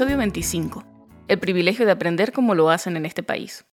Episodio 0.00 0.16
25. 0.16 0.82
El 1.28 1.38
privilegio 1.40 1.84
de 1.84 1.92
aprender 1.92 2.32
como 2.32 2.54
lo 2.54 2.70
hacen 2.70 2.96
en 2.96 3.04
este 3.04 3.22
país. 3.22 3.66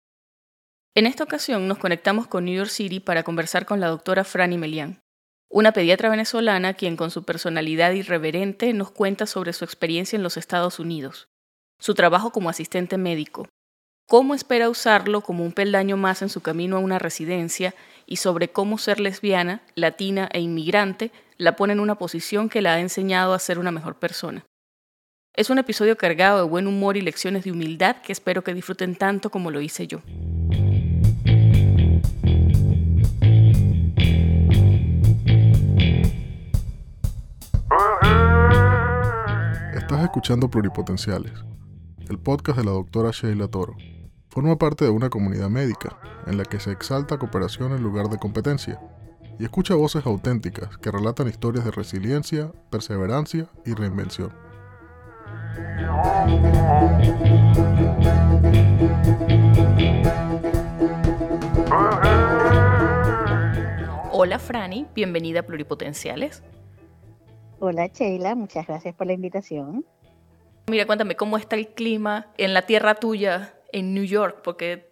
En 0.97 1.07
esta 1.07 1.23
ocasión 1.23 1.69
nos 1.69 1.79
conectamos 1.79 2.27
con 2.27 2.45
New 2.45 2.57
York 2.57 2.69
City 2.69 2.99
para 2.99 3.23
conversar 3.23 3.65
con 3.65 3.79
la 3.79 3.87
doctora 3.87 4.25
Franny 4.25 4.59
Melian, 4.59 4.99
una 5.49 5.71
pediatra 5.71 6.11
venezolana 6.11 6.75
quien 6.75 6.97
con 6.97 7.13
su 7.13 7.23
personalidad 7.23 7.93
irreverente 7.93 8.73
nos 8.73 8.91
cuenta 8.91 9.27
sobre 9.27 9.53
su 9.53 9.65
experiencia 9.65 10.17
en 10.17 10.25
los 10.25 10.37
Estados 10.37 10.81
Unidos, 10.81 11.29
su 11.79 11.95
trabajo 11.95 12.33
como 12.33 12.51
asistente 12.51 12.99
médico, 12.99 13.49
cómo 14.09 14.35
espera 14.35 14.69
usarlo 14.69 15.21
como 15.21 15.45
un 15.45 15.53
peldaño 15.53 15.97
más 15.97 16.23
en 16.23 16.29
su 16.29 16.41
camino 16.41 16.75
a 16.75 16.81
una 16.81 16.99
residencia 16.99 17.73
y 18.05 18.17
sobre 18.17 18.49
cómo 18.49 18.79
ser 18.79 18.99
lesbiana, 18.99 19.63
latina 19.77 20.29
e 20.33 20.41
inmigrante 20.41 21.13
la 21.39 21.55
pone 21.55 21.75
en 21.75 21.79
una 21.79 21.95
posición 21.95 22.49
que 22.49 22.63
la 22.63 22.75
ha 22.75 22.81
enseñado 22.81 23.33
a 23.33 23.39
ser 23.39 23.61
una 23.61 23.71
mejor 23.71 24.01
persona. 24.01 24.45
Es 25.37 25.51
un 25.51 25.59
episodio 25.59 25.99
cargado 25.99 26.39
de 26.39 26.49
buen 26.49 26.67
humor 26.67 26.97
y 26.97 27.03
lecciones 27.03 27.45
de 27.45 27.53
humildad 27.53 27.97
que 27.97 28.11
espero 28.11 28.43
que 28.43 28.55
disfruten 28.55 28.97
tanto 28.97 29.29
como 29.29 29.51
lo 29.51 29.61
hice 29.61 29.87
yo. 29.87 30.01
Estás 39.75 40.05
escuchando 40.05 40.49
Pluripotenciales, 40.49 41.35
el 42.09 42.19
podcast 42.19 42.59
de 42.59 42.65
la 42.65 42.71
doctora 42.71 43.11
Sheila 43.11 43.49
Toro. 43.49 43.77
Forma 44.31 44.57
parte 44.57 44.87
de 44.87 44.91
una 44.91 45.11
comunidad 45.11 45.51
médica 45.51 45.99
en 46.27 46.39
la 46.39 46.45
que 46.45 46.61
se 46.61 46.73
exalta 46.73 47.19
cooperación 47.19 47.73
en 47.73 47.83
lugar 47.83 48.09
de 48.09 48.17
competencia 48.17 48.81
y 49.39 49.45
escucha 49.45 49.75
voces 49.75 50.07
auténticas 50.07 50.79
que 50.79 50.91
relatan 50.91 51.29
historias 51.29 51.67
de 51.67 51.73
resiliencia, 51.73 52.53
perseverancia 52.71 53.51
y 53.67 53.75
reinvención. 53.75 54.46
Hola 64.13 64.39
Franny, 64.39 64.87
bienvenida 64.95 65.41
a 65.41 65.43
Pluripotenciales. 65.43 66.43
Hola 67.59 67.87
Sheila, 67.87 68.35
muchas 68.35 68.67
gracias 68.67 68.95
por 68.95 69.07
la 69.07 69.13
invitación. 69.13 69.85
Mira, 70.69 70.87
cuéntame 70.87 71.17
cómo 71.17 71.37
está 71.37 71.57
el 71.57 71.69
clima 71.69 72.27
en 72.39 72.55
la 72.55 72.63
tierra 72.63 72.95
tuya, 72.97 73.55
en 73.73 73.95
New 73.95 74.05
York, 74.05 74.41
porque 74.43 74.91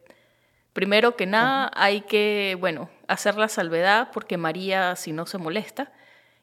primero 0.72 1.16
que 1.16 1.26
nada 1.26 1.70
hay 1.74 2.02
que, 2.02 2.56
bueno, 2.60 2.90
hacer 3.08 3.36
la 3.36 3.48
salvedad 3.48 4.10
porque 4.12 4.36
María 4.36 4.94
si 4.94 5.12
no 5.12 5.26
se 5.26 5.38
molesta 5.38 5.92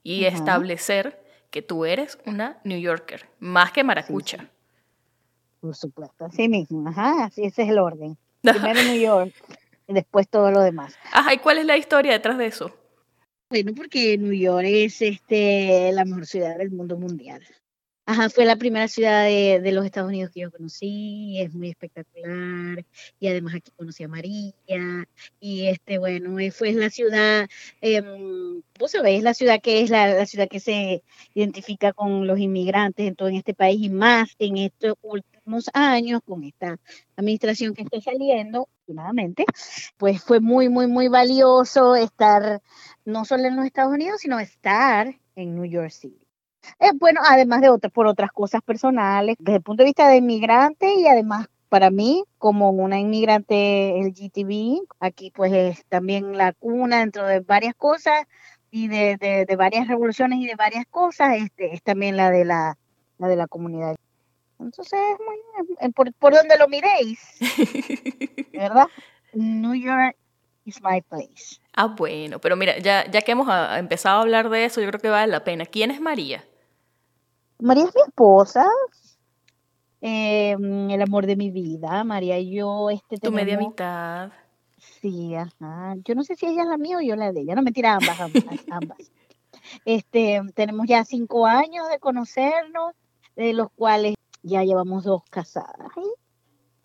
y 0.04 0.26
establecer 0.26 1.21
que 1.52 1.62
tú 1.62 1.86
eres 1.86 2.18
una 2.26 2.60
New 2.64 2.80
Yorker, 2.80 3.28
más 3.40 3.72
que 3.72 3.84
maracucha. 3.84 4.50
Por 5.60 5.76
supuesto, 5.76 6.26
así 6.26 6.50
mismo, 6.50 6.90
ajá, 6.90 7.26
así 7.26 7.44
ese 7.44 7.64
es 7.64 7.70
el 7.70 7.78
orden. 7.78 8.18
Primero 8.42 8.82
New 8.82 9.00
York 9.00 9.34
y 9.88 9.94
después 9.94 10.28
todo 10.28 10.50
lo 10.50 10.62
demás. 10.62 10.96
Ajá, 11.12 11.34
¿y 11.34 11.38
cuál 11.38 11.60
es 11.60 11.66
la 11.66 11.78
historia 11.78 12.14
detrás 12.14 12.38
de 12.38 12.48
eso? 12.48 12.72
Bueno, 13.50 13.74
porque 13.76 14.18
New 14.18 14.34
York 14.34 14.66
es 14.66 15.02
este, 15.02 15.92
la 15.92 16.06
mejor 16.06 16.26
ciudad 16.26 16.58
del 16.58 16.72
mundo 16.72 16.98
mundial. 16.98 17.44
Ajá, 18.12 18.30
fue 18.30 18.44
la 18.44 18.58
primera 18.58 18.90
ciudad 18.90 19.24
de, 19.24 19.72
los 19.72 19.86
Estados 19.86 20.10
Unidos 20.10 20.32
que 20.34 20.42
yo 20.42 20.52
conocí, 20.52 21.40
es 21.40 21.54
muy 21.54 21.70
espectacular, 21.70 22.86
y 23.22 23.28
además 23.30 23.56
aquí 23.56 23.72
conocí 23.78 24.04
a 24.04 24.10
María, 24.10 24.54
y 25.40 25.68
este, 25.68 25.98
bueno, 25.98 26.38
eh, 26.38 26.52
fue 26.52 26.74
la 26.74 26.90
ciudad, 26.90 27.48
eh, 27.80 28.02
vos 28.78 28.92
sabés, 28.92 29.24
la 29.24 29.34
ciudad 29.34 29.62
que 29.62 29.82
es 29.82 29.90
la, 29.90 30.26
ciudad 30.26 30.50
que 30.50 30.60
se 30.60 31.04
identifica 31.36 31.94
con 31.94 32.28
los 32.28 32.38
inmigrantes 32.38 33.08
en 33.08 33.16
todo 33.16 33.30
este 33.30 33.54
país, 33.54 33.82
y 33.82 33.90
más 33.90 34.36
en 34.40 34.58
estos 34.58 34.96
últimos 35.04 35.70
años, 35.74 36.20
con 36.26 36.44
esta 36.44 36.78
administración 37.16 37.74
que 37.74 37.84
está 37.84 38.02
saliendo, 38.02 38.68
afortunadamente, 38.84 39.46
pues 39.96 40.22
fue 40.22 40.42
muy, 40.42 40.68
muy, 40.68 40.88
muy 40.88 41.08
valioso 41.08 41.96
estar 41.96 42.62
no 43.06 43.24
solo 43.24 43.46
en 43.46 43.56
los 43.56 43.66
Estados 43.66 43.94
Unidos, 43.94 44.20
sino 44.20 44.38
estar 44.38 45.16
en 45.36 45.56
New 45.56 45.64
York 45.64 45.92
City. 45.92 46.21
Eh, 46.80 46.92
bueno, 46.96 47.22
además 47.28 47.62
de 47.62 47.70
otras, 47.70 47.92
por 47.92 48.08
otras 48.08 48.32
cosas 48.32 48.62
personales, 48.62 49.36
desde 49.40 49.58
el 49.58 49.64
punto 49.64 49.84
de 49.84 49.88
vista 49.90 50.08
de 50.08 50.18
inmigrante 50.18 50.94
y 50.94 51.08
además 51.08 51.48
para 51.70 51.90
mí, 51.90 52.26
como 52.38 52.72
una 52.72 53.00
inmigrante 53.00 53.94
LGTB, 53.98 54.86
aquí 55.00 55.32
pues 55.32 55.54
es 55.54 55.86
también 55.86 56.38
la 56.38 56.52
cuna 56.52 57.00
dentro 57.00 57.26
de 57.26 57.40
varias 57.40 57.76
cosas 57.76 58.26
y 58.72 58.90
de, 58.90 59.18
de, 59.18 59.56
varias 59.56 59.88
revoluciones 59.88 60.40
y 60.40 60.48
de 60.48 60.56
varias 60.56 60.86
cosas, 60.88 61.38
este, 61.38 61.74
es 61.74 61.82
también 61.82 62.18
la 62.18 62.30
de 62.30 62.44
la, 62.44 62.78
la 63.18 63.28
de 63.30 63.36
la 63.38 63.48
comunidad. 63.48 63.96
Entonces, 64.60 65.00
muy, 65.26 65.92
por, 65.94 66.14
por 66.16 66.34
donde 66.34 66.58
lo 66.58 66.68
miréis, 66.68 67.20
¿verdad? 68.54 68.88
New 69.34 69.74
York 69.74 70.18
is 70.66 70.82
my 70.82 71.02
place. 71.02 71.58
Ah, 71.74 71.88
bueno, 71.88 72.40
pero 72.40 72.58
mira, 72.58 72.78
ya, 72.80 73.10
ya 73.10 73.22
que 73.22 73.32
hemos 73.32 73.48
ah, 73.50 73.80
empezado 73.80 74.20
a 74.20 74.22
hablar 74.24 74.50
de 74.50 74.66
eso, 74.66 74.82
yo 74.82 74.88
creo 74.88 75.00
que 75.00 75.10
vale 75.10 75.32
la 75.32 75.46
pena. 75.46 75.66
¿Quién 75.66 75.90
es 75.90 76.02
María? 76.02 76.44
María 77.62 77.86
es 77.86 77.96
mi 77.96 78.02
esposa, 78.02 78.66
em, 80.02 80.90
el 80.90 81.02
amor 81.02 81.28
de 81.28 81.36
mi 81.36 81.52
vida. 81.52 82.04
María 82.04 82.40
y 82.40 82.56
yo, 82.56 82.90
este 82.90 83.18
Tu 83.18 83.32
media 83.32 83.58
mitad. 83.58 84.32
Sí, 84.78 85.36
ajá. 85.36 85.96
Yo 86.04 86.16
no 86.16 86.24
sé 86.24 86.36
si 86.36 86.48
ella 86.48 86.64
es 86.64 86.68
la 86.68 86.78
mía 86.78 86.98
o 86.98 87.02
yo 87.02 87.16
la 87.16 87.32
de 87.32 87.42
ella. 87.42 87.56
No, 87.56 87.62
mentira, 87.62 87.94
ambas, 87.94 88.20
ambas, 88.20 88.44
ambas. 88.72 89.12
Este, 89.86 90.42
tenemos 90.56 90.88
ya 90.88 91.06
cinco 91.06 91.46
años 91.46 91.88
de 91.90 92.00
conocernos, 92.00 92.94
de 93.36 93.54
los 93.54 93.72
cuales 93.72 94.16
ya 94.42 94.64
llevamos 94.64 95.04
dos 95.04 95.24
casadas 95.30 95.92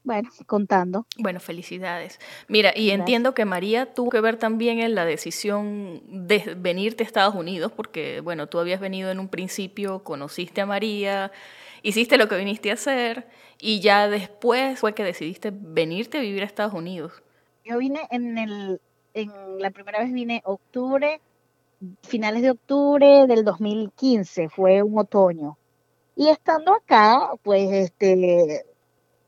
bueno, 0.06 0.31
contando. 0.47 1.05
Bueno, 1.19 1.41
felicidades. 1.41 2.21
Mira, 2.47 2.72
y 2.77 2.91
entiendo 2.91 3.34
que 3.34 3.44
María 3.44 3.93
tuvo 3.93 4.09
que 4.09 4.21
ver 4.21 4.37
también 4.37 4.78
en 4.78 4.94
la 4.94 5.05
decisión 5.05 6.00
de 6.06 6.55
venirte 6.56 7.03
a 7.03 7.06
Estados 7.06 7.34
Unidos, 7.34 7.72
porque, 7.75 8.21
bueno, 8.21 8.47
tú 8.47 8.61
habías 8.61 8.78
venido 8.78 9.11
en 9.11 9.19
un 9.19 9.27
principio, 9.27 10.05
conociste 10.05 10.61
a 10.61 10.66
María, 10.66 11.33
hiciste 11.83 12.19
lo 12.19 12.28
que 12.28 12.37
viniste 12.37 12.71
a 12.71 12.75
hacer, 12.75 13.27
y 13.61 13.81
ya 13.81 14.09
después 14.09 14.78
fue 14.78 14.95
que 14.95 15.03
decidiste 15.03 15.50
venirte 15.53 16.19
a 16.19 16.21
vivir 16.21 16.45
a 16.45 16.47
Estados 16.47 16.75
Unidos. 16.75 17.25
Yo 17.65 17.77
vine 17.78 18.06
en 18.12 18.39
el, 18.39 18.81
en 19.12 19.33
la 19.59 19.72
primera 19.72 19.99
vez 19.99 20.12
vine 20.12 20.41
octubre, 20.45 21.21
finales 22.05 22.43
de 22.43 22.53
octubre 22.53 23.27
del 23.27 23.45
2015, 23.45 24.50
fue 24.50 24.84
un 24.84 25.00
otoño. 25.00 25.59
Y 26.15 26.28
estando 26.28 26.75
acá, 26.75 27.33
pues, 27.43 27.72
este, 27.72 28.65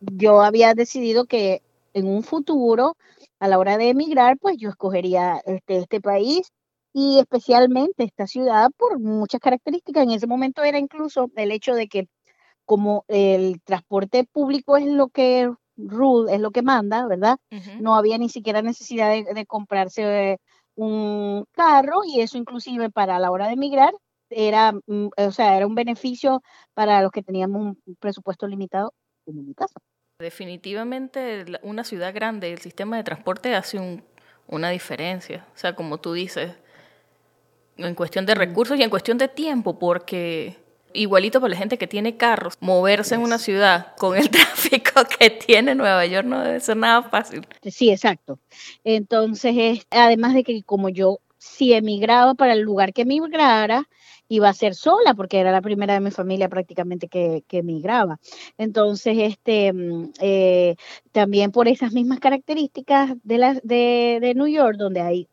yo 0.00 0.42
había 0.42 0.74
decidido 0.74 1.26
que 1.26 1.62
en 1.94 2.08
un 2.08 2.22
futuro, 2.22 2.96
a 3.40 3.48
la 3.48 3.58
hora 3.58 3.78
de 3.78 3.90
emigrar, 3.90 4.38
pues 4.38 4.56
yo 4.58 4.68
escogería 4.68 5.40
este, 5.46 5.78
este 5.78 6.00
país 6.00 6.52
y 6.92 7.18
especialmente 7.18 8.04
esta 8.04 8.26
ciudad 8.26 8.70
por 8.76 8.98
muchas 8.98 9.40
características. 9.40 10.04
En 10.04 10.10
ese 10.10 10.26
momento 10.26 10.62
era 10.62 10.78
incluso 10.78 11.30
el 11.36 11.52
hecho 11.52 11.74
de 11.74 11.88
que 11.88 12.08
como 12.64 13.04
el 13.08 13.60
transporte 13.62 14.24
público 14.24 14.76
es 14.76 14.86
lo 14.86 15.08
que 15.08 15.50
rule, 15.76 16.34
es 16.34 16.40
lo 16.40 16.50
que 16.50 16.62
manda, 16.62 17.06
¿verdad? 17.06 17.38
No 17.80 17.94
había 17.94 18.18
ni 18.18 18.28
siquiera 18.28 18.62
necesidad 18.62 19.10
de, 19.10 19.46
comprarse 19.46 20.38
un 20.74 21.44
carro 21.52 22.02
y 22.04 22.20
eso 22.20 22.36
inclusive 22.36 22.90
para 22.90 23.18
la 23.18 23.30
hora 23.30 23.46
de 23.46 23.54
emigrar 23.54 23.94
era, 24.30 24.72
mm, 24.72 25.08
o 25.16 25.32
sea, 25.32 25.56
era 25.56 25.66
un 25.66 25.74
beneficio 25.74 26.42
para 26.74 27.02
los 27.02 27.10
que 27.10 27.22
teníamos 27.22 27.62
un 27.62 27.96
presupuesto 27.98 28.46
limitado 28.46 28.92
como 29.28 29.42
mi 29.42 29.52
casa. 29.52 29.78
Definitivamente 30.18 31.44
una 31.62 31.84
ciudad 31.84 32.14
grande, 32.14 32.50
el 32.50 32.58
sistema 32.58 32.96
de 32.96 33.04
transporte 33.04 33.54
hace 33.54 34.02
una 34.46 34.70
diferencia. 34.70 35.46
O 35.54 35.58
sea, 35.58 35.74
como 35.74 35.98
tú 35.98 36.14
dices, 36.14 36.52
en 37.76 37.94
cuestión 37.94 38.24
de 38.24 38.34
recursos 38.34 38.78
y 38.78 38.82
en 38.82 38.90
cuestión 38.90 39.18
de 39.18 39.28
tiempo, 39.28 39.78
porque 39.78 40.56
igualito 40.94 41.40
para 41.40 41.50
la 41.50 41.56
gente 41.58 41.76
que 41.76 41.86
tiene 41.86 42.16
carros, 42.16 42.54
moverse 42.60 43.14
en 43.14 43.20
una 43.20 43.38
ciudad 43.38 43.94
con 43.96 44.16
el 44.16 44.30
tráfico 44.30 45.02
que 45.18 45.28
tiene 45.28 45.74
Nueva 45.74 46.06
York 46.06 46.26
no 46.26 46.40
debe 46.40 46.58
ser 46.60 46.78
nada 46.78 47.02
fácil. 47.02 47.46
Sí, 47.62 47.90
exacto. 47.90 48.38
Entonces, 48.84 49.86
además 49.90 50.32
de 50.34 50.42
que 50.42 50.62
como 50.62 50.88
yo 50.88 51.20
si 51.36 51.74
emigraba 51.74 52.34
para 52.34 52.54
el 52.54 52.60
lugar 52.60 52.92
que 52.92 53.02
emigrara, 53.02 53.88
iba 54.28 54.48
a 54.48 54.54
ser 54.54 54.74
sola 54.74 55.14
porque 55.14 55.40
era 55.40 55.52
la 55.52 55.62
primera 55.62 55.94
de 55.94 56.00
mi 56.00 56.10
familia 56.10 56.48
prácticamente 56.48 57.08
que, 57.08 57.44
que 57.48 57.58
emigraba. 57.58 58.20
Entonces, 58.58 59.16
este, 59.18 59.72
mm, 59.72 60.12
eh, 60.20 60.76
también 61.12 61.50
por 61.50 61.68
esas 61.68 61.92
mismas 61.92 62.20
características 62.20 63.12
de, 63.22 63.38
la, 63.38 63.54
de, 63.62 64.18
de 64.20 64.34
New 64.34 64.46
York, 64.46 64.76
donde 64.76 65.00
hay 65.00 65.28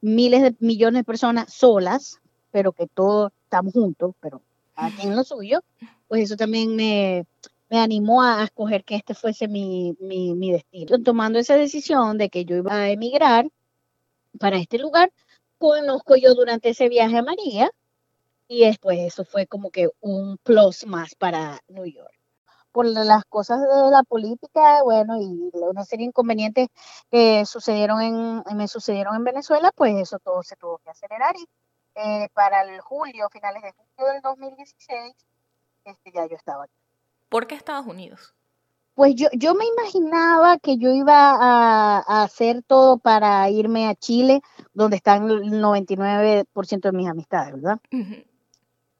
miles 0.00 0.42
de 0.42 0.56
millones 0.60 1.00
de 1.00 1.04
personas 1.04 1.52
solas, 1.52 2.20
pero 2.50 2.72
que 2.72 2.86
todos 2.86 3.32
estamos 3.44 3.72
juntos, 3.72 4.14
pero 4.20 4.42
aquí 4.74 5.06
en 5.06 5.16
lo 5.16 5.24
suyo, 5.24 5.60
pues 6.08 6.24
eso 6.24 6.36
también 6.36 6.74
me, 6.74 7.26
me 7.68 7.78
animó 7.78 8.22
a 8.22 8.42
escoger 8.44 8.84
que 8.84 8.96
este 8.96 9.14
fuese 9.14 9.48
mi, 9.48 9.94
mi, 10.00 10.34
mi 10.34 10.52
destino. 10.52 10.98
Tomando 11.02 11.38
esa 11.38 11.56
decisión 11.56 12.18
de 12.18 12.30
que 12.30 12.44
yo 12.44 12.56
iba 12.56 12.74
a 12.74 12.90
emigrar 12.90 13.48
para 14.38 14.58
este 14.58 14.78
lugar, 14.78 15.12
conozco 15.58 16.16
yo 16.16 16.34
durante 16.34 16.70
ese 16.70 16.88
viaje 16.88 17.18
a 17.18 17.22
María 17.22 17.70
y 18.50 18.64
después 18.66 18.98
eso 18.98 19.24
fue 19.24 19.46
como 19.46 19.70
que 19.70 19.88
un 20.00 20.36
plus 20.38 20.84
más 20.84 21.14
para 21.14 21.60
New 21.68 21.86
York. 21.86 22.12
por 22.72 22.84
las 22.84 23.24
cosas 23.24 23.60
de 23.60 23.90
la 23.90 24.02
política, 24.02 24.82
bueno, 24.82 25.16
y 25.20 25.50
una 25.54 25.84
serie 25.84 26.04
de 26.04 26.08
inconvenientes 26.08 26.68
que 27.10 27.44
sucedieron 27.46 28.00
en, 28.00 28.42
me 28.56 28.68
sucedieron 28.68 29.16
en 29.16 29.24
Venezuela, 29.24 29.72
pues 29.74 29.96
eso 29.96 30.18
todo 30.18 30.42
se 30.42 30.56
tuvo 30.56 30.78
que 30.78 30.90
acelerar 30.90 31.34
y 31.36 31.46
eh, 31.94 32.28
para 32.34 32.62
el 32.62 32.80
julio, 32.80 33.28
finales 33.30 33.62
de 33.62 33.72
julio 33.72 34.12
del 34.12 34.22
2016, 34.22 35.14
este, 35.84 36.12
ya 36.12 36.26
yo 36.26 36.36
estaba 36.36 36.64
aquí. 36.64 36.74
¿Por 37.28 37.46
qué 37.46 37.54
Estados 37.54 37.86
Unidos? 37.86 38.34
Pues 38.94 39.14
yo, 39.14 39.28
yo 39.32 39.54
me 39.54 39.64
imaginaba 39.66 40.58
que 40.58 40.76
yo 40.76 40.90
iba 40.90 41.36
a, 41.40 42.22
hacer 42.22 42.62
todo 42.64 42.98
para 42.98 43.48
irme 43.50 43.88
a 43.88 43.94
Chile, 43.94 44.42
donde 44.74 44.96
están 44.96 45.30
el 45.30 45.62
99% 45.62 46.80
de 46.80 46.92
mis 46.92 47.08
amistades, 47.08 47.54
¿verdad? 47.54 47.80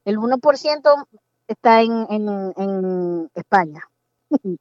El 0.05 0.19
1% 0.19 1.07
está 1.49 1.83
en, 1.83 2.07
en, 2.11 3.31
España. 3.35 3.83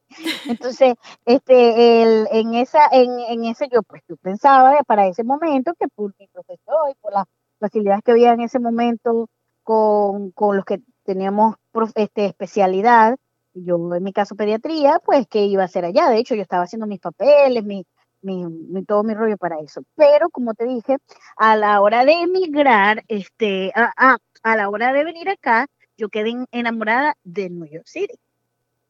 Entonces, 0.47 0.95
este, 1.25 2.01
el, 2.01 2.27
en 2.31 2.56
esa, 2.56 2.88
en, 2.91 3.19
en 3.19 3.45
ese 3.45 3.68
yo 3.71 3.83
pues 3.83 4.01
yo 4.07 4.18
pensaba 4.18 4.81
para 4.88 5.07
ese 5.07 5.24
momento 5.24 5.74
que 5.80 5.88
por 5.88 6.13
mi 6.19 6.27
profesor 6.27 6.89
y 6.91 6.95
por 7.00 7.13
las 7.13 7.25
facilidades 7.59 8.03
que 8.03 8.12
había 8.12 8.33
en 8.33 8.41
ese 8.41 8.59
momento 8.59 9.30
con, 9.63 10.31
con 10.31 10.56
los 10.56 10.65
que 10.65 10.81
teníamos 11.03 11.56
este, 11.95 12.25
especialidad, 12.25 13.18
yo 13.53 13.95
en 13.95 14.03
mi 14.03 14.13
caso 14.13 14.35
pediatría, 14.35 15.00
pues 15.06 15.27
que 15.27 15.45
iba 15.45 15.63
a 15.63 15.65
hacer 15.65 15.85
allá. 15.85 16.09
De 16.09 16.18
hecho, 16.18 16.35
yo 16.35 16.42
estaba 16.42 16.63
haciendo 16.63 16.88
mis 16.88 17.00
papeles, 17.00 17.63
mi, 17.63 17.85
mi, 18.21 18.83
todo 18.86 19.04
mi 19.04 19.13
rollo 19.13 19.38
para 19.38 19.60
eso. 19.60 19.81
Pero 19.95 20.30
como 20.30 20.54
te 20.54 20.66
dije, 20.66 20.98
a 21.38 21.56
la 21.56 21.81
hora 21.81 22.06
de 22.06 22.13
emigrar, 22.13 23.04
este, 23.07 23.71
a, 23.75 24.18
a, 24.44 24.56
la 24.56 24.69
hora 24.69 24.94
de 24.94 25.04
venir 25.04 25.30
acá, 25.30 25.68
yo 25.98 26.10
quedé 26.10 26.33
enamorada 26.51 27.16
de 27.24 27.50
New 27.50 27.66
York 27.66 27.88
City 27.88 28.16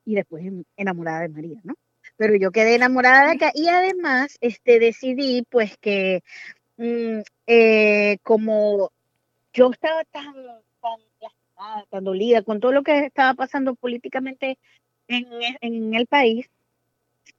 y 0.06 0.16
después 0.16 0.44
enamorada 0.78 1.22
de 1.22 1.30
María, 1.30 1.60
¿no? 1.64 1.76
Pero 2.18 2.36
yo 2.36 2.52
quedé 2.52 2.76
enamorada 2.76 3.28
de 3.28 3.36
acá 3.36 3.52
y 3.54 3.68
además 3.70 4.38
este, 4.42 4.80
decidí 4.80 5.44
pues 5.50 5.78
que 5.78 6.22
mm, 6.78 7.22
eh, 7.48 8.18
como 8.24 8.92
yo 9.54 9.72
estaba 9.72 10.04
tan, 10.06 10.34
tan 10.82 11.00
tan 11.90 12.04
dolida 12.04 12.42
con 12.42 12.60
todo 12.60 12.72
lo 12.72 12.84
que 12.84 13.06
estaba 13.06 13.34
pasando 13.34 13.76
políticamente 13.76 14.58
en, 15.08 15.28
en 15.62 15.94
el 15.94 16.08
país, 16.08 16.50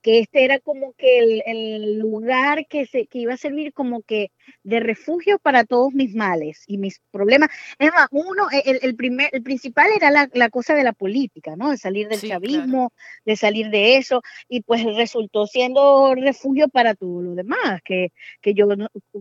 que 0.03 0.21
este 0.21 0.45
era 0.45 0.59
como 0.61 0.93
que 0.95 1.43
el, 1.47 1.99
lugar 1.99 2.67
que, 2.67 2.87
se, 2.87 3.07
que 3.07 3.19
iba 3.19 3.35
a 3.35 3.37
servir 3.37 3.73
como 3.73 4.03
que 4.03 4.31
de 4.63 4.81
refugio 4.81 5.39
para 5.39 5.65
todos 5.65 5.93
mis 5.93 6.15
males 6.15 6.65
y 6.67 6.79
mis 6.79 7.01
problemas. 7.11 7.51
Es 7.79 7.93
más, 7.93 8.09
uno, 8.11 8.49
el, 8.65 8.81
el 8.83 8.97
primer, 8.97 9.29
el 9.33 9.43
principal 9.43 9.91
era 9.95 10.11
la, 10.11 10.29
la, 10.33 10.49
cosa 10.51 10.75
de 10.75 10.85
la 10.85 10.93
política, 10.93 11.57
¿no? 11.57 11.71
De 11.71 11.77
salir 11.77 12.09
del 12.09 12.21
chavismo, 12.21 12.93
de 13.25 13.37
salir 13.37 13.71
de 13.71 13.97
eso, 13.97 14.23
y 14.49 14.63
pues 14.63 14.85
resultó 14.97 15.47
siendo 15.47 16.15
refugio 16.15 16.69
para 16.69 16.95
todo 16.95 17.23
lo 17.23 17.35
demás, 17.35 17.81
que, 17.85 18.13
que 18.41 18.55
yo, 18.55 18.67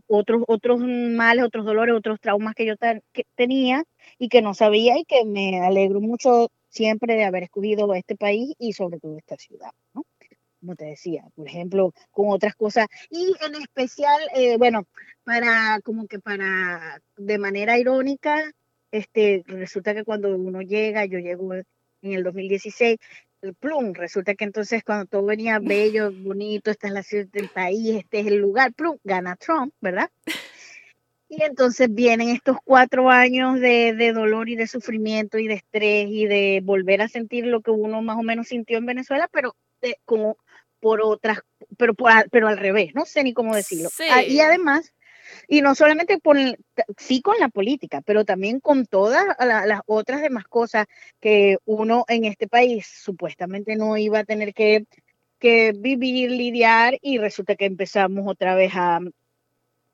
otros, 0.07 0.43
otros 0.47 0.79
males, 0.79 1.45
otros 1.45 1.65
dolores, 1.65 1.95
otros 1.95 2.19
traumas 2.19 2.55
que 2.55 2.65
yo 2.65 2.75
tenía 3.35 3.83
y 4.17 4.29
que 4.29 4.41
no 4.41 4.53
sabía 4.53 4.97
y 4.97 5.05
que 5.05 5.25
me 5.25 5.59
alegro 5.59 5.99
mucho 6.01 6.49
siempre 6.69 7.15
de 7.15 7.25
haber 7.25 7.43
escogido 7.43 7.93
este 7.93 8.15
país 8.15 8.53
y 8.59 8.73
sobre 8.73 8.99
todo 8.99 9.17
esta 9.17 9.37
ciudad, 9.37 9.71
¿no? 9.93 10.05
Como 10.59 10.75
te 10.75 10.85
decía, 10.85 11.23
por 11.35 11.47
ejemplo, 11.47 11.93
con 12.11 12.29
otras 12.29 12.55
cosas. 12.55 12.87
Y 13.09 13.33
en 13.45 13.55
especial, 13.61 14.19
eh, 14.35 14.57
bueno, 14.57 14.85
para 15.23 15.79
como 15.83 16.07
que 16.07 16.19
para, 16.19 17.01
de 17.17 17.37
manera 17.37 17.77
irónica, 17.77 18.51
este, 18.91 19.43
resulta 19.47 19.93
que 19.93 20.03
cuando 20.03 20.35
uno 20.35 20.61
llega, 20.61 21.05
yo 21.05 21.19
llego 21.19 21.53
en 21.53 21.63
el 22.01 22.23
2016, 22.23 22.97
el 23.41 23.55
plum, 23.55 23.93
resulta 23.93 24.35
que 24.35 24.43
entonces 24.43 24.83
cuando 24.83 25.05
todo 25.05 25.25
venía 25.25 25.59
bello, 25.59 26.11
bonito, 26.23 26.71
esta 26.71 26.87
es 26.87 26.93
la 26.93 27.03
ciudad 27.03 27.27
del 27.27 27.49
país, 27.49 27.97
este 27.97 28.19
es 28.19 28.27
el 28.27 28.37
lugar, 28.37 28.73
plum, 28.73 28.97
gana 29.03 29.35
Trump, 29.35 29.73
¿verdad? 29.81 30.09
Y 31.31 31.43
entonces 31.43 31.93
vienen 31.93 32.29
estos 32.29 32.57
cuatro 32.65 33.11
años 33.11 33.59
de, 33.59 33.93
de, 33.93 34.13
dolor 34.13 34.49
y 34.49 34.55
de 34.55 34.65
sufrimiento 34.65 35.37
y 35.37 35.47
de 35.47 35.53
estrés 35.53 36.07
y 36.09 36.25
de 36.25 36.59
volver 36.63 37.03
a 37.03 37.07
sentir 37.07 37.45
lo 37.45 37.61
que 37.61 37.69
uno 37.69 38.01
más 38.01 38.17
o 38.17 38.23
menos 38.23 38.47
sintió 38.47 38.79
en 38.79 38.87
Venezuela, 38.87 39.29
pero 39.31 39.55
de, 39.79 39.99
como 40.05 40.37
por 40.79 41.01
otras, 41.01 41.39
pero, 41.77 41.93
pero 42.31 42.47
al 42.47 42.57
revés, 42.57 42.93
no 42.95 43.05
sé 43.05 43.23
ni 43.23 43.33
cómo 43.33 43.55
decirlo. 43.55 43.89
Ah, 44.11 44.23
y 44.23 44.39
además, 44.39 44.93
y 45.47 45.61
no 45.61 45.75
solamente 45.75 46.17
por, 46.17 46.37
sí 46.97 47.21
con 47.21 47.37
la 47.39 47.49
política, 47.49 48.01
pero 48.05 48.25
también 48.25 48.59
con 48.59 48.85
todas 48.85 49.25
las 49.39 49.81
otras 49.85 50.21
demás 50.21 50.45
cosas 50.45 50.87
que 51.19 51.57
uno 51.65 52.05
en 52.07 52.25
este 52.25 52.47
país 52.47 52.87
supuestamente 52.87 53.75
no 53.75 53.97
iba 53.97 54.19
a 54.19 54.25
tener 54.25 54.53
que, 54.53 54.85
que 55.39 55.73
vivir, 55.75 56.31
lidiar, 56.31 56.97
y 57.01 57.17
resulta 57.17 57.55
que 57.55 57.65
empezamos 57.65 58.25
otra 58.27 58.55
vez 58.55 58.71
a, 58.75 58.99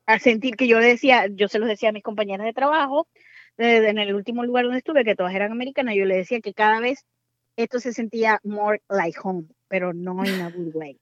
a 0.06 0.20
sentir 0.20 0.56
que 0.56 0.68
yo 0.68 0.80
decía, 0.80 1.28
yo 1.32 1.48
se 1.48 1.60
los 1.60 1.68
decía 1.68 1.90
a 1.90 1.94
mis 1.94 2.04
compañeras 2.04 2.46
de 2.46 2.54
trabajo, 2.54 3.08
en 3.58 3.98
el 3.98 4.14
último 4.14 4.44
lugar 4.44 4.66
donde 4.66 4.80
estuve, 4.80 5.06
que 5.06 5.16
todas 5.16 5.34
eran 5.34 5.52
americanas, 5.52 5.96
yo 5.96 6.06
le 6.06 6.18
decía 6.18 6.42
que 6.42 6.54
cada 6.54 6.80
vez 6.80 7.06
esto 7.58 7.80
se 7.80 7.94
sentía 7.94 8.40
more 8.44 8.82
like 8.90 9.18
home 9.22 9.48
pero 9.68 9.94
no 9.94 10.24
en 10.24 10.42
a 10.42 10.50
good 10.50 10.74
way. 10.74 11.00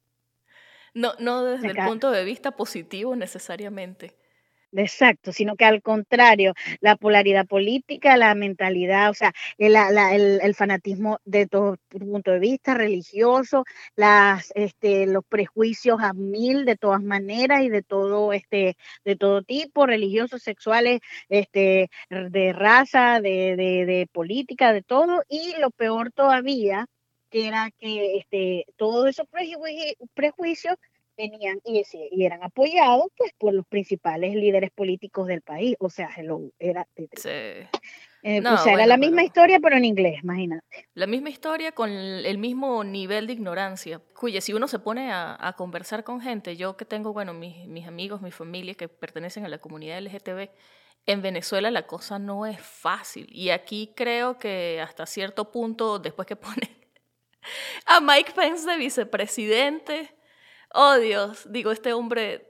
No, 0.94 1.14
no 1.20 1.44
desde 1.44 1.68
el 1.68 1.78
punto 1.86 2.12
de 2.12 2.24
vista 2.24 2.52
positivo 2.52 3.16
necesariamente. 3.16 4.16
Exacto, 4.76 5.32
sino 5.32 5.56
que 5.56 5.66
al 5.66 5.84
contrario, 5.84 6.54
la 6.82 6.96
polaridad 6.96 7.46
política, 7.46 8.18
la 8.18 8.34
mentalidad, 8.34 9.12
o 9.12 9.14
sea, 9.14 9.32
el, 9.60 9.76
el, 9.76 10.56
fanatismo 10.56 11.20
de 11.26 11.46
todo 11.46 11.78
punto 11.90 12.32
de 12.32 12.40
vista 12.40 12.74
religioso, 12.74 13.66
las, 13.96 14.52
este, 14.56 15.06
los 15.06 15.24
prejuicios 15.26 16.00
a 16.02 16.14
mil 16.14 16.66
de 16.66 16.76
todas 16.76 17.04
maneras 17.04 17.62
y 17.62 17.70
de 17.70 17.84
todo, 17.84 18.34
este, 18.34 18.76
de 19.06 19.16
todo 19.16 19.44
tipo, 19.44 19.86
religiosos, 19.86 20.42
sexuales, 20.42 21.02
este, 21.30 21.90
de 22.10 22.54
raza, 22.54 23.20
de, 23.22 23.56
de, 23.56 23.86
de 23.86 24.08
política, 24.12 24.74
de 24.74 24.82
todo, 24.82 25.24
y 25.30 25.54
lo 25.60 25.70
peor 25.70 26.12
todavía, 26.12 26.88
que 27.30 27.48
era 27.48 27.70
que 27.80 28.18
este, 28.18 28.66
todos 28.76 29.10
esos 29.10 29.28
prejuicios 30.16 30.76
venían 31.18 31.60
y, 31.64 31.84
y, 32.12 32.26
eran 32.26 32.44
apoyados 32.44 33.06
pues 33.18 33.32
por 33.38 33.54
los 33.54 33.66
principales 33.68 34.36
líderes 34.36 34.72
políticos 34.72 35.28
del 35.28 35.42
país. 35.42 35.76
O 35.80 35.90
sea, 35.90 36.10
era, 36.60 36.88
sí. 37.16 37.30
Eh, 38.26 38.42
o 38.42 38.58
sea, 38.58 38.74
era 38.74 38.86
la 38.86 38.98
misma 38.98 39.24
historia, 39.24 39.60
pero 39.60 39.76
en 39.76 39.84
inglés, 39.84 40.24
imagínate. 40.24 40.88
La 40.94 41.08
misma 41.08 41.30
historia 41.30 41.74
con 41.74 41.90
el 41.92 42.38
mismo 42.38 42.84
nivel 42.84 43.28
de 43.28 43.34
ignorancia. 43.34 44.02
Cuya, 44.14 44.40
si 44.40 44.54
uno 44.54 44.70
se 44.70 44.80
pone 44.80 45.12
a, 45.12 45.54
conversar 45.58 46.06
con 46.06 46.22
gente, 46.22 46.56
yo 46.56 46.78
que 46.78 46.86
tengo, 46.86 47.12
bueno, 47.12 47.34
mis, 47.34 47.68
mis 47.68 47.86
amigos, 47.86 48.22
mi 48.22 48.32
familia 48.32 48.76
que 48.76 48.88
pertenecen 48.88 49.46
a 49.46 49.50
la 49.50 49.58
comunidad 49.58 50.00
LGTB, 50.00 50.50
en 51.06 51.22
Venezuela 51.22 51.70
la 51.70 51.86
cosa 51.86 52.18
no 52.18 52.46
es 52.46 52.60
fácil. 52.62 53.28
Y 53.30 53.50
aquí 53.50 53.92
creo 53.96 54.38
que 54.38 54.80
hasta 54.82 55.06
cierto 55.06 55.52
punto, 55.52 56.00
después 56.00 56.26
que 56.26 56.36
ponen 56.38 56.70
a 57.86 58.00
Mike 58.00 58.32
Pence 58.34 58.66
de 58.70 58.78
vicepresidente. 58.78 60.16
Oh 60.76 60.98
Dios, 60.98 61.46
digo, 61.52 61.72
este 61.72 61.94
hombre 61.94 62.48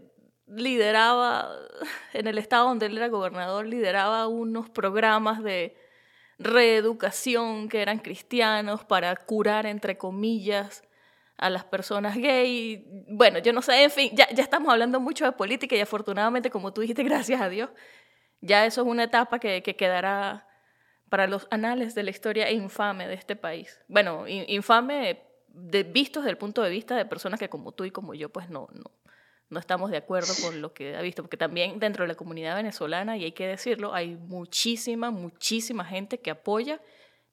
lideraba, 0.47 1.49
en 2.13 2.25
el 2.27 2.37
estado 2.37 2.69
donde 2.69 2.85
él 2.85 2.97
era 2.97 3.09
gobernador, 3.09 3.65
lideraba 3.65 4.27
unos 4.27 4.69
programas 4.69 5.43
de 5.43 5.75
reeducación 6.39 7.67
que 7.67 7.81
eran 7.81 7.99
cristianos 7.99 8.85
para 8.85 9.13
curar, 9.17 9.65
entre 9.65 9.97
comillas, 9.97 10.83
a 11.35 11.49
las 11.49 11.65
personas 11.65 12.15
gay. 12.15 12.85
Bueno, 13.09 13.39
yo 13.39 13.51
no 13.51 13.61
sé, 13.61 13.83
en 13.83 13.91
fin, 13.91 14.11
ya, 14.13 14.29
ya 14.29 14.43
estamos 14.43 14.71
hablando 14.71 15.01
mucho 15.01 15.25
de 15.25 15.33
política 15.33 15.75
y 15.75 15.81
afortunadamente, 15.81 16.49
como 16.49 16.71
tú 16.71 16.79
dijiste, 16.79 17.03
gracias 17.03 17.41
a 17.41 17.49
Dios, 17.49 17.71
ya 18.39 18.65
eso 18.65 18.83
es 18.83 18.87
una 18.87 19.03
etapa 19.03 19.39
que, 19.39 19.61
que 19.63 19.75
quedará 19.75 20.47
para 21.09 21.27
los 21.27 21.45
anales 21.51 21.93
de 21.93 22.03
la 22.03 22.11
historia 22.11 22.49
infame 22.51 23.05
de 23.05 23.15
este 23.15 23.35
país. 23.35 23.81
Bueno, 23.89 24.25
infame 24.27 25.32
de, 25.53 25.83
visto 25.83 26.19
desde 26.19 26.31
el 26.31 26.37
punto 26.37 26.61
de 26.61 26.69
vista 26.69 26.95
de 26.95 27.05
personas 27.05 27.39
que 27.39 27.49
como 27.49 27.71
tú 27.71 27.85
y 27.85 27.91
como 27.91 28.13
yo, 28.13 28.29
pues 28.29 28.49
no, 28.49 28.67
no, 28.73 28.91
no 29.49 29.59
estamos 29.59 29.91
de 29.91 29.97
acuerdo 29.97 30.33
con 30.41 30.61
lo 30.61 30.73
que 30.73 30.95
ha 30.95 31.01
visto, 31.01 31.23
porque 31.23 31.37
también 31.37 31.79
dentro 31.79 32.03
de 32.03 32.09
la 32.09 32.15
comunidad 32.15 32.55
venezolana, 32.55 33.17
y 33.17 33.23
hay 33.23 33.31
que 33.31 33.47
decirlo, 33.47 33.93
hay 33.93 34.15
muchísima, 34.15 35.11
muchísima 35.11 35.85
gente 35.85 36.19
que 36.19 36.31
apoya 36.31 36.81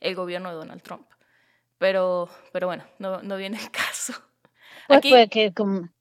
el 0.00 0.14
gobierno 0.14 0.50
de 0.50 0.56
Donald 0.56 0.82
Trump. 0.82 1.06
Pero, 1.78 2.28
pero 2.52 2.66
bueno, 2.66 2.84
no, 2.98 3.22
no 3.22 3.36
viene 3.36 3.58
el 3.58 3.70
caso. 3.70 4.12
Pues 4.86 4.98
aquí, 4.98 5.14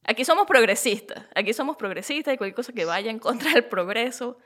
aquí 0.03 0.25
somos 0.25 0.45
progresistas, 0.47 1.25
aquí 1.35 1.53
somos 1.53 1.77
progresistas 1.77 2.33
y 2.33 2.37
cualquier 2.37 2.55
cosa 2.55 2.73
que 2.73 2.85
vaya 2.85 3.11
en 3.11 3.19
contra 3.19 3.53
del 3.53 3.65
progreso, 3.65 4.37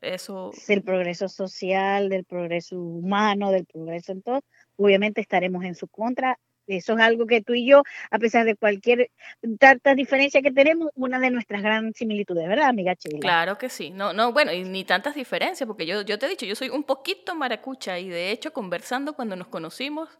eso... 0.00 0.52
Del 0.66 0.82
progreso 0.82 1.28
social, 1.28 2.08
del 2.08 2.24
progreso 2.24 2.78
humano, 2.78 3.50
del 3.50 3.66
progreso 3.66 4.12
en 4.12 4.22
todo, 4.22 4.40
obviamente 4.76 5.20
estaremos 5.20 5.64
en 5.64 5.74
su 5.74 5.88
contra. 5.88 6.38
Eso 6.68 6.92
es 6.92 7.00
algo 7.00 7.26
que 7.26 7.40
tú 7.40 7.54
y 7.54 7.66
yo, 7.66 7.82
a 8.10 8.18
pesar 8.18 8.44
de 8.44 8.54
cualquier 8.54 9.10
tanta 9.58 9.94
diferencia 9.94 10.42
que 10.42 10.52
tenemos, 10.52 10.90
una 10.94 11.18
de 11.18 11.30
nuestras 11.30 11.62
grandes 11.62 11.96
similitudes, 11.96 12.46
¿verdad, 12.46 12.68
amiga 12.68 12.94
Chile? 12.94 13.18
Claro 13.20 13.56
que 13.56 13.70
sí. 13.70 13.90
No, 13.90 14.12
no, 14.12 14.32
bueno, 14.32 14.52
y 14.52 14.64
ni 14.64 14.84
tantas 14.84 15.14
diferencias, 15.14 15.66
porque 15.66 15.86
yo, 15.86 16.02
yo 16.02 16.18
te 16.18 16.26
he 16.26 16.28
dicho, 16.28 16.44
yo 16.44 16.54
soy 16.54 16.68
un 16.68 16.84
poquito 16.84 17.34
maracucha 17.34 17.98
y 17.98 18.08
de 18.08 18.30
hecho 18.30 18.52
conversando 18.52 19.14
cuando 19.14 19.34
nos 19.34 19.48
conocimos, 19.48 20.10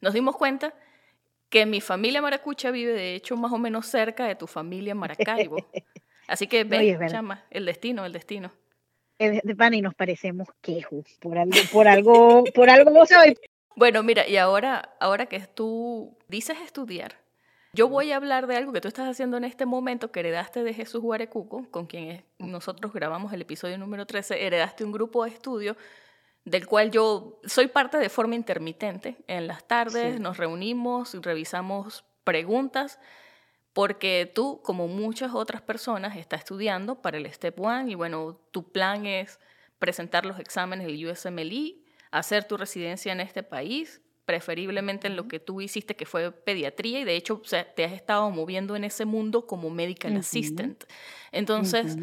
nos 0.00 0.12
dimos 0.12 0.36
cuenta 0.36 0.74
que 1.48 1.66
mi 1.66 1.80
familia 1.80 2.20
maracucha 2.20 2.70
vive 2.70 2.92
de 2.92 3.14
hecho 3.14 3.36
más 3.36 3.52
o 3.52 3.58
menos 3.58 3.86
cerca 3.86 4.26
de 4.26 4.34
tu 4.34 4.46
familia 4.46 4.94
Maracaibo. 4.94 5.56
Así 6.26 6.46
que 6.46 6.64
ve, 6.64 6.98
chama, 7.10 7.44
el 7.50 7.66
destino, 7.66 8.04
el 8.04 8.12
destino. 8.12 8.50
De 9.18 9.54
pan 9.54 9.74
y 9.74 9.82
nos 9.82 9.94
parecemos 9.94 10.48
quejos 10.60 11.04
por 11.20 11.38
algo, 11.38 11.56
por 11.70 11.86
algo, 11.86 12.44
por 12.54 12.70
algo, 12.70 13.06
sabes. 13.06 13.34
Bueno, 13.76 14.02
mira, 14.02 14.26
y 14.28 14.36
ahora, 14.36 14.94
ahora 15.00 15.26
que 15.26 15.40
tú 15.40 16.16
dices 16.28 16.58
estudiar, 16.60 17.16
yo 17.74 17.88
voy 17.88 18.12
a 18.12 18.16
hablar 18.16 18.46
de 18.46 18.56
algo 18.56 18.72
que 18.72 18.82
tú 18.82 18.88
estás 18.88 19.08
haciendo 19.08 19.38
en 19.38 19.44
este 19.44 19.64
momento 19.64 20.12
que 20.12 20.20
heredaste 20.20 20.62
de 20.62 20.74
Jesús 20.74 21.00
Guarecuco, 21.00 21.66
con 21.70 21.86
quien 21.86 22.24
nosotros 22.38 22.92
grabamos 22.92 23.32
el 23.32 23.42
episodio 23.42 23.78
número 23.78 24.06
13, 24.06 24.46
heredaste 24.46 24.84
un 24.84 24.92
grupo 24.92 25.24
de 25.24 25.30
estudio 25.30 25.76
del 26.44 26.66
cual 26.66 26.90
yo 26.90 27.40
soy 27.44 27.68
parte 27.68 27.98
de 27.98 28.08
forma 28.08 28.34
intermitente. 28.34 29.16
En 29.26 29.46
las 29.46 29.64
tardes 29.66 30.20
nos 30.20 30.36
reunimos 30.36 31.14
y 31.14 31.20
revisamos 31.20 32.04
preguntas 32.24 32.98
porque 33.72 34.30
tú, 34.32 34.60
como 34.62 34.86
muchas 34.86 35.32
otras 35.34 35.62
personas, 35.62 36.16
estás 36.16 36.40
estudiando 36.40 37.00
para 37.00 37.16
el 37.16 37.32
Step 37.32 37.58
One 37.58 37.90
y 37.90 37.94
bueno, 37.94 38.38
tu 38.50 38.70
plan 38.70 39.06
es 39.06 39.40
presentar 39.78 40.26
los 40.26 40.38
exámenes 40.38 40.86
del 40.86 41.06
USMLE, 41.06 41.81
hacer 42.12 42.44
tu 42.44 42.56
residencia 42.56 43.12
en 43.12 43.20
este 43.20 43.42
país, 43.42 44.00
preferiblemente 44.24 45.08
en 45.08 45.16
lo 45.16 45.26
que 45.26 45.40
tú 45.40 45.60
hiciste, 45.60 45.96
que 45.96 46.06
fue 46.06 46.30
pediatría, 46.30 47.00
y 47.00 47.04
de 47.04 47.16
hecho 47.16 47.42
te 47.74 47.84
has 47.84 47.92
estado 47.92 48.30
moviendo 48.30 48.76
en 48.76 48.84
ese 48.84 49.04
mundo 49.04 49.46
como 49.46 49.68
medical 49.68 50.16
assistant. 50.16 50.84
Entonces, 51.32 51.96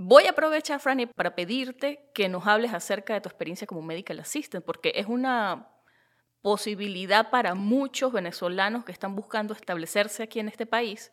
Voy 0.00 0.26
a 0.26 0.30
aprovechar, 0.30 0.78
Franny, 0.78 1.06
para 1.06 1.34
pedirte 1.34 2.08
que 2.14 2.28
nos 2.28 2.46
hables 2.46 2.72
acerca 2.72 3.14
de 3.14 3.20
tu 3.20 3.28
experiencia 3.28 3.66
como 3.66 3.82
medical 3.82 4.20
assistant, 4.20 4.64
porque 4.64 4.92
es 4.94 5.06
una 5.06 5.72
posibilidad 6.40 7.30
para 7.30 7.56
muchos 7.56 8.12
venezolanos 8.12 8.84
que 8.84 8.92
están 8.92 9.16
buscando 9.16 9.54
establecerse 9.54 10.22
aquí 10.22 10.38
en 10.38 10.46
este 10.46 10.66
país. 10.66 11.10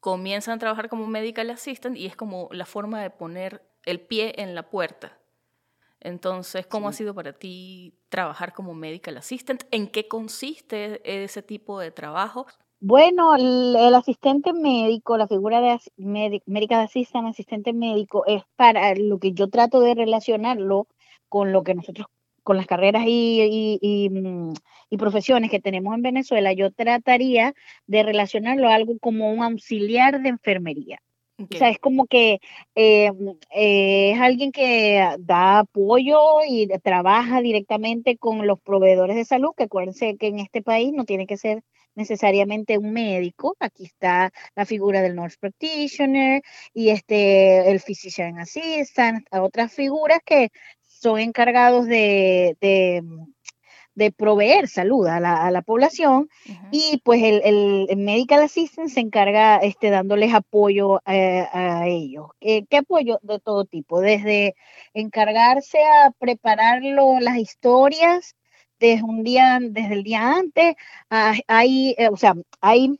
Comienzan 0.00 0.56
a 0.56 0.58
trabajar 0.58 0.90
como 0.90 1.06
medical 1.06 1.48
assistant 1.48 1.96
y 1.96 2.04
es 2.04 2.14
como 2.14 2.50
la 2.52 2.66
forma 2.66 3.00
de 3.00 3.08
poner 3.08 3.66
el 3.86 4.00
pie 4.00 4.34
en 4.36 4.54
la 4.54 4.68
puerta. 4.68 5.18
Entonces, 6.00 6.66
¿cómo 6.66 6.88
ha 6.88 6.92
sido 6.92 7.14
para 7.14 7.32
ti 7.32 7.94
trabajar 8.08 8.52
como 8.54 8.74
medical 8.74 9.16
assistant? 9.18 9.64
¿En 9.70 9.86
qué 9.88 10.08
consiste 10.08 11.00
ese 11.04 11.42
tipo 11.42 11.78
de 11.78 11.90
trabajo? 11.90 12.46
Bueno, 12.82 13.36
el, 13.36 13.94
asistente 13.94 14.54
médico, 14.54 15.18
la 15.18 15.28
figura 15.28 15.60
de 15.60 15.78
medical 16.46 16.80
assistant, 16.80 17.28
asistente 17.28 17.74
médico, 17.74 18.24
es 18.26 18.42
para 18.56 18.94
lo 18.94 19.18
que 19.18 19.32
yo 19.32 19.50
trato 19.50 19.80
de 19.80 19.94
relacionarlo 19.94 20.88
con 21.28 21.52
lo 21.52 21.62
que 21.62 21.74
nosotros, 21.74 22.06
con 22.42 22.56
las 22.56 22.66
carreras 22.66 23.04
y, 23.06 23.78
y, 23.82 24.08
mm, 24.08 24.54
profesiones 24.98 25.50
que 25.50 25.60
tenemos 25.60 25.94
en 25.94 26.02
Venezuela, 26.02 26.54
yo 26.54 26.72
trataría 26.72 27.54
de 27.86 28.02
relacionarlo 28.02 28.68
a 28.70 28.74
algo 28.74 28.98
como 28.98 29.30
un 29.30 29.42
auxiliar 29.42 30.22
de 30.22 30.30
enfermería. 30.30 31.00
O 31.40 31.56
sea, 31.56 31.70
es 31.70 31.78
como 31.78 32.06
que 32.06 32.40
eh, 32.74 33.10
es 33.50 34.20
alguien 34.20 34.52
que 34.52 35.16
da 35.18 35.60
apoyo 35.60 36.18
y 36.46 36.68
trabaja 36.82 37.40
directamente 37.40 38.16
con 38.18 38.46
los 38.46 38.60
proveedores 38.60 39.16
de 39.16 39.24
salud, 39.24 39.52
que 39.56 39.64
acuérdense 39.64 40.16
que 40.16 40.28
en 40.28 40.38
este 40.38 40.62
país 40.62 40.92
no 40.92 41.04
tiene 41.04 41.26
que 41.26 41.36
ser 41.36 41.62
necesariamente 41.94 42.78
un 42.78 42.92
médico. 42.92 43.56
Aquí 43.60 43.84
está 43.84 44.32
la 44.54 44.66
figura 44.66 45.02
del 45.02 45.16
nurse 45.16 45.36
practitioner 45.40 46.42
y 46.72 46.90
este, 46.90 47.70
el 47.70 47.80
physician 47.80 48.38
assistant, 48.38 49.26
otras 49.32 49.72
figuras 49.72 50.20
que 50.24 50.50
son 51.00 51.18
encargados 51.18 51.86
de, 51.86 52.56
proveer 54.10 54.68
salud 54.68 55.06
a 55.06 55.20
la, 55.20 55.46
a 55.46 55.50
la 55.50 55.62
población 55.62 56.30
y 56.70 57.00
pues 57.04 57.22
el, 57.22 57.42
el, 57.44 57.96
medical 57.98 58.42
assistant 58.42 58.88
se 58.88 59.00
encarga 59.00 59.58
este, 59.58 59.90
dándoles 59.90 60.32
apoyo 60.32 61.02
eh, 61.06 61.46
a, 61.52 61.86
ellos. 61.86 62.28
¿Qué, 62.40 62.66
apoyo? 62.76 63.18
De 63.22 63.38
todo 63.38 63.66
tipo, 63.66 64.00
desde 64.00 64.54
encargarse 64.94 65.78
a 65.84 66.10
preparar 66.18 66.80
las 66.82 67.36
historias 67.36 68.34
desde 68.78 69.04
un 69.04 69.22
día, 69.22 69.58
desde 69.60 69.92
el 69.94 70.02
día 70.02 70.32
antes, 70.32 70.74
ah, 71.10 71.34
hay, 71.46 71.94
eh, 71.98 72.08
o 72.08 72.16
sea, 72.16 72.34
hay 72.62 72.98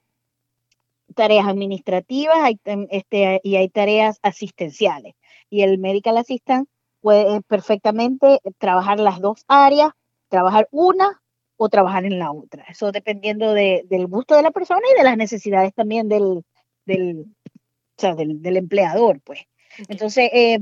tareas 1.14 1.46
administrativas 1.46 2.36
hay, 2.38 2.60
este, 2.90 3.40
y 3.42 3.56
hay 3.56 3.68
tareas 3.68 4.18
asistenciales. 4.22 5.14
Y 5.48 5.62
el 5.62 5.78
medical 5.78 6.16
assistant 6.16 6.68
puede 7.00 7.40
perfectamente 7.42 8.40
trabajar 8.58 9.00
las 9.00 9.20
dos 9.20 9.44
áreas, 9.48 9.90
trabajar 10.30 10.68
una 10.70 11.20
o 11.56 11.68
trabajar 11.68 12.06
en 12.06 12.18
la 12.18 12.32
otra. 12.32 12.64
Eso 12.70 12.90
dependiendo 12.90 13.52
de, 13.52 13.84
del 13.90 14.06
gusto 14.06 14.34
de 14.34 14.42
la 14.42 14.50
persona 14.50 14.80
y 14.94 14.96
de 14.96 15.04
las 15.04 15.18
necesidades 15.18 15.74
también 15.74 16.08
del, 16.08 16.42
del, 16.86 17.26
o 17.50 18.00
sea, 18.00 18.14
del, 18.14 18.40
del 18.40 18.56
empleador, 18.56 19.20
pues. 19.20 19.40
Entonces, 19.88 20.30
eh, 20.32 20.58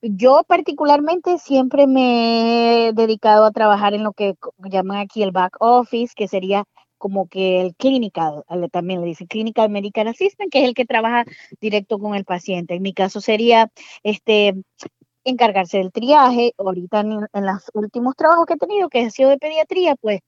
yo 0.00 0.42
particularmente 0.46 1.38
siempre 1.38 1.86
me 1.86 2.88
he 2.88 2.92
dedicado 2.92 3.44
a 3.44 3.52
trabajar 3.52 3.94
en 3.94 4.04
lo 4.04 4.12
que 4.12 4.34
llaman 4.70 4.98
aquí 4.98 5.22
el 5.22 5.30
back 5.30 5.56
office, 5.60 6.14
que 6.16 6.28
sería 6.28 6.64
como 6.98 7.28
que 7.28 7.60
el 7.60 7.74
clinical, 7.74 8.44
también 8.72 9.02
le 9.02 9.08
dicen 9.08 9.26
clinical 9.26 9.68
medical 9.68 10.08
assistant, 10.08 10.50
que 10.50 10.62
es 10.62 10.68
el 10.68 10.74
que 10.74 10.86
trabaja 10.86 11.24
directo 11.60 11.98
con 11.98 12.14
el 12.14 12.24
paciente. 12.24 12.74
En 12.74 12.82
mi 12.82 12.94
caso 12.94 13.20
sería 13.20 13.70
este 14.02 14.54
encargarse 15.24 15.78
del 15.78 15.92
triaje. 15.92 16.52
Ahorita 16.58 17.00
en, 17.00 17.28
los 17.32 17.70
últimos 17.74 18.14
trabajos 18.16 18.46
que 18.46 18.54
he 18.54 18.58
tenido, 18.58 18.88
que 18.88 19.00
ha 19.00 19.10
sido 19.10 19.30
de 19.30 19.38
pediatría, 19.38 19.96
pues 19.96 20.20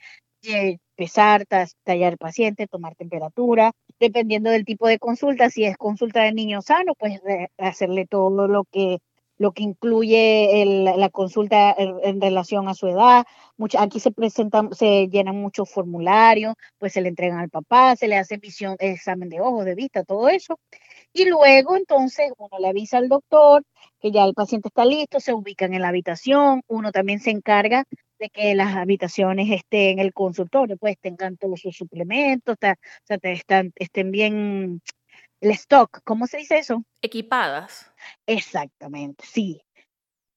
pesar, 0.97 1.45
tallar 1.85 2.13
el 2.13 2.19
paciente, 2.19 2.67
tomar 2.67 2.95
temperatura, 2.95 3.73
dependiendo 4.01 4.51
del 4.51 4.65
tipo 4.65 4.89
de 4.89 4.99
consulta, 4.99 5.51
si 5.51 5.65
es 5.65 5.77
consulta 5.77 6.23
de 6.23 6.33
niño 6.33 6.63
sano, 6.63 6.95
pues 6.99 7.21
hacerle 7.59 8.07
todo 8.07 8.49
lo 8.49 8.65
que 8.65 8.99
lo 9.39 9.53
que 9.53 9.63
incluye 9.63 10.65
la 10.97 11.11
consulta 11.11 11.75
en, 11.77 12.21
relación 12.21 12.69
a 12.69 12.75
su 12.75 12.89
edad. 12.89 13.25
aquí 13.79 14.01
se 14.01 14.11
presentan, 14.11 14.75
se 14.75 15.09
llenan 15.09 15.37
muchos 15.37 15.71
formularios, 15.71 16.55
pues 16.79 16.95
se 16.95 17.03
le 17.03 17.09
entregan 17.11 17.41
al 17.41 17.51
papá, 17.51 17.97
se 17.97 18.09
le 18.09 18.17
hace 18.17 18.39
visión, 18.39 18.77
examen 18.79 19.29
de 19.29 19.41
ojos, 19.41 19.65
de 19.65 19.75
vista, 19.75 20.05
todo 20.05 20.29
eso. 20.29 20.59
Y 21.17 21.25
luego 21.25 21.77
entonces 21.77 22.31
uno 22.37 22.59
le 22.59 22.69
avisa 22.69 22.99
al 22.99 23.09
doctor 23.09 23.65
que 24.01 24.13
ya 24.13 24.25
el 24.25 24.35
paciente 24.35 24.69
está 24.69 24.85
listo, 24.85 25.19
se 25.19 25.33
ubican 25.33 25.73
en 25.73 25.81
la 25.81 25.89
habitación, 25.89 26.61
uno 26.67 26.93
también 26.93 27.21
se 27.21 27.31
encarga 27.31 27.85
de 28.19 28.29
que 28.29 28.55
las 28.55 28.77
habitaciones 28.77 29.51
estén 29.51 29.99
en 29.99 29.99
el 30.01 30.13
consultorio, 30.13 30.77
pues 30.77 30.99
tengan 31.01 31.39
todos 31.39 31.61
sus 31.61 31.75
suplementos, 31.75 32.57
o 32.57 32.59
sea, 32.61 32.77
están, 33.23 33.73
estén 33.77 34.11
bien 34.11 34.83
el 35.41 35.51
stock, 35.53 36.01
¿cómo 36.05 36.27
se 36.27 36.37
dice 36.37 36.59
eso? 36.59 36.85
Equipadas. 37.01 37.91
Exactamente, 38.27 39.25
sí. 39.27 39.63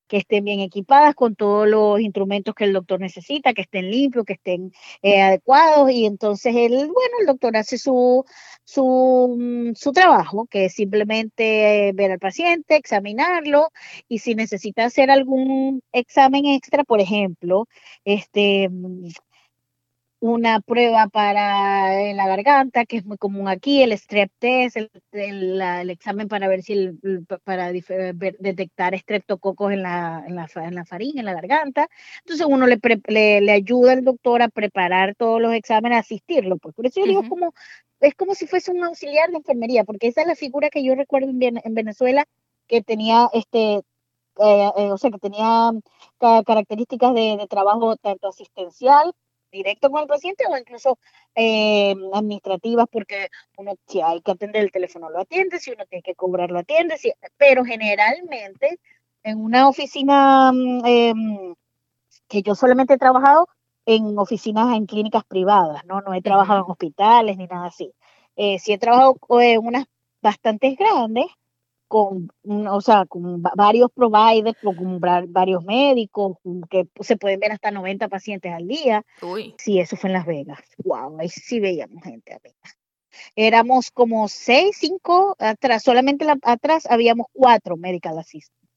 Que 0.09 0.17
estén 0.17 0.43
bien 0.43 0.59
equipadas 0.59 1.15
con 1.15 1.35
todos 1.35 1.67
los 1.67 2.01
instrumentos 2.01 2.53
que 2.55 2.65
el 2.65 2.73
doctor 2.73 2.99
necesita, 2.99 3.53
que 3.53 3.61
estén 3.61 3.89
limpios, 3.89 4.25
que 4.25 4.33
estén 4.33 4.73
eh, 5.01 5.21
adecuados. 5.21 5.91
Y 5.91 6.05
entonces 6.05 6.53
él, 6.55 6.71
bueno, 6.71 7.15
el 7.21 7.27
doctor 7.27 7.55
hace 7.55 7.77
su, 7.77 8.25
su, 8.65 9.35
mm, 9.39 9.75
su 9.75 9.91
trabajo, 9.93 10.47
que 10.49 10.65
es 10.65 10.73
simplemente 10.73 11.91
ver 11.93 12.11
al 12.11 12.19
paciente, 12.19 12.75
examinarlo 12.75 13.69
y 14.07 14.19
si 14.19 14.35
necesita 14.35 14.85
hacer 14.85 15.11
algún 15.11 15.81
examen 15.91 16.45
extra, 16.45 16.83
por 16.83 16.99
ejemplo, 16.99 17.67
este 18.03 18.69
mm, 18.69 19.09
una 20.21 20.59
prueba 20.59 21.07
para 21.07 22.13
la 22.13 22.27
garganta, 22.27 22.85
que 22.85 22.97
es 22.97 23.05
muy 23.05 23.17
común 23.17 23.47
aquí, 23.47 23.81
el 23.81 23.93
strep 23.97 24.31
test, 24.39 24.75
el, 24.77 24.91
el, 25.13 25.89
examen 25.89 26.27
para 26.27 26.47
ver 26.47 26.61
si 26.61 26.73
el, 26.73 27.25
para 27.43 27.71
detectar 27.71 28.93
estreptococos 28.93 29.71
en 29.71 29.83
la, 29.83 30.23
en, 30.27 30.35
la, 30.35 30.49
en 30.55 30.75
la 30.75 30.85
faringe, 30.85 31.19
en 31.19 31.25
la 31.25 31.33
garganta. 31.33 31.87
Entonces 32.19 32.45
uno 32.49 32.67
le, 32.67 32.79
le, 33.07 33.51
ayuda 33.51 33.93
al 33.93 34.03
doctor 34.03 34.41
a 34.41 34.49
preparar 34.49 35.15
todos 35.15 35.41
los 35.41 35.53
exámenes, 35.53 35.97
a 35.97 35.99
asistirlo. 35.99 36.57
Pues. 36.57 36.75
Por 36.75 36.85
eso 36.85 36.99
yo 36.99 37.07
digo 37.07 37.23
como, 37.29 37.53
es 38.01 38.13
como 38.15 38.35
si 38.35 38.45
fuese 38.47 38.71
un 38.71 38.83
auxiliar 38.83 39.29
de 39.29 39.37
enfermería, 39.37 39.85
porque 39.85 40.07
esa 40.07 40.21
es 40.21 40.27
la 40.27 40.35
figura 40.35 40.69
que 40.69 40.83
yo 40.83 40.95
recuerdo 40.95 41.29
en, 41.29 41.61
en 41.63 41.73
Venezuela 41.73 42.25
que 42.67 42.81
tenía 42.83 43.29
este 43.33 43.81
eh, 44.41 44.71
eh, 44.77 44.91
o 44.91 44.97
sea, 44.97 45.11
que 45.11 45.17
tenía 45.19 45.71
características 46.19 47.13
de, 47.13 47.37
de 47.37 47.47
trabajo 47.47 47.97
tanto 47.97 48.29
asistencial 48.29 49.13
directo 49.51 49.89
con 49.89 50.01
el 50.01 50.07
paciente 50.07 50.45
o 50.47 50.57
incluso 50.57 50.97
eh, 51.35 51.95
administrativas 52.13 52.85
porque 52.91 53.29
uno 53.57 53.75
si 53.87 54.01
hay 54.01 54.21
que 54.21 54.31
atender 54.31 54.63
el 54.63 54.71
teléfono 54.71 55.09
lo 55.09 55.19
atiende, 55.19 55.59
si 55.59 55.71
uno 55.71 55.85
tiene 55.85 56.03
que 56.03 56.15
cobrar 56.15 56.51
lo 56.51 56.59
atiende, 56.59 56.95
pero 57.37 57.63
generalmente 57.65 58.79
en 59.23 59.39
una 59.39 59.67
oficina 59.67 60.51
mm, 60.51 60.85
em, 60.85 61.55
que 62.27 62.41
yo 62.41 62.55
solamente 62.55 62.93
he 62.93 62.97
trabajado 62.97 63.47
en 63.85 64.17
oficinas 64.17 64.75
en 64.75 64.85
clínicas 64.85 65.23
privadas, 65.25 65.83
no, 65.85 66.01
no 66.01 66.13
he 66.13 66.21
trabajado 66.21 66.59
en 66.65 66.71
hospitales 66.71 67.37
ni 67.37 67.47
nada 67.47 67.67
así. 67.67 67.91
Eh, 68.35 68.59
sí 68.59 68.73
he 68.73 68.77
trabajado 68.77 69.17
en 69.41 69.65
unas 69.65 69.85
bastante 70.21 70.75
grandes, 70.75 71.25
con, 71.89 72.29
o 72.45 72.81
sea, 72.81 73.05
con 73.07 73.41
varios 73.41 73.91
providers, 73.91 74.55
con 74.63 74.99
varios 74.99 75.63
médicos, 75.65 76.37
que 76.69 76.87
se 77.01 77.17
pueden 77.17 77.39
ver 77.39 77.51
hasta 77.51 77.71
90 77.71 78.07
pacientes 78.07 78.53
al 78.53 78.67
día. 78.67 79.03
Uy. 79.23 79.55
Sí, 79.57 79.79
eso 79.79 79.97
fue 79.97 80.09
en 80.09 80.13
Las 80.13 80.27
Vegas. 80.27 80.59
Wow, 80.85 81.19
ahí 81.19 81.27
sí 81.27 81.59
veíamos 81.59 82.03
gente. 82.03 82.39
Éramos 83.35 83.89
como 83.89 84.27
seis, 84.27 84.77
cinco 84.79 85.35
atrás, 85.39 85.83
solamente 85.83 86.27
atrás 86.43 86.85
habíamos 86.89 87.25
cuatro 87.33 87.75
medical 87.75 88.17
assistants. 88.19 88.69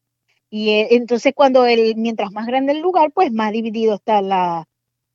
Y 0.49 0.71
eh, 0.71 0.89
entonces 0.93 1.33
cuando 1.35 1.67
el, 1.67 1.95
mientras 1.97 2.33
más 2.33 2.47
grande 2.47 2.73
el 2.73 2.81
lugar, 2.81 3.13
pues 3.13 3.31
más 3.31 3.53
dividido 3.53 3.95
está 3.97 4.23
la, 4.23 4.67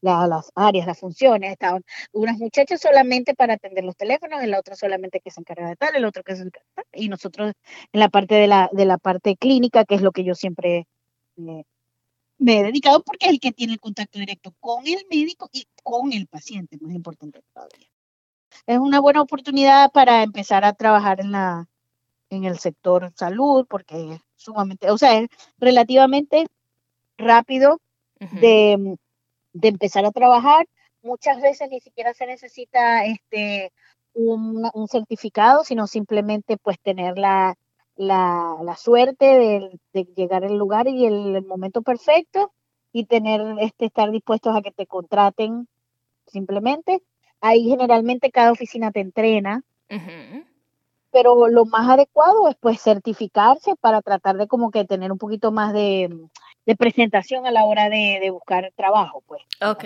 las 0.01 0.51
áreas, 0.55 0.87
las 0.87 0.99
funciones. 0.99 1.51
Estaban 1.51 1.83
unas 2.11 2.37
muchachas 2.37 2.81
solamente 2.81 3.33
para 3.33 3.55
atender 3.55 3.83
los 3.83 3.95
teléfonos, 3.95 4.41
el 4.41 4.53
otro 4.53 4.75
solamente 4.75 5.19
que 5.19 5.31
se 5.31 5.39
encarga 5.39 5.69
de 5.69 5.75
tal, 5.75 5.95
el 5.95 6.05
otro 6.05 6.23
que 6.23 6.35
se 6.35 6.43
encarga 6.43 6.67
de 6.75 6.83
tal, 6.83 6.85
y 6.93 7.09
nosotros 7.09 7.53
en 7.91 7.99
la 7.99 8.09
parte 8.09 8.35
de 8.35 8.47
la, 8.47 8.69
de 8.71 8.85
la 8.85 8.97
parte 8.97 9.35
clínica, 9.35 9.85
que 9.85 9.95
es 9.95 10.01
lo 10.01 10.11
que 10.11 10.23
yo 10.23 10.35
siempre 10.35 10.87
me 11.35 12.59
he 12.59 12.63
dedicado, 12.63 13.03
porque 13.03 13.27
es 13.27 13.31
el 13.31 13.39
que 13.39 13.51
tiene 13.51 13.73
el 13.73 13.79
contacto 13.79 14.19
directo 14.19 14.53
con 14.59 14.87
el 14.87 15.05
médico 15.09 15.49
y 15.51 15.67
con 15.83 16.13
el 16.13 16.27
paciente, 16.27 16.77
más 16.81 16.93
importante 16.93 17.41
todavía. 17.53 17.87
Es 18.65 18.77
una 18.79 18.99
buena 18.99 19.21
oportunidad 19.21 19.91
para 19.91 20.23
empezar 20.23 20.65
a 20.65 20.73
trabajar 20.73 21.19
en 21.21 21.31
la 21.31 21.67
en 22.29 22.43
el 22.43 22.59
sector 22.59 23.11
salud, 23.15 23.65
porque 23.69 24.13
es 24.13 24.21
sumamente, 24.35 24.91
o 24.91 24.97
sea, 24.97 25.17
es 25.19 25.29
relativamente 25.59 26.45
rápido 27.17 27.79
de 28.19 28.97
de 29.59 29.69
empezar 29.69 30.05
a 30.05 30.11
trabajar. 30.11 30.67
Muchas 31.01 31.41
veces 31.41 31.69
ni 31.69 31.79
siquiera 31.79 32.13
se 32.13 32.27
necesita 32.27 33.05
este, 33.05 33.71
un, 34.13 34.87
certificado, 34.89 35.63
sino 35.63 35.87
simplemente 35.87 36.57
pues 36.57 36.79
tener 36.79 37.17
la, 37.17 37.55
la, 37.95 38.75
suerte 38.77 39.25
de, 39.93 40.05
llegar 40.15 40.43
al 40.43 40.57
lugar 40.57 40.87
y 40.87 41.05
el, 41.05 41.45
momento 41.45 41.81
perfecto 41.81 42.51
y 42.91 43.05
tener 43.05 43.41
este, 43.59 43.85
estar 43.85 44.11
dispuestos 44.11 44.55
a 44.55 44.61
que 44.61 44.71
te 44.71 44.85
contraten 44.85 45.67
simplemente. 46.27 47.01
Ahí 47.41 47.69
generalmente 47.69 48.31
cada 48.31 48.51
oficina 48.51 48.91
te 48.91 48.99
entrena, 48.99 49.63
pero 51.17 51.47
lo 51.47 51.65
más 51.65 51.89
adecuado 51.89 52.47
es 52.47 52.55
pues 52.59 52.79
certificarse 52.79 53.75
para 53.81 54.03
tratar 54.03 54.37
de 54.37 54.45
como 54.45 54.69
que 54.69 54.85
tener 54.85 55.11
un 55.11 55.17
poquito 55.17 55.51
más 55.51 55.73
de, 55.73 56.15
de 56.63 56.75
presentación 56.75 57.47
a 57.47 57.51
la 57.51 57.65
hora 57.65 57.89
de, 57.89 58.29
buscar 58.29 58.71
trabajo, 58.75 59.23
pues. 59.25 59.41
Ok. 59.59 59.85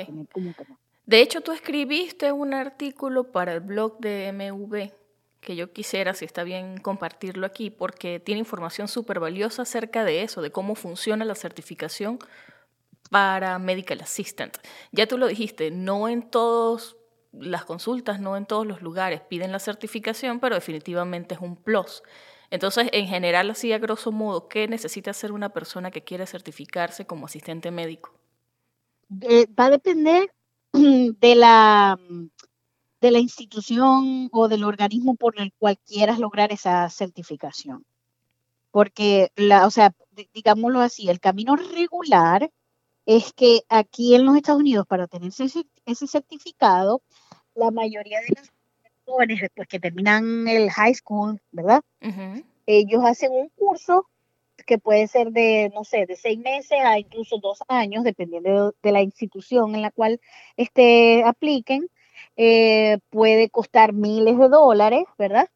De 1.06 1.22
hecho, 1.22 1.40
tú 1.40 1.54
escribiste 1.54 2.34
un 2.34 2.54
artículo 2.54 3.32
para 3.32 3.54
el 3.54 3.62
blog 3.62 3.98
de 4.00 4.34
MV 4.34 4.92
que 5.40 5.56
yo 5.56 5.72
quisiera, 5.72 6.14
si 6.16 6.26
está 6.26 6.44
bien, 6.44 6.78
compartirlo 6.80 7.48
aquí, 7.48 7.70
porque 7.70 8.20
tiene 8.20 8.40
información 8.40 8.90
súper 8.90 9.22
valiosa 9.22 9.62
acerca 9.62 10.04
de 10.04 10.24
eso, 10.24 10.42
de 10.42 10.52
cómo 10.52 10.76
funciona 10.76 11.24
la 11.24 11.36
certificación 11.36 12.20
para 13.10 13.58
Medical 13.58 14.02
Assistant. 14.02 14.58
Ya 14.92 15.08
tú 15.08 15.18
lo 15.18 15.28
dijiste, 15.28 15.72
no 15.72 16.10
en 16.10 16.30
todas 16.30 16.98
las 17.32 17.66
consultas, 17.66 18.20
no 18.20 18.38
en 18.38 18.46
todos 18.46 18.66
los 18.66 18.82
lugares 18.82 19.22
piden 19.22 19.52
la 19.52 19.60
certificación, 19.60 20.40
pero 20.40 20.56
definitivamente 20.56 21.36
es 21.36 21.42
un 21.42 21.56
plus. 21.56 22.04
Entonces, 22.50 22.90
en 22.92 23.08
general, 23.08 23.50
así 23.50 23.72
a 23.72 23.80
grosso 23.80 24.12
modo, 24.12 24.48
¿qué 24.50 24.68
necesita 24.68 25.12
hacer 25.12 25.32
una 25.32 25.50
persona 25.50 25.92
que 25.92 26.04
quiere 26.04 26.28
certificarse 26.28 27.06
como 27.06 27.26
asistente 27.26 27.72
médico? 27.72 28.14
va 29.60 29.66
a 29.66 29.70
depender 29.70 30.32
de 30.74 31.36
la, 31.36 32.00
de 33.02 33.12
la 33.12 33.20
institución 33.20 34.30
o 34.32 34.48
del 34.48 34.64
organismo 34.64 35.16
por 35.16 35.40
el 35.40 35.52
cual 35.54 35.78
quieras 35.86 36.20
lograr 36.20 36.52
esa 36.52 36.90
certificación. 36.90 37.86
Porque, 38.72 39.32
la, 39.36 39.68
o 39.68 39.72
sea, 39.72 39.94
digámoslo 40.34 40.80
así, 40.80 41.10
el 41.10 41.20
camino 41.20 41.58
regular 41.58 42.50
es 43.06 43.34
que 43.34 43.62
aquí 43.70 44.16
en 44.16 44.26
los 44.26 44.36
Estados 44.36 44.62
Unidos, 44.62 44.86
para 44.88 45.08
tener 45.08 45.30
ese, 45.30 45.66
ese 45.86 46.08
certificado, 46.08 47.02
la 47.56 47.72
mayoría 47.72 48.20
de 48.22 48.36
los 48.38 48.52
jóvenes 49.06 49.42
después 49.42 49.68
que 49.68 49.80
terminan 49.80 50.48
el 50.48 50.70
high 50.70 50.94
school, 50.94 51.42
¿verdad? 51.52 51.82
Ellos 52.66 53.04
hacen 53.04 53.32
un 53.32 53.50
curso 53.50 54.08
que 54.66 54.78
puede 54.78 55.08
ser 55.08 55.32
de, 55.32 55.72
no 55.74 55.84
sé, 55.84 56.06
de 56.06 56.16
seis 56.16 56.40
meses 56.40 56.80
a 56.84 57.00
incluso 57.00 57.38
dos 57.40 57.60
años, 57.68 58.04
dependiendo 58.04 58.74
de, 58.82 58.92
la 58.92 59.02
institución 59.02 59.76
en 59.76 59.82
la 59.82 59.92
cual 59.92 60.20
este, 60.58 61.24
apliquen. 61.24 61.90
Eh, 62.38 63.00
puede 63.10 63.50
costar 63.50 63.94
miles 63.94 64.38
de 64.38 64.48
dólares, 64.48 65.04
¿verdad? 65.18 65.50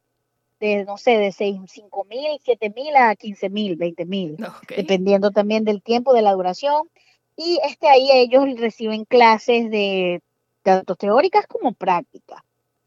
De, 0.60 0.84
no 0.84 0.98
sé, 0.98 1.18
de 1.18 1.32
seis, 1.32 1.60
cinco 1.68 2.06
mil, 2.06 2.40
siete 2.44 2.72
mil 2.76 2.96
a 2.96 3.16
quince 3.16 3.50
mil, 3.50 3.76
veinte 3.76 4.06
mil, 4.06 4.38
dependiendo 4.76 5.32
también 5.32 5.64
del 5.64 5.82
tiempo, 5.82 6.14
de 6.14 6.22
la 6.22 6.34
duración. 6.34 6.90
Y 7.38 7.60
este, 7.64 7.88
ahí 7.88 8.10
ellos 8.12 8.46
reciben 8.58 9.06
clases 9.06 9.70
de 9.70 10.22
tanto 10.64 10.96
teóricas 10.96 11.48
como 11.48 11.74
prácticas. 11.74 12.42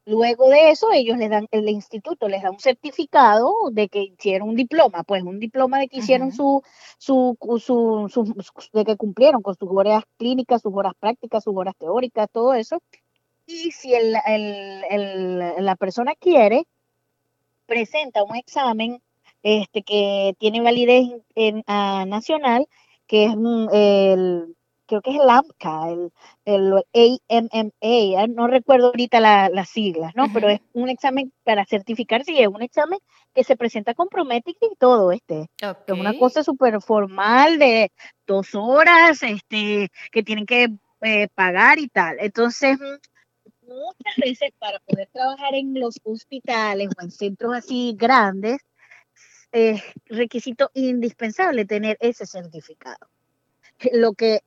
Luego 0.04 0.48
de 0.48 0.70
eso, 0.70 0.90
ellos 0.90 1.18
les 1.18 1.28
dan, 1.28 1.48
el 1.50 1.68
instituto 1.68 2.28
les 2.28 2.42
da 2.42 2.50
un 2.50 2.58
certificado 2.58 3.52
de 3.70 3.90
que 3.90 4.04
hicieron 4.04 4.48
un 4.48 4.56
diploma, 4.56 5.02
pues 5.02 5.22
un 5.22 5.38
diploma 5.38 5.80
de 5.80 5.88
que 5.88 5.98
hicieron 5.98 6.32
su, 6.32 6.62
su, 6.96 7.36
su, 7.60 8.34
de 8.72 8.84
que 8.86 8.96
cumplieron 8.96 9.42
con 9.42 9.54
sus 9.54 9.68
horas 9.70 10.04
clínicas, 10.16 10.62
sus 10.62 10.72
horas 10.74 10.94
prácticas, 10.98 11.44
sus 11.44 11.54
horas 11.54 11.74
teóricas, 11.76 12.26
todo 12.32 12.54
eso. 12.54 12.80
Y 13.44 13.70
si 13.70 13.92
el, 13.94 14.16
el, 14.26 15.64
la 15.64 15.76
persona 15.76 16.14
quiere, 16.18 16.66
presenta 17.66 18.24
un 18.24 18.34
examen 18.36 19.02
este, 19.42 19.82
que 19.82 20.34
tiene 20.38 20.62
validez 20.62 21.06
en, 21.34 21.62
nacional, 21.66 22.66
que 23.08 23.24
es 23.24 23.32
el 23.72 24.54
creo 24.88 25.02
que 25.02 25.10
es 25.10 25.20
el 25.20 25.28
AMCA, 25.28 25.90
el, 25.90 26.84
el 26.92 27.20
AMMA, 27.28 28.26
no 28.28 28.46
recuerdo 28.46 28.86
ahorita 28.86 29.20
las 29.20 29.68
siglas, 29.68 30.14
¿no? 30.16 30.32
Pero 30.32 30.48
es 30.48 30.60
un 30.72 30.88
examen 30.88 31.30
para 31.44 31.66
certificarse 31.66 32.32
y 32.32 32.40
es 32.40 32.48
un 32.48 32.62
examen 32.62 32.98
que 33.34 33.44
se 33.44 33.56
presenta 33.56 33.94
con 33.94 34.08
Prometic 34.08 34.56
y 34.60 34.74
todo, 34.76 35.12
este. 35.12 35.50
Es 35.60 36.00
una 36.00 36.18
cosa 36.18 36.42
súper 36.42 36.80
formal 36.80 37.58
de 37.58 37.92
dos 38.26 38.54
horas, 38.54 39.22
este, 39.22 39.90
que 40.10 40.22
tienen 40.22 40.46
que 40.46 40.68
eh, 41.02 41.28
pagar 41.34 41.78
y 41.78 41.88
tal. 41.88 42.16
Entonces, 42.20 42.78
muchas 43.60 44.16
veces 44.16 44.52
para 44.58 44.78
poder 44.80 45.08
trabajar 45.12 45.54
en 45.54 45.78
los 45.78 46.00
hospitales 46.02 46.88
o 46.98 47.04
en 47.04 47.10
centros 47.10 47.54
así 47.54 47.94
grandes, 47.96 48.58
es 49.52 49.82
requisito 50.06 50.70
indispensable 50.74 51.64
tener 51.64 51.96
ese 52.00 52.26
certificado. 52.26 53.08
Lo 53.92 54.14
que 54.14 54.42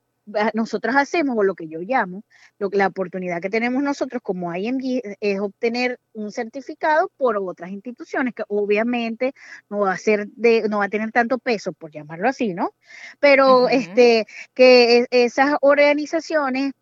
nosotros 0.54 0.96
hacemos, 0.96 1.38
o 1.38 1.44
lo 1.44 1.56
que 1.56 1.68
yo 1.68 1.80
llamo, 1.80 2.24
lo, 2.60 2.70
la 2.72 2.88
oportunidad 2.88 3.42
que 3.42 3.50
tenemos 3.50 3.82
nosotros 3.84 4.22
como 4.22 4.54
IMG 4.54 5.02
es 5.20 5.40
obtener 5.40 6.00
un 6.14 6.32
certificado 6.32 7.12
por 7.18 7.38
otras 7.38 7.72
instituciones, 7.72 8.34
que 8.34 8.44
obviamente 8.48 9.34
no 9.70 9.80
va 9.80 9.94
a 9.94 9.98
ser 9.98 10.28
de, 10.28 10.68
no 10.70 10.80
va 10.80 10.86
a 10.86 10.90
tener 10.90 11.12
tanto 11.12 11.38
peso, 11.38 11.74
por 11.74 11.92
llamarlo 11.92 12.30
así, 12.30 12.54
¿no? 12.54 12.74
Pero 13.20 13.70
este, 13.70 14.26
que 14.54 15.00
e, 15.00 15.08
esas 15.12 15.56
organizaciones 15.62 16.74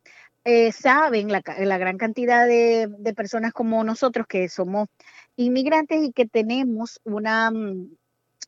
eh, 0.44 0.72
saben 0.72 1.32
la, 1.32 1.42
la, 1.60 1.78
gran 1.78 1.98
cantidad 1.98 2.48
de, 2.48 2.88
de 3.00 3.14
personas 3.14 3.54
como 3.54 3.84
nosotros 3.84 4.26
que 4.28 4.50
somos 4.50 4.88
inmigrantes 5.36 6.04
y 6.04 6.12
que 6.12 6.26
tenemos 6.26 7.00
una 7.04 7.52
mm, 7.52 7.90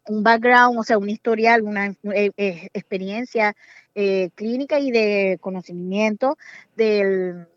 un 0.07 0.23
background, 0.23 0.79
o 0.79 0.83
sea, 0.83 0.97
un 0.97 1.09
historial, 1.09 1.61
una 1.61 1.87
eh, 2.13 2.31
eh, 2.37 2.69
experiencia 2.73 3.55
eh, 3.95 4.29
clínica 4.35 4.79
y 4.79 4.91
de 4.91 5.37
conocimiento 5.41 6.37
del, 6.75 7.47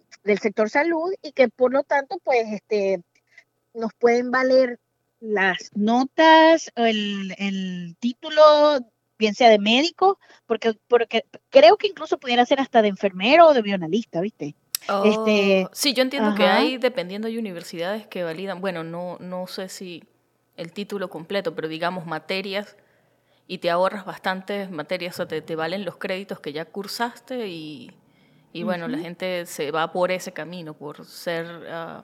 sector 0.41 0.71
salud 0.71 1.13
y 1.23 1.33
que 1.33 1.49
por 1.49 1.73
lo 1.73 1.83
tanto, 1.83 2.19
pues, 2.25 2.47
este, 2.51 3.03
nos 3.75 3.93
pueden 3.95 4.31
valer 4.31 4.79
las 5.21 5.71
notas, 5.75 6.71
el, 6.77 7.35
el 7.39 7.97
título, 8.01 8.79
bien 9.19 9.35
sea 9.35 9.51
de 9.51 9.59
médico, 9.59 10.19
porque, 10.47 10.75
porque 10.89 11.25
creo 11.51 11.77
que 11.77 11.89
incluso 11.89 12.19
pudiera 12.19 12.47
ser 12.47 12.61
hasta 12.61 12.83
de 12.83 12.89
enfermero 12.89 13.49
o 13.49 13.55
de 13.55 13.63
bionalista, 13.63 14.21
¿viste? 14.21 14.55
este, 15.05 15.65
oh, 15.65 15.71
sí, 15.73 15.95
yo 15.95 16.03
entiendo 16.03 16.35
que 16.35 16.45
hay, 16.45 16.77
dependiendo 16.77 17.29
de 17.29 17.39
universidades 17.39 18.07
que 18.07 18.23
validan, 18.23 18.61
bueno, 18.61 18.85
no, 18.85 19.17
no 19.19 19.47
sé 19.47 19.69
si 19.69 20.05
el 20.57 20.73
título 20.73 21.11
completo, 21.11 21.55
pero 21.55 21.69
digamos 21.69 22.07
materias 22.07 22.77
y 23.47 23.59
te 23.59 23.71
ahorras 23.71 24.05
bastantes 24.05 24.71
materias, 24.71 25.21
o 25.21 25.27
te, 25.27 25.43
te 25.43 25.57
valen 25.57 25.85
los 25.85 25.97
créditos 25.97 26.41
que 26.41 26.53
ya 26.53 26.65
cursaste 26.65 27.49
y, 27.49 27.91
y 28.53 28.63
bueno, 28.63 28.89
la 28.89 28.99
gente 28.99 29.47
se 29.47 29.71
va 29.71 29.93
por 29.93 30.11
ese 30.11 30.33
camino, 30.33 30.75
por 30.75 31.05
ser 31.05 31.47
uh, 31.47 32.03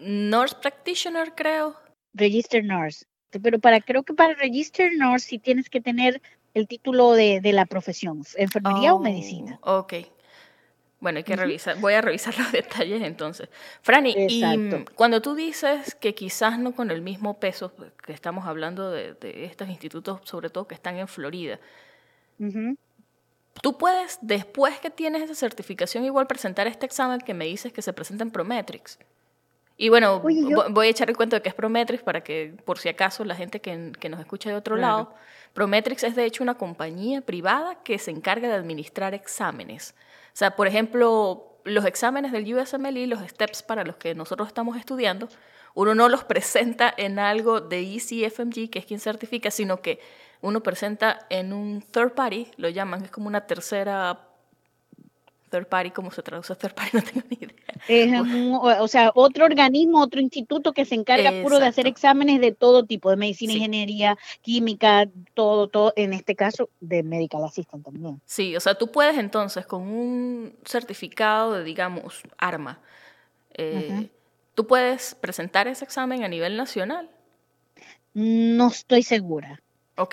nurse 0.00 0.56
practitioner, 0.60 1.34
creo. 1.34 1.76
Register 2.14 2.64
nurse. 2.64 3.06
Pero 3.42 3.58
para 3.58 3.80
creo 3.80 4.02
que 4.04 4.14
para 4.14 4.34
register 4.34 4.92
nurse 4.96 5.26
sí 5.26 5.38
tienes 5.38 5.68
que 5.68 5.80
tener 5.80 6.22
el 6.54 6.66
título 6.66 7.12
de, 7.12 7.40
de 7.40 7.52
la 7.52 7.66
profesión, 7.66 8.22
enfermería 8.36 8.94
o 8.94 8.98
medicina. 8.98 9.58
Ok. 9.62 9.94
Bueno, 11.00 11.18
hay 11.18 11.24
que 11.24 11.36
revisar, 11.36 11.78
voy 11.78 11.94
a 11.94 12.00
revisar 12.00 12.36
los 12.38 12.50
detalles 12.50 13.02
entonces. 13.02 13.48
Franny, 13.82 14.14
y 14.16 14.42
cuando 14.94 15.22
tú 15.22 15.34
dices 15.34 15.94
que 15.94 16.14
quizás 16.14 16.58
no 16.58 16.72
con 16.72 16.90
el 16.90 17.02
mismo 17.02 17.38
peso 17.38 17.72
que 18.04 18.12
estamos 18.12 18.46
hablando 18.46 18.90
de, 18.90 19.16
estos 19.44 19.68
institutos, 19.68 20.20
sobre 20.24 20.50
todo 20.50 20.66
que 20.66 20.74
están 20.74 20.96
en 20.96 21.06
Florida, 21.06 21.60
tú 23.62 23.78
puedes, 23.78 24.18
después 24.22 24.78
que 24.80 24.90
tienes 24.90 25.22
esa 25.22 25.34
certificación, 25.34 26.04
igual 26.04 26.26
presentar 26.26 26.66
este 26.66 26.86
examen 26.86 27.20
que 27.20 27.34
me 27.34 27.44
dices 27.44 27.72
que 27.72 27.82
se 27.82 27.92
presenta 27.92 28.24
en 28.24 28.30
Prometrics. 28.30 28.98
Y 29.80 29.90
bueno, 29.90 30.20
voy 30.20 30.86
a 30.88 30.90
echar 30.90 31.08
el 31.08 31.16
cuento 31.16 31.36
de 31.36 31.42
que 31.42 31.50
es 31.50 31.54
Prometrics 31.54 32.02
para 32.02 32.24
que, 32.24 32.52
por 32.64 32.80
si 32.80 32.88
acaso, 32.88 33.24
la 33.24 33.36
gente 33.36 33.60
que, 33.60 33.76
nos 34.10 34.18
escucha 34.18 34.50
de 34.50 34.56
otro 34.56 34.74
lado, 34.74 35.14
Prometrics 35.54 36.02
es 36.02 36.16
de 36.16 36.24
hecho 36.24 36.42
una 36.42 36.56
compañía 36.56 37.20
privada 37.20 37.76
que 37.84 37.96
se 38.00 38.10
encarga 38.10 38.48
de 38.48 38.54
administrar 38.54 39.14
exámenes. 39.14 39.94
Sea, 40.38 40.54
por 40.54 40.68
ejemplo, 40.68 41.58
los 41.64 41.84
exámenes 41.84 42.30
del 42.30 42.54
USMLE, 42.54 43.08
los 43.08 43.18
STEPS 43.28 43.64
para 43.64 43.82
los 43.82 43.96
que 43.96 44.14
nosotros 44.14 44.46
estamos 44.46 44.76
estudiando, 44.76 45.28
uno 45.74 45.96
no 45.96 46.08
los 46.08 46.22
presenta 46.22 46.94
en 46.96 47.18
algo 47.18 47.60
de 47.60 47.80
ECFMG, 47.80 48.70
que 48.70 48.78
es 48.78 48.86
quien 48.86 49.00
certifica, 49.00 49.50
sino 49.50 49.82
que 49.82 49.98
uno 50.40 50.62
presenta 50.62 51.26
en 51.28 51.52
un 51.52 51.82
third 51.82 52.12
party, 52.12 52.52
lo 52.56 52.68
llaman, 52.68 53.02
es 53.02 53.10
como 53.10 53.26
una 53.26 53.48
tercera 53.48 54.27
Third 55.48 55.66
party, 55.66 55.90
¿cómo 55.90 56.10
se 56.10 56.22
traduce 56.22 56.54
third 56.54 56.74
party? 56.74 56.90
No 56.98 57.02
tengo 57.02 57.26
ni 57.30 57.38
idea. 57.40 58.22
o 58.80 58.88
sea, 58.88 59.12
otro 59.14 59.44
organismo, 59.44 60.00
otro 60.00 60.20
instituto 60.20 60.72
que 60.72 60.84
se 60.84 60.94
encarga 60.94 61.30
puro 61.42 61.58
de 61.58 61.66
hacer 61.66 61.86
exámenes 61.86 62.40
de 62.40 62.52
todo 62.52 62.84
tipo, 62.84 63.10
de 63.10 63.16
medicina, 63.16 63.52
ingeniería, 63.52 64.18
química, 64.42 65.08
todo, 65.34 65.68
todo, 65.68 65.92
en 65.96 66.12
este 66.12 66.34
caso 66.34 66.68
de 66.80 67.02
medical 67.02 67.44
assistant 67.44 67.84
también. 67.84 68.20
Sí, 68.24 68.56
o 68.56 68.60
sea, 68.60 68.74
tú 68.74 68.90
puedes 68.90 69.16
entonces 69.18 69.66
con 69.66 69.82
un 69.82 70.56
certificado 70.64 71.54
de, 71.54 71.64
digamos, 71.64 72.22
arma, 72.36 72.80
eh, 73.54 74.08
tú 74.54 74.66
puedes 74.66 75.14
presentar 75.14 75.68
ese 75.68 75.84
examen 75.84 76.24
a 76.24 76.28
nivel 76.28 76.56
nacional. 76.56 77.08
No 78.14 78.68
estoy 78.68 79.02
segura. 79.02 79.62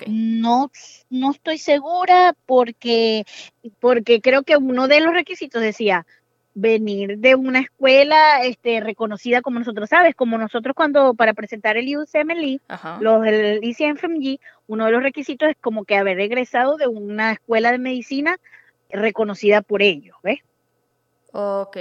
No, 0.08 0.70
no 1.10 1.30
estoy 1.30 1.58
segura 1.58 2.34
porque, 2.46 3.24
porque 3.80 4.20
creo 4.20 4.42
que 4.42 4.56
uno 4.56 4.88
de 4.88 5.00
los 5.00 5.12
requisitos 5.12 5.62
decía 5.62 6.06
venir 6.58 7.18
de 7.18 7.34
una 7.34 7.60
escuela 7.60 8.42
este, 8.42 8.80
reconocida 8.80 9.42
como 9.42 9.58
nosotros, 9.58 9.90
¿sabes? 9.90 10.14
Como 10.14 10.38
nosotros 10.38 10.74
cuando 10.74 11.12
para 11.12 11.34
presentar 11.34 11.76
el 11.76 11.96
UCMLE, 11.98 12.60
los 13.00 13.26
el 13.26 13.62
ICMFMG, 13.62 14.40
uno 14.66 14.86
de 14.86 14.92
los 14.92 15.02
requisitos 15.02 15.50
es 15.50 15.56
como 15.60 15.84
que 15.84 15.98
haber 15.98 16.18
egresado 16.18 16.78
de 16.78 16.88
una 16.88 17.32
escuela 17.32 17.72
de 17.72 17.78
medicina 17.78 18.38
reconocida 18.88 19.60
por 19.60 19.82
ellos, 19.82 20.16
¿ves? 20.22 20.40
Ok. 21.32 21.76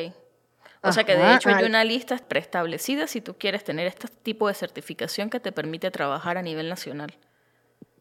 O 0.81 0.91
sea 0.91 1.05
que 1.05 1.15
de 1.15 1.35
hecho 1.35 1.49
hay 1.49 1.63
una 1.63 1.83
lista 1.83 2.17
preestablecida 2.17 3.07
si 3.07 3.21
tú 3.21 3.35
quieres 3.35 3.63
tener 3.63 3.87
este 3.87 4.07
tipo 4.07 4.49
de 4.49 4.53
certificación 4.53 5.29
que 5.29 5.39
te 5.39 5.53
permite 5.53 5.89
trabajar 5.89 6.37
a 6.37 6.41
nivel 6.41 6.67
nacional. 6.67 7.15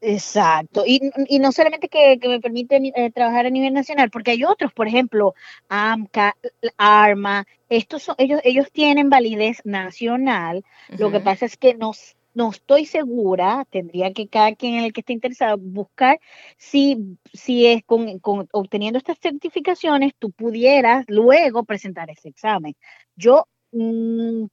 Exacto, 0.06 0.84
y, 0.86 1.00
y 1.28 1.38
no 1.38 1.50
solamente 1.50 1.88
que, 1.88 2.18
me 2.22 2.38
permite 2.38 2.76
eh, 2.94 3.10
trabajar 3.10 3.46
a 3.46 3.50
nivel 3.50 3.72
nacional, 3.72 4.10
porque 4.10 4.32
hay 4.32 4.44
otros, 4.44 4.70
por 4.74 4.86
ejemplo, 4.86 5.34
AMCA, 5.70 6.36
ARMA, 6.76 7.46
estos 7.70 8.02
son, 8.02 8.14
ellos, 8.18 8.38
ellos 8.44 8.70
tienen 8.70 9.08
validez 9.08 9.62
nacional, 9.64 10.62
lo 10.98 11.10
que 11.10 11.20
pasa 11.20 11.46
es 11.46 11.56
que 11.56 11.72
no, 11.74 11.92
no 12.34 12.50
estoy 12.50 12.84
segura, 12.84 13.66
tendría 13.70 14.12
que 14.12 14.28
cada 14.28 14.54
quien 14.54 14.74
en 14.74 14.84
el 14.84 14.92
que 14.92 15.00
esté 15.00 15.14
interesado 15.14 15.56
buscar 15.56 16.20
si, 16.58 17.16
si 17.32 17.66
es 17.66 17.82
con, 17.84 18.18
con 18.18 18.46
obteniendo 18.52 18.98
estas 18.98 19.18
certificaciones, 19.18 20.12
tú 20.18 20.32
pudieras 20.32 21.06
luego 21.08 21.64
presentar 21.64 22.10
ese 22.10 22.28
examen. 22.28 22.76
Yo 23.16 23.46
mm, 23.72 24.44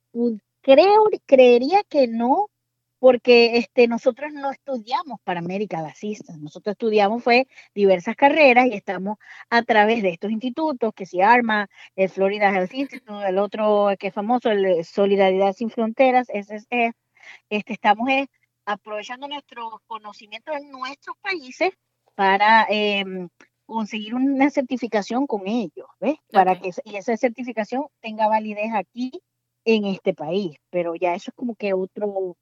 creo, 0.61 1.09
creería 1.25 1.83
que 1.89 2.07
no, 2.07 2.49
porque 3.01 3.57
este, 3.57 3.87
nosotros 3.87 4.31
no 4.31 4.51
estudiamos 4.51 5.19
para 5.23 5.41
Medical 5.41 5.87
Assistance, 5.87 6.39
nosotros 6.39 6.73
estudiamos 6.73 7.23
fue 7.23 7.47
diversas 7.73 8.15
carreras 8.15 8.67
y 8.67 8.75
estamos 8.75 9.17
a 9.49 9.63
través 9.63 10.03
de 10.03 10.09
estos 10.09 10.29
institutos, 10.29 10.93
que 10.93 11.07
si 11.07 11.19
ARMA, 11.19 11.67
el 11.95 12.09
Florida 12.09 12.51
Health 12.55 12.75
Institute, 12.75 13.27
el 13.27 13.39
otro 13.39 13.89
que 13.97 14.09
es 14.09 14.13
famoso, 14.13 14.51
el 14.51 14.85
Solidaridad 14.85 15.53
Sin 15.53 15.71
Fronteras, 15.71 16.27
SSF, 16.29 16.95
este, 17.49 17.73
estamos 17.73 18.07
eh, 18.07 18.27
aprovechando 18.65 19.27
nuestros 19.27 19.79
conocimientos 19.87 20.55
en 20.55 20.69
nuestros 20.69 21.15
países 21.23 21.71
para 22.13 22.67
em, 22.69 23.29
conseguir 23.65 24.13
una 24.13 24.51
certificación 24.51 25.25
con 25.25 25.47
ellos, 25.47 25.87
¿ves? 25.99 26.17
Para 26.31 26.59
que 26.59 26.69
y 26.85 26.97
esa 26.97 27.17
certificación 27.17 27.87
tenga 27.99 28.27
validez 28.27 28.71
aquí 28.75 29.11
en 29.65 29.85
este 29.85 30.13
país, 30.13 30.57
pero 30.69 30.93
ya 30.93 31.15
eso 31.15 31.31
es 31.31 31.35
como 31.35 31.55
que 31.55 31.73
otro 31.73 32.37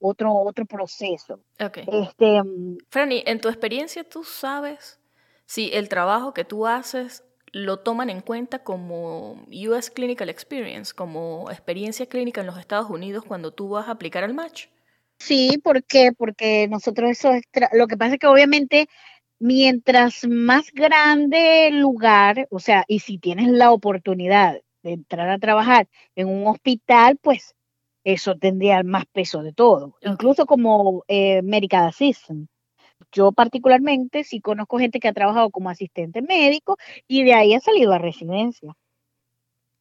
otro, 0.00 0.32
otro 0.32 0.64
proceso. 0.66 1.40
Okay. 1.60 1.84
Este, 1.86 2.42
mm, 2.42 2.78
Franny, 2.88 3.22
en 3.26 3.40
tu 3.40 3.48
experiencia, 3.48 4.04
¿tú 4.04 4.24
sabes 4.24 4.98
si 5.46 5.70
el 5.72 5.88
trabajo 5.88 6.34
que 6.34 6.44
tú 6.44 6.66
haces 6.66 7.24
lo 7.52 7.78
toman 7.78 8.10
en 8.10 8.20
cuenta 8.20 8.60
como 8.60 9.44
US 9.52 9.90
Clinical 9.90 10.28
Experience, 10.28 10.94
como 10.94 11.50
experiencia 11.50 12.06
clínica 12.06 12.40
en 12.40 12.46
los 12.46 12.58
Estados 12.58 12.88
Unidos 12.90 13.24
cuando 13.24 13.52
tú 13.52 13.70
vas 13.70 13.88
a 13.88 13.92
aplicar 13.92 14.24
al 14.24 14.34
match? 14.34 14.66
Sí, 15.18 15.58
¿por 15.62 15.84
qué? 15.84 16.12
Porque 16.16 16.66
nosotros 16.68 17.10
eso 17.10 17.32
es, 17.32 17.42
lo 17.72 17.86
que 17.86 17.96
pasa 17.96 18.14
es 18.14 18.20
que 18.20 18.26
obviamente 18.26 18.88
mientras 19.38 20.26
más 20.28 20.70
grande 20.72 21.68
el 21.68 21.80
lugar, 21.80 22.46
o 22.50 22.60
sea, 22.60 22.84
y 22.86 23.00
si 23.00 23.18
tienes 23.18 23.48
la 23.48 23.72
oportunidad 23.72 24.60
de 24.82 24.92
entrar 24.92 25.28
a 25.28 25.38
trabajar 25.38 25.88
en 26.14 26.28
un 26.28 26.46
hospital, 26.46 27.18
pues 27.20 27.54
eso 28.04 28.36
tendría 28.36 28.82
más 28.82 29.04
peso 29.06 29.42
de 29.42 29.52
todo, 29.52 29.96
incluso 30.02 30.46
como 30.46 31.04
eh, 31.08 31.42
medical 31.42 31.86
assistant. 31.86 32.48
Yo 33.12 33.32
particularmente 33.32 34.24
sí 34.24 34.40
conozco 34.40 34.78
gente 34.78 35.00
que 35.00 35.08
ha 35.08 35.12
trabajado 35.12 35.50
como 35.50 35.70
asistente 35.70 36.22
médico 36.22 36.76
y 37.08 37.24
de 37.24 37.34
ahí 37.34 37.54
ha 37.54 37.60
salido 37.60 37.92
a 37.92 37.98
residencia. 37.98 38.74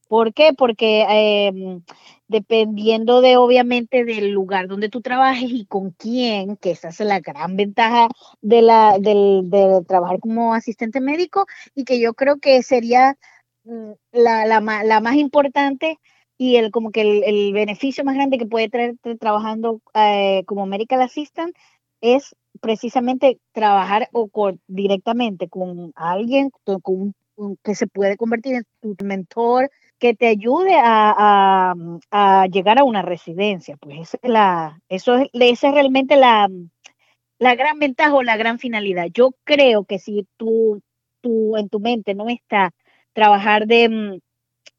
¿Por 0.10 0.34
qué? 0.34 0.54
Porque 0.58 1.06
em, 1.08 1.84
dependiendo 2.28 3.22
de, 3.22 3.38
obviamente, 3.38 4.04
del 4.06 4.32
lugar 4.32 4.68
donde 4.68 4.90
tú 4.90 5.02
trabajes 5.02 5.52
y 5.52 5.66
con 5.68 5.92
quién, 5.92 6.58
que 6.58 6.72
esa 6.72 6.88
es 6.90 7.00
la 7.02 7.20
gran 7.20 7.56
ventaja 7.56 8.08
de, 8.42 8.64
la, 8.64 8.98
del, 9.00 9.50
de 9.52 9.84
trabajar 9.88 10.20
como 10.20 10.56
asistente 10.56 11.00
médico 11.00 11.46
y 11.76 11.84
que 11.86 12.00
yo 12.00 12.16
creo 12.16 12.38
que 12.40 12.64
sería 12.64 13.18
mm, 13.66 13.92
la, 14.14 14.48
la, 14.48 14.62
la 14.84 15.00
más 15.00 15.16
importante 15.16 16.00
y 16.40 16.56
el 16.56 16.72
como 16.72 16.92
que 16.92 17.02
el, 17.02 17.54
beneficio 17.54 18.06
más 18.06 18.16
grande 18.16 18.38
que 18.38 18.46
puede 18.46 18.70
traer 18.70 18.96
trabajando 19.20 19.82
eh, 19.94 20.44
como 20.46 20.66
medical 20.66 21.02
assistant 21.02 21.54
es 22.00 22.34
precisamente 22.62 23.40
trabajar 23.52 24.08
o 24.14 24.30
directamente 24.68 25.50
con 25.50 25.92
alguien 25.96 26.50
con, 26.82 27.14
que 27.62 27.76
se 27.76 27.88
puede 27.88 28.16
convertir 28.16 28.64
en 28.82 28.96
tu 28.96 29.06
mentor, 29.06 29.70
que 30.00 30.16
te 30.16 30.28
ayude 30.28 30.76
a, 30.82 31.76
llegar 32.52 32.80
a 32.80 32.86
una 32.86 33.02
residencia. 33.02 33.76
Pues 33.78 34.00
esa 34.00 34.20
es 34.22 34.30
la, 34.30 34.82
eso 34.88 35.16
es, 35.18 35.30
esa 35.34 35.68
es 35.68 35.74
realmente 35.74 36.16
la, 36.16 36.50
la 37.38 37.56
gran 37.56 37.80
ventaja 37.80 38.16
o 38.16 38.24
la 38.24 38.38
gran 38.38 38.60
finalidad. 38.60 39.08
Yo 39.14 39.32
creo 39.44 39.84
que 39.84 40.00
si 40.00 40.26
tú, 40.38 40.82
tú 41.20 41.58
en 41.58 41.68
tu 41.68 41.82
mente 41.82 42.16
no 42.16 42.30
está 42.30 42.72
trabajar 43.14 43.68
de 43.68 43.90
mm, 43.90 44.29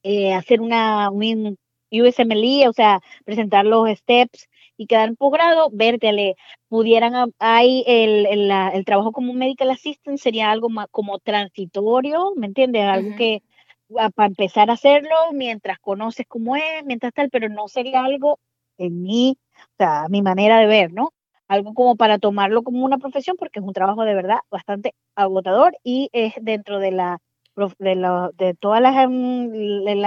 eh, 0.02 0.34
hacer 0.34 0.60
una 0.60 1.10
un 1.10 1.56
USMLE, 1.90 2.68
o 2.68 2.72
sea, 2.72 3.00
presentar 3.24 3.64
los 3.66 3.88
steps 3.98 4.48
y 4.76 4.86
quedar 4.86 5.08
en 5.08 5.16
posgrado, 5.16 5.68
vértele, 5.72 6.36
pudieran, 6.68 7.32
hay 7.38 7.84
el, 7.86 8.26
el, 8.26 8.50
el, 8.50 8.84
trabajo 8.84 9.12
como 9.12 9.34
medical 9.34 9.70
assistant 9.70 10.18
sería 10.18 10.50
algo 10.50 10.68
más 10.68 10.86
como 10.90 11.18
transitorio, 11.18 12.32
¿me 12.36 12.46
entiendes? 12.46 12.84
Algo 12.84 13.16
que 13.16 13.42
para 14.14 14.28
empezar 14.28 14.70
a 14.70 14.74
hacerlo 14.74 15.16
mientras 15.32 15.78
conoces 15.80 16.26
cómo 16.28 16.56
es, 16.56 16.84
mientras 16.84 17.12
tal, 17.12 17.28
pero 17.30 17.48
no 17.48 17.68
sería 17.68 18.04
algo 18.04 18.38
en 18.78 19.02
mí, 19.02 19.36
o 19.56 19.76
sea, 19.78 20.06
mi 20.08 20.22
manera 20.22 20.58
de 20.58 20.66
ver, 20.66 20.92
¿no? 20.92 21.12
Algo 21.48 21.74
como 21.74 21.96
para 21.96 22.18
tomarlo 22.18 22.62
como 22.62 22.84
una 22.84 22.98
profesión, 22.98 23.36
porque 23.36 23.58
es 23.58 23.64
un 23.64 23.72
trabajo 23.72 24.04
de 24.04 24.14
verdad 24.14 24.38
bastante 24.50 24.94
agotador 25.16 25.76
y 25.82 26.08
es 26.12 26.34
dentro 26.40 26.78
de 26.78 26.92
la 26.92 27.18
de, 27.78 27.94
la, 27.94 28.30
de 28.36 28.54
todas 28.54 28.80
las 28.80 28.96
em, 28.96 29.52
el, 29.86 30.04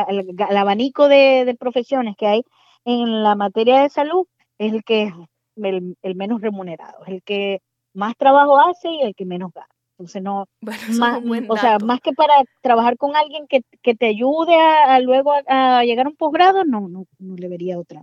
abanico 0.57 1.07
de, 1.07 1.55
profesiones 1.59 2.15
que 2.17 2.27
hay 2.27 2.43
en 2.85 3.23
la 3.23 3.35
materia 3.35 3.81
de 3.81 3.89
salud 3.89 4.27
es 4.57 4.73
el 4.73 4.83
que 4.83 5.03
es 5.03 5.13
el, 5.57 6.15
menos 6.15 6.41
remunerado, 6.41 7.03
es 7.05 7.13
el 7.13 7.23
que 7.23 7.61
más 7.93 8.15
trabajo 8.17 8.59
hace 8.59 8.89
y 8.89 9.01
el 9.01 9.15
que 9.15 9.25
menos 9.25 9.51
gana. 9.53 9.67
Entonces 9.91 10.21
no, 10.21 10.47
más, 10.99 11.21
o 11.47 11.57
sea, 11.57 11.77
más 11.79 11.99
que 12.01 12.13
para 12.13 12.33
trabajar 12.61 12.97
con 12.97 13.15
alguien 13.15 13.47
que, 13.47 13.61
te 13.95 14.07
ayude 14.07 14.55
a, 14.55 14.99
luego 14.99 15.33
a, 15.47 15.83
llegar 15.83 16.07
a 16.07 16.09
un 16.09 16.15
posgrado, 16.15 16.65
no, 16.65 16.87
no, 16.87 17.05
no 17.19 17.35
le 17.35 17.47
vería 17.47 17.79
otra. 17.79 18.01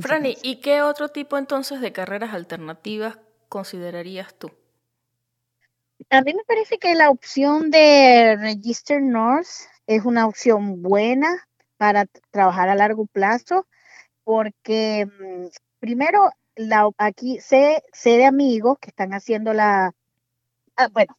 Franny, 0.00 0.36
¿y 0.42 0.56
qué 0.56 0.80
otro 0.82 1.08
tipo 1.08 1.36
entonces 1.36 1.80
de 1.80 1.92
carreras 1.92 2.32
alternativas 2.32 3.18
considerarías 3.48 4.34
tú? 4.38 4.50
A 6.10 6.22
mí 6.22 6.34
me 6.34 6.44
parece 6.44 6.78
que 6.78 6.94
la 6.94 7.10
opción 7.10 7.70
de 7.70 8.36
Register 8.38 9.02
Nurse, 9.02 9.68
es 9.86 10.04
una 10.04 10.26
opción 10.26 10.82
buena 10.82 11.28
para 11.76 12.06
trabajar 12.30 12.68
a 12.68 12.74
largo 12.74 13.06
plazo, 13.06 13.66
porque 14.24 15.06
mm, 15.06 15.46
primero, 15.80 16.30
la, 16.56 16.88
aquí 16.98 17.40
sé, 17.40 17.82
sé 17.92 18.10
de 18.10 18.26
amigos 18.26 18.78
que 18.80 18.90
están 18.90 19.12
haciendo 19.14 19.52
la, 19.52 19.92
ah, 20.76 20.88
bueno, 20.92 21.16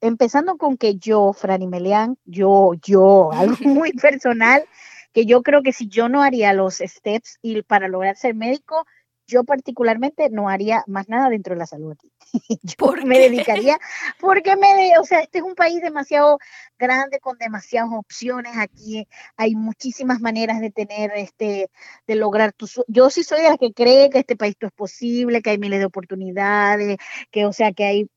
empezando 0.00 0.56
con 0.56 0.76
que 0.76 0.96
yo, 0.96 1.32
Franny 1.32 1.66
Melian, 1.66 2.16
yo, 2.24 2.72
yo, 2.82 3.30
algo 3.32 3.56
muy 3.62 3.92
personal, 3.92 4.64
que 5.12 5.26
yo 5.26 5.42
creo 5.42 5.62
que 5.62 5.72
si 5.72 5.88
yo 5.88 6.08
no 6.08 6.22
haría 6.22 6.52
los 6.52 6.78
steps 6.78 7.38
y 7.42 7.62
para 7.62 7.88
lograr 7.88 8.16
ser 8.16 8.34
médico, 8.34 8.86
yo 9.30 9.44
particularmente 9.44 10.28
no 10.30 10.48
haría 10.48 10.82
más 10.86 11.08
nada 11.08 11.30
dentro 11.30 11.54
de 11.54 11.60
la 11.60 11.66
salud 11.66 11.92
aquí. 11.92 12.10
yo 12.62 12.92
me 13.04 13.18
dedicaría, 13.18 13.78
porque 14.18 14.56
me, 14.56 14.98
o 14.98 15.04
sea, 15.04 15.20
este 15.20 15.38
es 15.38 15.44
un 15.44 15.54
país 15.54 15.80
demasiado 15.80 16.38
grande 16.78 17.20
con 17.20 17.38
demasiadas 17.38 17.90
opciones. 17.92 18.52
Aquí 18.56 19.06
hay 19.36 19.54
muchísimas 19.54 20.20
maneras 20.20 20.60
de 20.60 20.70
tener, 20.70 21.12
este, 21.14 21.70
de 22.06 22.14
lograr 22.16 22.52
tu, 22.52 22.66
yo 22.88 23.10
sí 23.10 23.22
soy 23.22 23.42
de 23.42 23.48
las 23.50 23.58
que 23.58 23.72
cree 23.72 24.10
que 24.10 24.18
este 24.18 24.36
país 24.36 24.56
es 24.60 24.72
posible, 24.72 25.42
que 25.42 25.50
hay 25.50 25.58
miles 25.58 25.78
de 25.78 25.86
oportunidades, 25.86 26.98
que, 27.30 27.46
o 27.46 27.52
sea, 27.52 27.72
que 27.72 27.84
hay, 27.84 28.10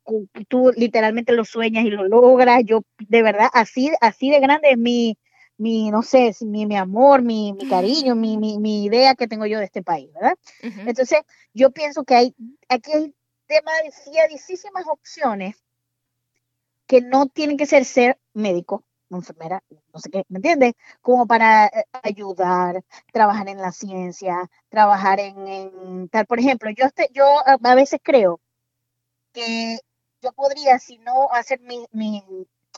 tú 0.47 0.71
literalmente 0.75 1.33
lo 1.33 1.45
sueñas 1.45 1.85
y 1.85 1.89
lo 1.89 2.07
logras. 2.07 2.63
Yo, 2.65 2.81
de 2.97 3.21
verdad, 3.21 3.49
así, 3.53 3.91
así 4.01 4.31
de 4.31 4.39
grande 4.39 4.71
es 4.71 4.77
mi, 4.77 5.17
mi, 5.57 5.91
no 5.91 6.01
sé, 6.01 6.35
mi, 6.41 6.65
mi 6.65 6.75
amor, 6.75 7.21
mi, 7.21 7.53
mi 7.53 7.67
cariño, 7.67 8.15
mi, 8.15 8.37
mi, 8.37 8.57
mi, 8.57 8.85
idea 8.85 9.15
que 9.15 9.27
tengo 9.27 9.45
yo 9.45 9.59
de 9.59 9.65
este 9.65 9.83
país, 9.83 10.11
¿verdad? 10.13 10.37
Entonces, 10.61 11.19
yo 11.53 11.71
pienso 11.71 12.03
que 12.03 12.15
hay, 12.15 12.35
aquí 12.69 12.91
hay 12.91 13.15
demasiadísimas 13.47 14.85
opciones 14.87 15.63
que 16.87 17.01
no 17.01 17.27
tienen 17.27 17.57
que 17.57 17.65
ser 17.65 17.85
ser 17.85 18.19
médico, 18.33 18.83
enfermera, 19.09 19.63
no 19.93 19.99
sé 19.99 20.09
qué, 20.09 20.23
¿me 20.29 20.37
entiendes? 20.37 20.73
Como 21.01 21.27
para 21.27 21.67
eh, 21.67 21.85
ayudar, 22.03 22.83
trabajar 23.11 23.47
en 23.49 23.57
la 23.57 23.71
ciencia, 23.71 24.49
trabajar 24.69 25.19
en, 25.19 26.09
tal. 26.09 26.25
Por 26.25 26.39
ejemplo, 26.39 26.69
yo, 26.71 26.85
este, 26.85 27.09
yo 27.13 27.25
a, 27.45 27.75
veces 27.75 27.99
creo 28.03 28.39
que 29.33 29.79
yo 30.21 30.31
podría, 30.33 30.79
si 30.79 30.97
no 30.99 31.29
hacer 31.31 31.59
mi, 31.61 31.85
mi, 31.91 32.23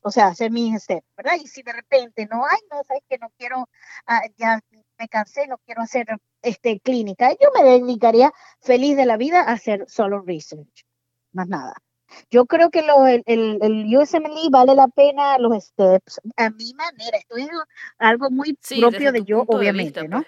o 0.05 0.11
sea, 0.11 0.27
hacer 0.27 0.51
mis 0.51 0.83
steps, 0.83 1.07
¿verdad? 1.17 1.33
Y 1.43 1.47
si 1.47 1.63
de 1.63 1.73
repente 1.73 2.27
no 2.29 2.45
hay, 2.45 2.59
no, 2.71 2.83
sabes 2.83 3.01
que 3.09 3.17
no 3.17 3.31
quiero, 3.39 3.67
ah, 4.05 4.21
ya 4.37 4.61
me 4.99 5.07
cansé, 5.07 5.47
no 5.47 5.57
quiero 5.65 5.81
hacer 5.81 6.05
este, 6.43 6.79
clínica, 6.79 7.31
yo 7.31 7.49
me 7.55 7.67
dedicaría 7.67 8.31
feliz 8.61 8.95
de 8.97 9.07
la 9.07 9.17
vida 9.17 9.41
a 9.41 9.53
hacer 9.53 9.83
solo 9.87 10.21
research, 10.21 10.85
más 11.31 11.47
nada. 11.47 11.73
Yo 12.29 12.45
creo 12.45 12.69
que 12.69 12.83
lo, 12.83 13.07
el, 13.07 13.23
el, 13.25 13.97
USMLE 13.97 14.49
vale 14.51 14.75
la 14.75 14.87
pena 14.89 15.39
los 15.39 15.65
steps 15.65 16.21
a 16.37 16.51
mi 16.51 16.71
manera. 16.75 17.17
Esto 17.17 17.37
es 17.37 17.49
algo 17.97 18.29
muy 18.29 18.55
propio 18.79 19.11
de 19.11 19.23
yo, 19.23 19.43
obviamente, 19.47 20.07
¿no? 20.07 20.21
Pues. 20.21 20.27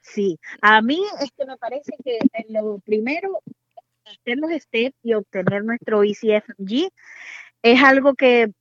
Sí, 0.00 0.40
a 0.62 0.80
mí 0.80 1.04
este, 1.20 1.44
me 1.44 1.58
parece 1.58 1.92
que 2.02 2.18
lo 2.48 2.78
primero, 2.78 3.42
hacer 4.06 4.38
los 4.38 4.50
steps 4.52 4.96
y 5.02 5.12
obtener 5.12 5.64
nuestro 5.64 6.02
ECFG 6.02 6.88
es 7.62 7.82
algo 7.82 8.14
que 8.14 8.52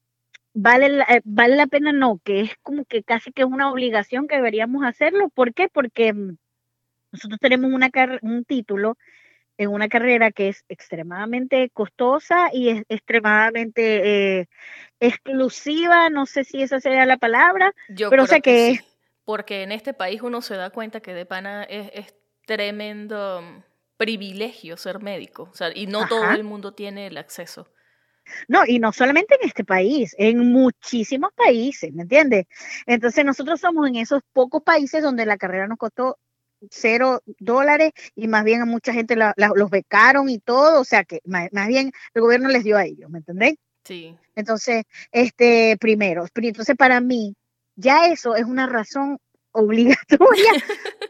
vale 0.53 0.89
la, 0.89 1.03
eh, 1.05 1.21
vale 1.23 1.55
la 1.55 1.67
pena, 1.67 1.91
no, 1.91 2.19
que 2.23 2.41
es 2.41 2.51
como 2.63 2.85
que 2.85 3.03
casi 3.03 3.31
que 3.31 3.43
es 3.43 3.47
una 3.47 3.71
obligación 3.71 4.27
que 4.27 4.35
deberíamos 4.35 4.83
hacerlo. 4.85 5.29
¿Por 5.29 5.53
qué? 5.53 5.69
Porque 5.69 6.13
mm, 6.13 6.37
nosotros 7.11 7.39
tenemos 7.39 7.71
una 7.71 7.89
un 8.21 8.45
título 8.45 8.97
en 9.57 9.69
una 9.69 9.89
carrera 9.89 10.31
que 10.31 10.49
es 10.49 10.63
extremadamente 10.69 11.69
costosa 11.71 12.49
y 12.53 12.69
es 12.69 12.83
extremadamente 12.89 14.39
eh, 14.39 14.49
exclusiva, 14.99 16.09
no 16.09 16.25
sé 16.25 16.43
si 16.43 16.61
esa 16.61 16.79
sería 16.79 17.05
la 17.05 17.17
palabra, 17.17 17.73
pero 18.09 18.27
sé 18.27 18.41
que, 18.41 18.79
Porque 19.25 19.63
en 19.63 19.71
este 19.71 19.93
país 19.93 20.21
uno 20.21 20.41
se 20.41 20.55
da 20.55 20.69
cuenta 20.69 21.01
que 21.01 21.13
de 21.13 21.25
pana 21.25 21.63
es, 21.63 22.13
tremendo 22.45 23.41
mm, 23.41 23.63
privilegio 23.97 24.77
ser 24.77 25.01
médico, 25.01 25.49
o 25.51 25.55
sea, 25.55 25.71
y 25.73 25.87
no 25.87 26.07
todo 26.07 26.31
el 26.31 26.43
mundo 26.43 26.73
tiene 26.73 27.07
el 27.07 27.17
acceso. 27.17 27.67
No, 28.47 28.65
y 28.65 28.79
no 28.79 28.91
solamente 28.91 29.35
en 29.39 29.47
este 29.47 29.63
país, 29.63 30.15
en 30.17 30.51
muchísimos 30.51 31.31
países, 31.33 31.93
¿me 31.93 32.03
entiendes? 32.03 32.45
Entonces 32.85 33.25
nosotros 33.25 33.59
somos 33.59 33.87
en 33.87 33.95
esos 33.95 34.21
pocos 34.33 34.63
países 34.63 35.01
donde 35.01 35.25
la 35.25 35.37
carrera 35.37 35.67
nos 35.67 35.77
costó 35.77 36.17
cero 36.71 37.21
dólares 37.39 37.91
y 38.15 38.27
más 38.27 38.43
bien 38.43 38.61
a 38.61 38.65
mucha 38.65 38.93
gente 38.93 39.15
los 39.15 39.69
becaron 39.69 40.29
y 40.29 40.39
todo, 40.39 40.81
o 40.81 40.83
sea 40.83 41.03
que 41.03 41.21
más, 41.25 41.49
bien 41.67 41.91
el 42.13 42.21
gobierno 42.21 42.49
les 42.49 42.63
dio 42.63 42.77
a 42.77 42.85
ellos, 42.85 43.09
¿me 43.09 43.19
entendéis? 43.19 43.57
Sí. 43.83 44.15
Entonces, 44.35 44.83
este, 45.11 45.77
primero, 45.79 46.25
entonces 46.35 46.75
para 46.75 46.99
mí, 46.99 47.35
ya 47.75 48.07
eso 48.07 48.35
es 48.35 48.43
una 48.43 48.67
razón 48.67 49.19
obligatoria 49.51 50.51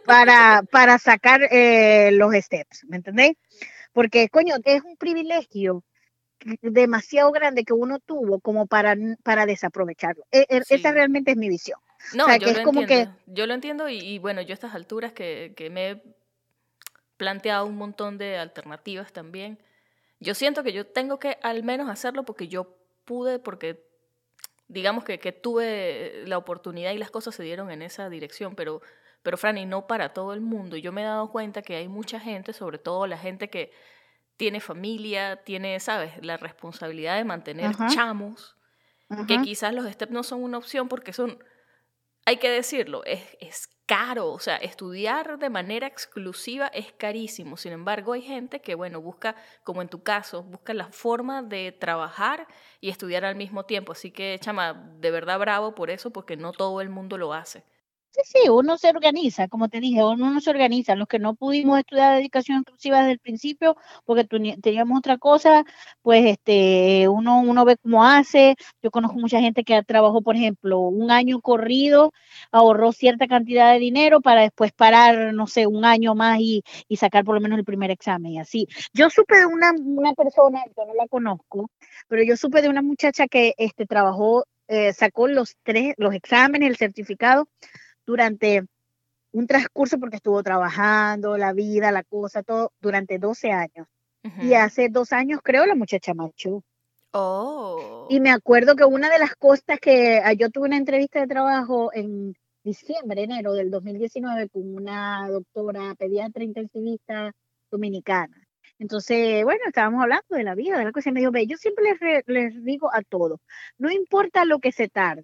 para, 0.05 0.63
para 0.71 0.97
sacar 0.99 1.41
eh, 1.51 2.11
los 2.13 2.33
steps, 2.33 2.85
¿me 2.87 2.97
entendéis? 2.97 3.35
Porque, 3.91 4.29
coño, 4.29 4.55
es 4.63 4.83
un 4.83 4.95
privilegio 4.95 5.83
demasiado 6.61 7.31
grande 7.31 7.63
que 7.63 7.73
uno 7.73 7.99
tuvo 7.99 8.39
como 8.39 8.67
para, 8.67 8.95
para 9.23 9.45
desaprovecharlo. 9.45 10.25
E, 10.31 10.45
e, 10.49 10.61
esa 10.69 10.91
realmente 10.91 11.31
es 11.31 11.37
mi 11.37 11.49
visión. 11.49 11.79
No, 12.13 12.25
yo, 12.37 12.53
lo 12.53 12.63
como 12.63 12.81
entiendo. 12.81 13.15
que... 13.15 13.33
yo 13.33 13.47
lo 13.47 13.53
entiendo 13.53 13.89
y, 13.89 14.19
bueno, 14.19 14.41
yo 14.41 14.51
a 14.51 14.53
estas 14.53 14.75
alturas 14.75 15.13
que, 15.13 15.53
que, 15.55 15.69
me 15.69 15.91
he 15.91 16.03
planteado 17.17 17.65
un 17.65 17.75
montón 17.75 18.17
de 18.17 18.37
alternativas 18.37 19.11
también, 19.11 19.59
yo 20.19 20.35
siento 20.35 20.63
que 20.63 20.73
yo 20.73 20.85
tengo 20.85 21.19
que 21.19 21.37
al 21.41 21.63
menos 21.63 21.89
hacerlo 21.89 22.23
porque 22.23 22.47
yo 22.47 22.77
pude, 23.05 23.39
porque 23.39 23.83
digamos 24.67 25.03
que, 25.03 25.19
que 25.19 25.31
tuve 25.31 26.23
la 26.25 26.37
oportunidad 26.37 26.91
y 26.91 26.97
las 26.97 27.11
cosas 27.11 27.35
se 27.35 27.43
dieron 27.43 27.71
en 27.71 27.81
esa 27.81 28.09
dirección, 28.09 28.55
pero, 28.55 28.81
pero 29.23 29.37
Franny, 29.37 29.65
no 29.65 29.87
para 29.87 30.13
todo 30.13 30.33
el 30.33 30.41
mundo. 30.41 30.77
Yo 30.77 30.91
me 30.91 31.01
he 31.01 31.05
dado 31.05 31.31
cuenta 31.31 31.61
que 31.61 31.75
hay 31.75 31.87
mucha 31.87 32.19
gente, 32.19 32.53
sobre 32.53 32.77
todo 32.77 33.07
la 33.07 33.17
gente 33.17 33.49
que 33.49 33.71
tiene 34.37 34.59
familia, 34.61 35.43
tiene, 35.43 35.79
¿sabes?, 35.79 36.13
la 36.21 36.37
responsabilidad 36.37 37.17
de 37.17 37.25
mantener 37.25 37.75
chamos, 37.89 38.55
que 39.27 39.41
quizás 39.41 39.73
los 39.73 39.85
STEP 39.91 40.11
no 40.11 40.23
son 40.23 40.43
una 40.43 40.57
opción 40.57 40.87
porque 40.87 41.13
son, 41.13 41.39
hay 42.25 42.37
que 42.37 42.49
decirlo, 42.49 43.03
es, 43.05 43.37
es 43.39 43.69
caro, 43.87 44.31
o 44.31 44.39
sea, 44.39 44.57
estudiar 44.57 45.39
de 45.39 45.49
manera 45.49 45.87
exclusiva 45.87 46.67
es 46.67 46.91
carísimo. 46.91 47.55
Sin 47.55 47.71
embargo, 47.71 48.13
hay 48.13 48.21
gente 48.21 48.61
que, 48.61 48.75
bueno, 48.75 49.01
busca, 49.01 49.35
como 49.63 49.81
en 49.81 49.87
tu 49.87 50.03
caso, 50.03 50.43
busca 50.43 50.73
la 50.73 50.91
forma 50.91 51.41
de 51.41 51.71
trabajar 51.71 52.47
y 52.81 52.89
estudiar 52.89 53.23
al 53.23 53.37
mismo 53.37 53.63
tiempo. 53.65 53.93
Así 53.93 54.11
que, 54.11 54.37
chama, 54.41 54.73
de 54.99 55.09
verdad 55.09 55.39
bravo 55.39 55.73
por 55.73 55.89
eso, 55.89 56.11
porque 56.11 56.35
no 56.35 56.51
todo 56.51 56.81
el 56.81 56.89
mundo 56.89 57.17
lo 57.17 57.33
hace. 57.33 57.63
Sí, 58.17 58.39
sí, 58.43 58.49
uno 58.49 58.77
se 58.79 58.89
organiza, 58.89 59.47
como 59.47 59.69
te 59.69 59.79
dije, 59.79 60.03
uno 60.03 60.31
no 60.31 60.41
se 60.41 60.49
organiza. 60.49 60.95
Los 60.95 61.07
que 61.07 61.19
no 61.19 61.35
pudimos 61.35 61.77
estudiar 61.77 62.15
dedicación 62.15 62.57
exclusiva 62.59 62.97
desde 62.99 63.11
el 63.11 63.19
principio, 63.19 63.75
porque 64.05 64.23
teníamos 64.59 64.97
otra 64.97 65.19
cosa, 65.19 65.63
pues 66.01 66.25
este, 66.25 67.07
uno, 67.09 67.39
uno 67.41 67.63
ve 67.63 67.77
cómo 67.77 68.03
hace. 68.03 68.55
Yo 68.81 68.89
conozco 68.89 69.19
mucha 69.19 69.39
gente 69.39 69.63
que 69.63 69.83
trabajó, 69.83 70.23
por 70.23 70.35
ejemplo, 70.35 70.79
un 70.79 71.11
año 71.11 71.41
corrido, 71.41 72.11
ahorró 72.51 72.91
cierta 72.91 73.27
cantidad 73.27 73.71
de 73.73 73.79
dinero 73.79 74.19
para 74.19 74.41
después 74.41 74.71
parar, 74.71 75.31
no 75.35 75.45
sé, 75.45 75.67
un 75.67 75.85
año 75.85 76.15
más 76.15 76.39
y, 76.39 76.63
y 76.87 76.97
sacar 76.97 77.23
por 77.23 77.35
lo 77.35 77.41
menos 77.41 77.59
el 77.59 77.65
primer 77.65 77.91
examen 77.91 78.31
y 78.31 78.39
así. 78.39 78.67
Yo 78.93 79.11
supe 79.11 79.37
de 79.37 79.45
una, 79.45 79.71
una 79.77 80.13
persona, 80.13 80.63
yo 80.75 80.85
no 80.87 80.95
la 80.95 81.07
conozco, 81.07 81.69
pero 82.07 82.23
yo 82.23 82.35
supe 82.35 82.63
de 82.63 82.69
una 82.69 82.81
muchacha 82.81 83.27
que 83.27 83.53
este, 83.59 83.85
trabajó, 83.85 84.45
eh, 84.67 84.91
sacó 84.93 85.27
los 85.27 85.55
tres, 85.63 85.93
los 85.97 86.13
exámenes, 86.15 86.69
el 86.69 86.77
certificado 86.77 87.47
durante 88.07 88.63
un 89.33 89.45
transcurso 89.45 89.99
porque 89.99 90.15
estuvo 90.15 90.41
trabajando, 90.41 91.37
la 91.37 91.53
vida, 91.53 91.91
la 91.91 92.03
cosa, 92.03 92.41
todo, 92.41 92.71
durante 92.81 93.19
12 93.19 93.51
años. 93.51 93.87
Y 94.41 94.55
hace 94.55 94.89
dos 94.89 95.13
años, 95.13 95.39
creo, 95.41 95.65
la 95.65 95.75
muchacha 95.75 96.13
marchó. 96.13 96.61
Oh. 97.11 98.07
Y 98.09 98.19
me 98.19 98.29
acuerdo 98.29 98.75
que 98.75 98.83
una 98.83 99.09
de 99.09 99.19
las 99.19 99.35
cosas 99.35 99.79
que 99.79 100.19
ah, 100.21 100.33
yo 100.33 100.49
tuve 100.49 100.65
una 100.65 100.75
entrevista 100.75 101.21
de 101.21 101.27
trabajo 101.27 101.91
en 101.93 102.35
diciembre, 102.61 103.23
enero 103.23 103.53
del 103.53 103.71
2019 103.71 104.49
con 104.49 104.75
una 104.75 105.29
doctora 105.29 105.95
pediatra 105.95 106.43
intensivista 106.43 107.31
dominicana. 107.71 108.35
Entonces, 108.79 109.45
bueno, 109.45 109.61
estábamos 109.65 110.01
hablando 110.01 110.35
de 110.35 110.43
la 110.43 110.55
vida, 110.55 110.77
de 110.77 110.83
la 110.83 110.91
cosa, 110.91 111.09
y 111.09 111.13
me 111.13 111.21
dijo, 111.21 111.31
ve, 111.31 111.47
yo 111.47 111.55
siempre 111.55 111.85
les, 111.85 112.23
les 112.27 112.63
digo 112.65 112.93
a 112.93 113.03
todos, 113.03 113.39
no 113.77 113.89
importa 113.89 114.43
lo 114.43 114.59
que 114.59 114.73
se 114.73 114.89
tarde, 114.89 115.23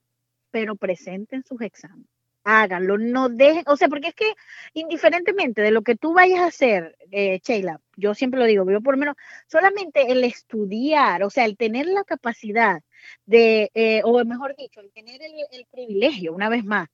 pero 0.50 0.78
presenten 0.78 1.44
sus 1.44 1.60
exámenes 1.60 2.13
háganlo, 2.44 2.98
no 2.98 3.30
dejen, 3.30 3.64
o 3.68 3.78
sea, 3.78 3.88
porque 3.88 4.10
es 4.10 4.16
que 4.16 4.34
indiferentemente 4.74 5.62
de 5.62 5.72
lo 5.72 5.82
que 5.82 5.96
tú 5.96 6.14
vayas 6.14 6.40
a 6.42 6.48
hacer, 6.48 6.98
eh, 7.12 7.40
Sheila, 7.44 7.82
yo 7.96 8.14
siempre 8.14 8.40
lo 8.40 8.46
digo, 8.46 8.70
yo 8.70 8.82
por 8.82 8.96
lo 8.96 9.00
menos, 9.00 9.16
solamente 9.48 10.12
el 10.12 10.24
estudiar, 10.24 11.24
o 11.24 11.30
sea, 11.30 11.46
el 11.46 11.58
tener 11.58 11.88
la 11.88 12.04
capacidad 12.04 12.82
de, 13.26 13.72
eh, 13.74 14.02
o 14.04 14.24
mejor 14.26 14.56
dicho, 14.58 14.82
el 14.82 14.92
tener 14.92 15.22
el, 15.22 15.34
el, 15.52 15.66
privilegio, 15.72 16.34
una 16.34 16.50
vez 16.50 16.66
más, 16.66 16.90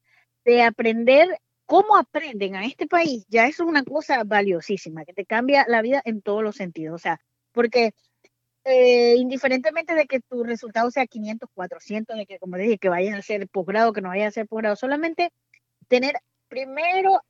de 0.46 0.64
aprender 0.64 1.40
cómo 1.66 1.98
aprenden 1.98 2.56
a 2.56 2.66
este 2.66 2.88
país, 2.88 3.26
ya 3.30 3.48
eso 3.48 3.64
es 3.64 3.70
una 3.70 3.84
cosa 3.84 4.24
valiosísima, 4.24 5.06
que 5.06 5.14
te 5.14 5.26
cambia 5.26 5.66
la 5.68 5.82
vida 5.82 6.02
en 6.06 6.22
todos 6.22 6.44
los 6.44 6.56
sentidos, 6.56 6.96
o 6.96 7.00
sea, 7.00 7.20
porque 7.52 7.94
eh, 8.66 9.16
indiferentemente 9.18 9.96
de 9.96 10.06
que 10.06 10.20
tu 10.20 10.44
resultado 10.44 10.92
sea 10.92 11.08
500, 11.08 11.50
400, 11.54 12.18
de 12.18 12.26
que 12.26 12.40
como 12.40 12.58
dije, 12.58 12.78
que 12.78 12.90
vayas 12.90 13.16
a 13.16 13.20
hacer 13.20 13.48
posgrado, 13.48 13.94
que 13.94 14.02
no 14.02 14.10
vayas 14.10 14.26
a 14.26 14.30
hacer 14.30 14.48
posgrado, 14.48 14.76
solamente 14.76 15.32
tener 15.88 16.16
primero 16.48 17.22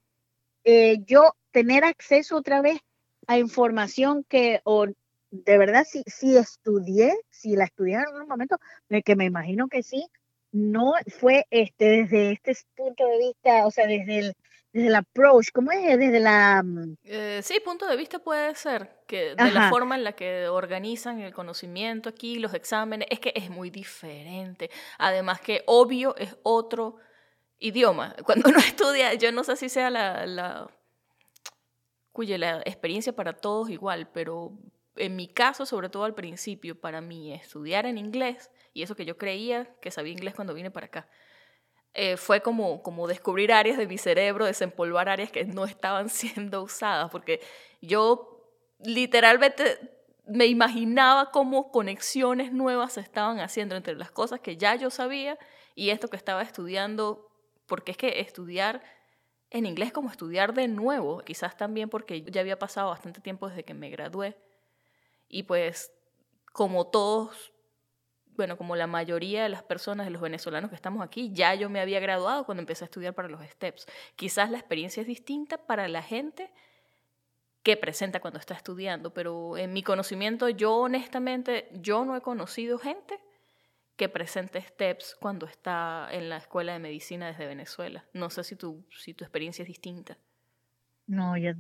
eh, 0.64 0.98
yo 1.06 1.36
tener 1.52 1.84
acceso 1.84 2.38
otra 2.38 2.62
vez 2.62 2.80
a 3.28 3.38
información 3.38 4.26
que 4.28 4.62
o 4.64 4.88
de 5.32 5.58
verdad 5.58 5.86
si, 5.88 6.04
si 6.08 6.36
estudié, 6.38 7.14
si 7.30 7.56
la 7.56 7.66
estudié 7.66 7.96
en 7.96 8.02
algún 8.02 8.28
momento, 8.28 8.58
de 8.90 9.04
que 9.04 9.16
me 9.16 9.26
imagino 9.26 9.68
que 9.68 9.84
sí, 9.84 10.08
no 10.52 10.94
fue 11.08 11.46
este 11.52 11.86
desde 12.04 12.32
este 12.32 12.56
punto 12.76 13.06
de 13.08 13.18
vista, 13.20 13.68
o 13.68 13.72
sea, 13.72 13.86
desde 13.86 14.20
el 14.20 14.36
desde 14.72 14.88
el 14.88 14.96
approach, 14.96 15.48
¿cómo 15.54 15.72
es? 15.72 15.98
Desde 15.98 16.20
la... 16.20 16.62
Mm, 16.64 16.98
eh, 17.04 17.42
sí, 17.44 17.60
punto 17.60 17.88
de 17.88 17.98
vista 17.98 18.20
puede 18.20 18.54
ser, 18.56 18.98
que 19.08 19.36
de 19.36 19.52
la 19.52 19.70
forma 19.70 19.96
en 19.96 20.04
la 20.04 20.14
que 20.14 20.48
organizan 20.48 21.20
el 21.22 21.34
conocimiento 21.34 22.10
aquí, 22.10 22.38
los 22.38 22.54
exámenes, 22.54 23.08
es 23.10 23.20
que 23.20 23.34
es 23.36 23.50
muy 23.50 23.70
diferente. 23.70 24.70
Además 24.98 25.42
que 25.42 25.64
obvio 25.66 26.16
es 26.18 26.38
otro 26.44 26.98
idioma. 27.58 28.16
Cuando 28.26 28.50
uno 28.50 28.60
estudia, 28.60 29.14
yo 29.16 29.32
no 29.32 29.44
sé 29.44 29.56
si 29.56 29.70
sea 29.70 29.90
la, 29.90 30.26
la, 30.26 30.70
cuya 32.12 32.38
la 32.38 32.60
experiencia 32.60 33.14
para 33.14 33.34
todos 33.34 33.70
igual, 33.70 34.10
pero 34.12 34.54
en 34.96 35.16
mi 35.16 35.28
caso, 35.28 35.66
sobre 35.66 35.90
todo 35.90 36.04
al 36.04 36.14
principio, 36.14 36.80
para 36.80 37.02
mí 37.02 37.34
estudiar 37.34 37.86
en 37.86 37.98
inglés, 37.98 38.52
y 38.74 38.84
eso 38.84 38.96
que 38.96 39.06
yo 39.06 39.18
creía 39.18 39.74
que 39.82 39.90
sabía 39.92 40.14
inglés 40.14 40.36
cuando 40.36 40.54
vine 40.54 40.70
para 40.70 40.88
acá, 40.88 41.08
eh, 41.94 42.18
fue 42.18 42.42
como, 42.42 42.82
como 42.84 43.08
descubrir 43.08 43.52
áreas 43.52 43.78
de 43.78 43.88
mi 43.88 43.98
cerebro, 43.98 44.46
desempolvar 44.46 45.10
áreas 45.10 45.32
que 45.32 45.46
no 45.46 45.66
estaban 45.66 46.10
siendo 46.10 46.64
usadas, 46.64 47.10
porque 47.12 47.42
yo 47.82 48.40
literalmente 48.80 49.80
me 50.26 50.46
imaginaba 50.46 51.32
cómo 51.32 51.72
conexiones 51.72 52.54
nuevas 52.54 52.94
se 52.94 53.02
estaban 53.02 53.40
haciendo 53.40 53.76
entre 53.76 53.96
las 53.96 54.12
cosas 54.12 54.40
que 54.40 54.58
ya 54.58 54.76
yo 54.76 54.92
sabía 54.92 55.38
y 55.76 55.90
esto 55.90 56.08
que 56.08 56.18
estaba 56.18 56.44
estudiando, 56.44 57.28
porque 57.66 57.92
es 57.92 57.98
que 57.98 58.20
estudiar 58.20 58.82
en 59.50 59.66
inglés 59.66 59.92
como 59.92 60.10
estudiar 60.10 60.54
de 60.54 60.68
nuevo, 60.68 61.20
quizás 61.20 61.58
también 61.58 61.90
porque 61.90 62.22
ya 62.24 62.42
había 62.42 62.60
pasado 62.60 62.90
bastante 62.90 63.22
tiempo 63.22 63.50
desde 63.50 63.64
que 63.64 63.74
me 63.74 63.90
gradué 63.90 64.38
y 65.28 65.44
pues 65.44 65.92
como 66.54 66.88
todos 66.88 67.52
bueno, 68.40 68.58
como 68.58 68.78
la 68.78 68.88
mayoría 68.88 69.44
de 69.44 69.50
las 69.50 69.64
personas, 69.64 70.06
de 70.06 70.12
los 70.12 70.22
venezolanos 70.22 70.70
que 70.70 70.76
estamos 70.78 71.04
aquí, 71.04 71.30
ya 71.34 71.56
yo 71.56 71.70
me 71.70 71.82
había 71.82 72.00
graduado 72.00 72.46
cuando 72.46 72.62
empecé 72.62 72.86
a 72.86 72.88
estudiar 72.88 73.14
para 73.14 73.28
los 73.28 73.46
STEPS. 73.46 73.86
Quizás 74.16 74.50
la 74.50 74.58
experiencia 74.58 75.02
es 75.02 75.08
distinta 75.08 75.58
para 75.58 75.90
la 75.90 76.02
gente 76.02 76.50
que 77.64 77.76
presenta 77.76 78.22
cuando 78.22 78.40
está 78.40 78.54
estudiando, 78.54 79.14
pero 79.14 79.58
en 79.58 79.74
mi 79.74 79.84
conocimiento 79.84 80.48
yo 80.48 80.78
honestamente, 80.78 81.68
yo 81.74 82.06
no 82.06 82.16
he 82.16 82.22
conocido 82.22 82.80
gente 82.80 83.20
que 83.98 84.08
presente 84.08 84.62
STEPS 84.62 85.18
cuando 85.20 85.46
está 85.46 86.08
en 86.10 86.30
la 86.30 86.38
escuela 86.38 86.72
de 86.72 86.80
medicina 86.80 87.28
desde 87.28 87.46
Venezuela. 87.46 88.06
No 88.14 88.30
sé 88.30 88.46
si 88.46 88.56
tu, 88.56 88.86
si 88.98 89.14
tu 89.14 89.26
experiencia 89.26 89.64
es 89.64 89.68
distinta. 89.68 90.18
No, 91.10 91.36
yo, 91.38 91.54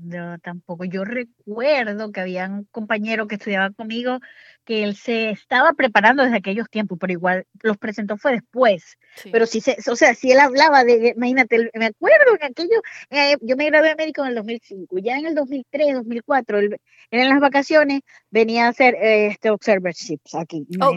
tampoco. 0.43 0.85
Yo 0.85 1.03
recuerdo 1.03 2.11
que 2.11 2.19
había 2.19 2.45
un 2.45 2.65
compañero 2.65 3.27
que 3.27 3.33
estudiaba 3.33 3.71
conmigo 3.71 4.19
que 4.63 4.83
él 4.83 4.95
se 4.95 5.31
estaba 5.31 5.73
preparando 5.73 6.21
desde 6.21 6.37
aquellos 6.37 6.69
tiempos, 6.69 6.99
pero 7.01 7.13
igual 7.13 7.47
los 7.63 7.75
presentó 7.77 8.15
fue 8.15 8.33
después. 8.33 8.99
Pero 9.31 9.47
sí, 9.47 9.59
se, 9.59 9.77
o 9.89 9.95
sea, 9.95 10.13
si 10.13 10.31
él 10.31 10.39
hablaba 10.39 10.83
de, 10.83 11.13
imagínate, 11.15 11.71
me 11.73 11.87
acuerdo 11.87 12.35
en 12.39 12.43
aquello, 12.43 12.79
eh, 13.09 13.37
yo 13.41 13.55
me 13.55 13.65
gradué 13.65 13.89
de 13.89 13.95
médico 13.95 14.21
en 14.21 14.29
el 14.29 14.35
2005, 14.35 14.99
ya 14.99 15.17
en 15.17 15.25
el 15.25 15.33
2003, 15.33 15.95
2004, 15.95 16.59
él, 16.59 16.77
en 17.09 17.29
las 17.29 17.39
vacaciones 17.39 18.01
venía 18.29 18.67
a 18.67 18.69
hacer 18.69 18.93
eh, 19.01 19.27
este 19.31 19.49
observerships 19.49 20.35
aquí. 20.35 20.67
Oh. 20.79 20.91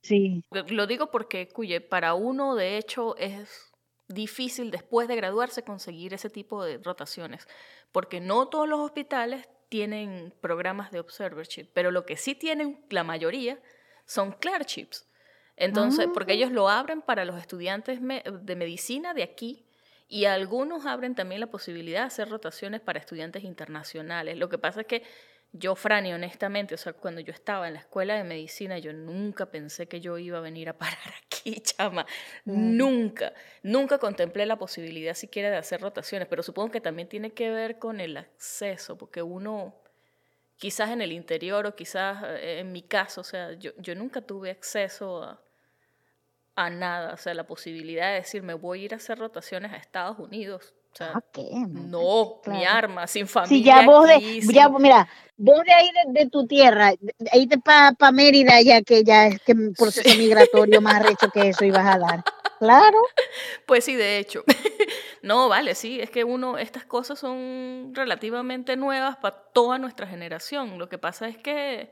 Sí. 0.00 0.42
Lo 0.50 0.86
digo 0.86 1.10
porque, 1.10 1.48
cuye, 1.48 1.82
para 1.82 2.14
uno 2.14 2.54
de 2.54 2.78
hecho 2.78 3.14
es 3.18 3.71
difícil 4.08 4.70
después 4.70 5.08
de 5.08 5.16
graduarse 5.16 5.62
conseguir 5.62 6.14
ese 6.14 6.30
tipo 6.30 6.64
de 6.64 6.78
rotaciones, 6.78 7.46
porque 7.92 8.20
no 8.20 8.48
todos 8.48 8.68
los 8.68 8.80
hospitales 8.80 9.48
tienen 9.68 10.34
programas 10.40 10.90
de 10.90 11.00
observership, 11.00 11.68
pero 11.72 11.90
lo 11.90 12.04
que 12.04 12.16
sí 12.16 12.34
tienen 12.34 12.84
la 12.90 13.04
mayoría 13.04 13.58
son 14.04 14.32
clerkships. 14.32 15.08
Entonces, 15.56 16.08
porque 16.12 16.32
ellos 16.32 16.50
lo 16.50 16.68
abren 16.68 17.02
para 17.02 17.24
los 17.24 17.38
estudiantes 17.38 18.00
de 18.00 18.56
medicina 18.56 19.14
de 19.14 19.22
aquí 19.22 19.64
y 20.08 20.24
algunos 20.24 20.86
abren 20.86 21.14
también 21.14 21.40
la 21.40 21.46
posibilidad 21.46 22.00
de 22.00 22.06
hacer 22.06 22.28
rotaciones 22.28 22.80
para 22.80 22.98
estudiantes 22.98 23.44
internacionales. 23.44 24.36
Lo 24.36 24.48
que 24.48 24.58
pasa 24.58 24.82
es 24.82 24.86
que 24.86 25.02
yo, 25.52 25.74
Franny, 25.74 26.14
honestamente, 26.14 26.74
o 26.74 26.78
sea, 26.78 26.94
cuando 26.94 27.20
yo 27.20 27.32
estaba 27.32 27.68
en 27.68 27.74
la 27.74 27.80
escuela 27.80 28.14
de 28.14 28.24
medicina, 28.24 28.78
yo 28.78 28.94
nunca 28.94 29.50
pensé 29.50 29.86
que 29.86 30.00
yo 30.00 30.16
iba 30.16 30.38
a 30.38 30.40
venir 30.40 30.70
a 30.70 30.78
parar 30.78 30.96
aquí, 31.26 31.60
chama. 31.60 32.06
Nunca, 32.46 33.34
nunca 33.62 33.98
contemplé 33.98 34.46
la 34.46 34.56
posibilidad 34.56 35.14
siquiera 35.14 35.50
de 35.50 35.56
hacer 35.56 35.82
rotaciones, 35.82 36.26
pero 36.28 36.42
supongo 36.42 36.70
que 36.70 36.80
también 36.80 37.08
tiene 37.08 37.32
que 37.32 37.50
ver 37.50 37.78
con 37.78 38.00
el 38.00 38.16
acceso, 38.16 38.96
porque 38.96 39.20
uno, 39.20 39.76
quizás 40.56 40.90
en 40.90 41.02
el 41.02 41.12
interior 41.12 41.66
o 41.66 41.76
quizás 41.76 42.22
eh, 42.24 42.60
en 42.60 42.72
mi 42.72 42.82
caso, 42.82 43.20
o 43.20 43.24
sea, 43.24 43.52
yo, 43.52 43.72
yo 43.76 43.94
nunca 43.94 44.22
tuve 44.22 44.50
acceso 44.50 45.22
a, 45.22 45.42
a 46.56 46.70
nada, 46.70 47.12
o 47.12 47.16
sea, 47.18 47.34
la 47.34 47.46
posibilidad 47.46 48.08
de 48.08 48.14
decir, 48.16 48.42
me 48.42 48.54
voy 48.54 48.80
a 48.80 48.84
ir 48.84 48.94
a 48.94 48.96
hacer 48.96 49.18
rotaciones 49.18 49.72
a 49.72 49.76
Estados 49.76 50.18
Unidos 50.18 50.74
Ah, 51.00 51.22
no, 51.68 52.40
mi 52.46 52.64
arma, 52.64 53.06
sin 53.06 53.26
familia. 53.26 53.56
Sí, 53.56 53.62
ya 53.62 53.86
vos 53.86 54.06
de, 54.06 54.40
ya, 54.52 54.68
mira, 54.68 55.08
vos 55.36 55.64
de 55.64 55.72
ahí 55.72 55.88
de, 56.08 56.28
tu 56.28 56.46
tierra, 56.46 56.92
ahí 57.32 57.46
te 57.46 57.58
para 57.58 57.92
pa 57.92 58.12
Mérida, 58.12 58.60
ya 58.60 58.82
que 58.82 59.02
ya 59.02 59.28
es 59.28 59.40
que 59.40 59.52
un 59.52 59.72
proceso 59.72 60.16
migratorio 60.18 60.80
más 60.80 61.02
recho 61.02 61.30
que 61.30 61.48
eso 61.48 61.64
ibas 61.64 61.86
a 61.86 61.98
dar. 61.98 62.24
Claro. 62.58 62.98
Pues 63.66 63.84
sí, 63.84 63.96
de 63.96 64.18
hecho. 64.18 64.44
no, 65.22 65.48
vale, 65.48 65.74
sí, 65.74 66.00
es 66.00 66.10
que 66.10 66.24
uno, 66.24 66.58
estas 66.58 66.84
cosas 66.84 67.18
son 67.18 67.92
relativamente 67.94 68.76
nuevas 68.76 69.16
para 69.16 69.36
toda 69.52 69.78
nuestra 69.78 70.06
generación. 70.06 70.78
Lo 70.78 70.88
que 70.88 70.98
pasa 70.98 71.26
es 71.26 71.38
que 71.38 71.90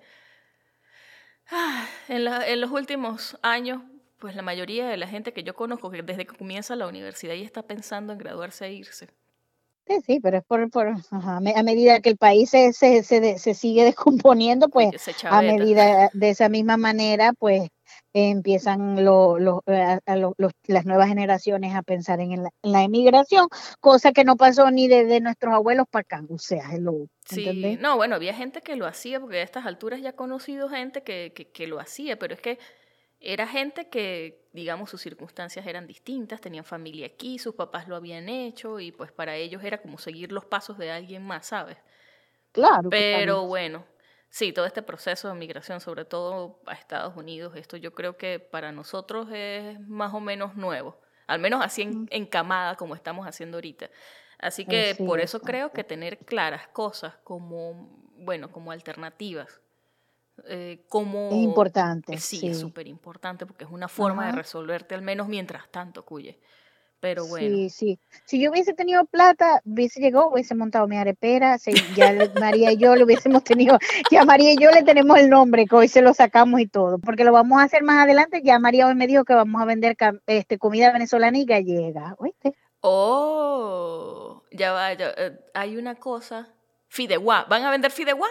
ah, 1.50 1.86
en, 2.08 2.26
en 2.26 2.60
los 2.60 2.70
últimos 2.70 3.38
años 3.42 3.82
pues 4.20 4.36
la 4.36 4.42
mayoría 4.42 4.88
de 4.88 4.96
la 4.96 5.08
gente 5.08 5.32
que 5.32 5.42
yo 5.42 5.54
conozco, 5.54 5.90
que 5.90 6.02
desde 6.02 6.26
que 6.26 6.36
comienza 6.36 6.76
la 6.76 6.86
universidad 6.86 7.34
ya 7.34 7.44
está 7.44 7.62
pensando 7.62 8.12
en 8.12 8.18
graduarse 8.18 8.66
e 8.66 8.72
irse. 8.74 9.08
Sí, 9.86 9.96
sí, 10.06 10.20
pero 10.20 10.38
es 10.38 10.44
por, 10.44 10.70
por 10.70 10.94
a 11.10 11.40
medida 11.40 12.00
que 12.00 12.10
el 12.10 12.16
país 12.16 12.50
se, 12.50 12.72
se, 12.72 13.02
se, 13.02 13.54
sigue 13.54 13.84
descomponiendo, 13.84 14.68
pues 14.68 14.90
a 15.24 15.42
medida 15.42 16.10
de 16.12 16.30
esa 16.30 16.48
misma 16.48 16.76
manera, 16.76 17.32
pues 17.32 17.68
empiezan 18.12 19.04
lo, 19.04 19.62
eh, 19.66 19.98
las 20.66 20.86
nuevas 20.86 21.08
generaciones 21.08 21.74
a 21.74 21.82
pensar 21.82 22.20
en 22.20 22.44
la, 22.62 22.82
emigración, 22.82 23.48
cosa 23.80 24.12
que 24.12 24.24
no 24.24 24.36
pasó 24.36 24.70
ni 24.70 24.86
desde 24.86 25.20
nuestros 25.20 25.54
abuelos 25.54 25.86
para 25.90 26.02
acá, 26.02 26.22
o 26.28 26.38
sea, 26.38 26.72
es 26.72 26.80
lo, 26.80 27.06
Sí, 27.24 27.78
no, 27.80 27.96
bueno, 27.96 28.16
había 28.16 28.34
gente 28.34 28.60
que 28.60 28.74
lo 28.74 28.86
hacía, 28.86 29.20
porque 29.20 29.38
a 29.38 29.42
estas 29.42 29.64
alturas 29.64 30.00
ya 30.00 30.10
he 30.10 30.14
conocido 30.14 30.68
gente 30.68 31.02
que, 31.02 31.32
que, 31.34 31.48
que 31.48 31.68
lo 31.68 31.78
hacía, 31.78 32.18
pero 32.18 32.34
es 32.34 32.40
que 32.40 32.58
era 33.20 33.46
gente 33.46 33.88
que, 33.88 34.48
digamos, 34.52 34.90
sus 34.90 35.02
circunstancias 35.02 35.66
eran 35.66 35.86
distintas, 35.86 36.40
tenían 36.40 36.64
familia 36.64 37.06
aquí, 37.06 37.38
sus 37.38 37.54
papás 37.54 37.86
lo 37.86 37.94
habían 37.94 38.28
hecho 38.28 38.80
y 38.80 38.92
pues 38.92 39.12
para 39.12 39.36
ellos 39.36 39.62
era 39.62 39.78
como 39.78 39.98
seguir 39.98 40.32
los 40.32 40.46
pasos 40.46 40.78
de 40.78 40.90
alguien 40.90 41.22
más, 41.22 41.46
¿sabes? 41.46 41.76
Claro. 42.52 42.88
Pero 42.88 43.46
bueno, 43.46 43.84
sí, 44.30 44.52
todo 44.52 44.64
este 44.64 44.82
proceso 44.82 45.28
de 45.28 45.34
migración, 45.34 45.80
sobre 45.80 46.06
todo 46.06 46.60
a 46.66 46.72
Estados 46.72 47.14
Unidos, 47.16 47.54
esto 47.56 47.76
yo 47.76 47.94
creo 47.94 48.16
que 48.16 48.40
para 48.40 48.72
nosotros 48.72 49.28
es 49.32 49.78
más 49.80 50.14
o 50.14 50.20
menos 50.20 50.56
nuevo, 50.56 50.98
al 51.26 51.40
menos 51.40 51.62
así 51.62 51.82
en, 51.82 52.08
en 52.10 52.26
camada 52.26 52.74
como 52.76 52.94
estamos 52.94 53.26
haciendo 53.26 53.58
ahorita. 53.58 53.90
Así 54.38 54.64
que 54.64 54.94
por 54.96 55.20
eso 55.20 55.40
creo 55.40 55.70
que 55.70 55.84
tener 55.84 56.16
claras 56.18 56.66
cosas 56.68 57.14
como, 57.22 57.90
bueno, 58.16 58.50
como 58.50 58.72
alternativas 58.72 59.60
eh, 60.46 60.84
como... 60.88 61.28
Es 61.30 61.36
importante. 61.36 62.18
Sí, 62.18 62.46
es 62.46 62.58
súper 62.58 62.88
importante 62.88 63.46
porque 63.46 63.64
es 63.64 63.70
una 63.70 63.88
forma 63.88 64.26
de 64.26 64.32
resolverte 64.32 64.94
al 64.94 65.02
menos 65.02 65.28
mientras 65.28 65.68
tanto, 65.70 66.04
cuye. 66.04 66.38
Pero 67.00 67.26
bueno. 67.26 67.48
Sí, 67.48 67.70
sí. 67.70 67.98
Si 68.26 68.40
yo 68.40 68.50
hubiese 68.50 68.74
tenido 68.74 69.06
plata, 69.06 69.62
hubiese 69.64 70.00
llegado, 70.00 70.28
hubiese 70.28 70.54
montado 70.54 70.86
mi 70.86 70.98
arepera, 70.98 71.56
ya 71.96 72.14
María 72.38 72.72
y 72.72 72.76
yo 72.76 72.94
le 72.94 73.04
hubiésemos 73.04 73.42
tenido, 73.42 73.78
ya 74.10 74.24
María 74.26 74.52
y 74.52 74.58
yo 74.58 74.70
le 74.70 74.82
tenemos 74.82 75.18
el 75.18 75.30
nombre, 75.30 75.66
que 75.66 75.74
hoy 75.74 75.88
se 75.88 76.02
lo 76.02 76.12
sacamos 76.12 76.60
y 76.60 76.66
todo, 76.66 76.98
porque 76.98 77.24
lo 77.24 77.32
vamos 77.32 77.58
a 77.58 77.64
hacer 77.64 77.82
más 77.82 78.04
adelante, 78.04 78.42
ya 78.44 78.58
María 78.58 78.86
hoy 78.86 78.94
me 78.94 79.06
dijo 79.06 79.24
que 79.24 79.34
vamos 79.34 79.62
a 79.62 79.64
vender 79.64 79.96
este, 80.26 80.58
comida 80.58 80.92
venezolana 80.92 81.38
y 81.38 81.46
gallega, 81.46 82.16
¿oíste? 82.18 82.54
Oh, 82.82 84.42
ya 84.52 84.72
va, 84.72 84.92
eh, 84.92 85.38
hay 85.54 85.78
una 85.78 85.94
cosa, 85.94 86.48
fideuá, 86.88 87.46
¿van 87.48 87.64
a 87.64 87.70
vender 87.70 87.90
fideuá? 87.90 88.28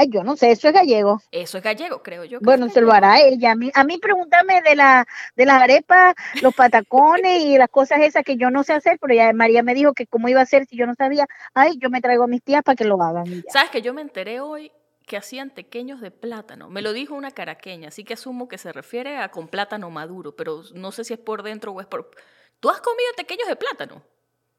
Ay, 0.00 0.08
yo 0.08 0.24
no 0.24 0.34
sé, 0.34 0.50
eso 0.50 0.66
es 0.66 0.72
gallego. 0.72 1.20
Eso 1.30 1.58
es 1.58 1.64
gallego, 1.64 2.02
creo 2.02 2.24
yo. 2.24 2.38
Bueno, 2.40 2.70
se 2.70 2.80
lo 2.80 2.90
hará 2.90 3.20
ella. 3.20 3.52
A 3.52 3.54
mí, 3.54 3.70
a 3.74 3.84
mí 3.84 3.98
pregúntame 3.98 4.62
de 4.62 4.74
la 4.74 5.06
de 5.36 5.44
las 5.44 5.60
arepas, 5.60 6.14
los 6.40 6.54
patacones 6.54 7.42
y 7.42 7.58
las 7.58 7.68
cosas 7.68 8.00
esas 8.00 8.24
que 8.24 8.38
yo 8.38 8.50
no 8.50 8.64
sé 8.64 8.72
hacer, 8.72 8.98
pero 8.98 9.12
ya 9.12 9.30
María 9.34 9.62
me 9.62 9.74
dijo 9.74 9.92
que 9.92 10.06
cómo 10.06 10.30
iba 10.30 10.40
a 10.40 10.44
hacer 10.44 10.64
si 10.64 10.78
yo 10.78 10.86
no 10.86 10.94
sabía. 10.94 11.26
Ay, 11.52 11.76
yo 11.76 11.90
me 11.90 12.00
traigo 12.00 12.24
a 12.24 12.28
mis 12.28 12.42
tías 12.42 12.62
para 12.62 12.76
que 12.76 12.84
lo 12.84 13.02
hagan. 13.02 13.44
¿Sabes 13.50 13.68
que 13.68 13.82
yo 13.82 13.92
me 13.92 14.00
enteré 14.00 14.40
hoy 14.40 14.72
que 15.06 15.18
hacían 15.18 15.50
tequeños 15.50 16.00
de 16.00 16.12
plátano. 16.12 16.70
Me 16.70 16.80
lo 16.80 16.94
dijo 16.94 17.14
una 17.14 17.32
caraqueña, 17.32 17.88
así 17.88 18.04
que 18.04 18.14
asumo 18.14 18.48
que 18.48 18.56
se 18.56 18.72
refiere 18.72 19.18
a 19.18 19.30
con 19.30 19.48
plátano 19.48 19.90
maduro, 19.90 20.34
pero 20.34 20.62
no 20.72 20.92
sé 20.92 21.04
si 21.04 21.12
es 21.12 21.18
por 21.18 21.42
dentro 21.42 21.72
o 21.72 21.80
es 21.80 21.86
por... 21.88 22.10
¿Tú 22.58 22.70
has 22.70 22.80
comido 22.80 23.10
tequeños 23.16 23.48
de 23.48 23.56
plátano? 23.56 24.02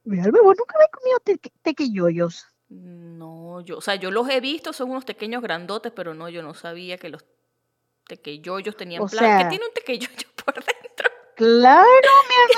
Mira, 0.03 0.25
nunca 0.25 0.75
me 0.77 0.85
he 0.85 0.89
comido 0.91 1.49
tequeyoyos. 1.63 2.47
No, 2.71 3.59
yo, 3.59 3.77
o 3.77 3.81
sea, 3.81 3.95
yo 3.95 4.11
los 4.11 4.29
he 4.29 4.39
visto, 4.39 4.71
son 4.71 4.91
unos 4.91 5.03
pequeños 5.03 5.41
grandotes, 5.41 5.91
pero 5.93 6.13
no, 6.13 6.29
yo 6.29 6.41
no 6.41 6.53
sabía 6.53 6.97
que 6.97 7.09
los 7.09 7.25
tequeyoyos 8.07 8.77
tenían 8.77 9.01
O 9.01 9.07
plátano. 9.07 9.39
¿Qué 9.39 9.49
tiene 9.49 9.65
un 9.65 9.73
tequeyoyo 9.73 10.27
por 10.45 10.53
dentro? 10.55 10.80
Claro, 11.41 11.83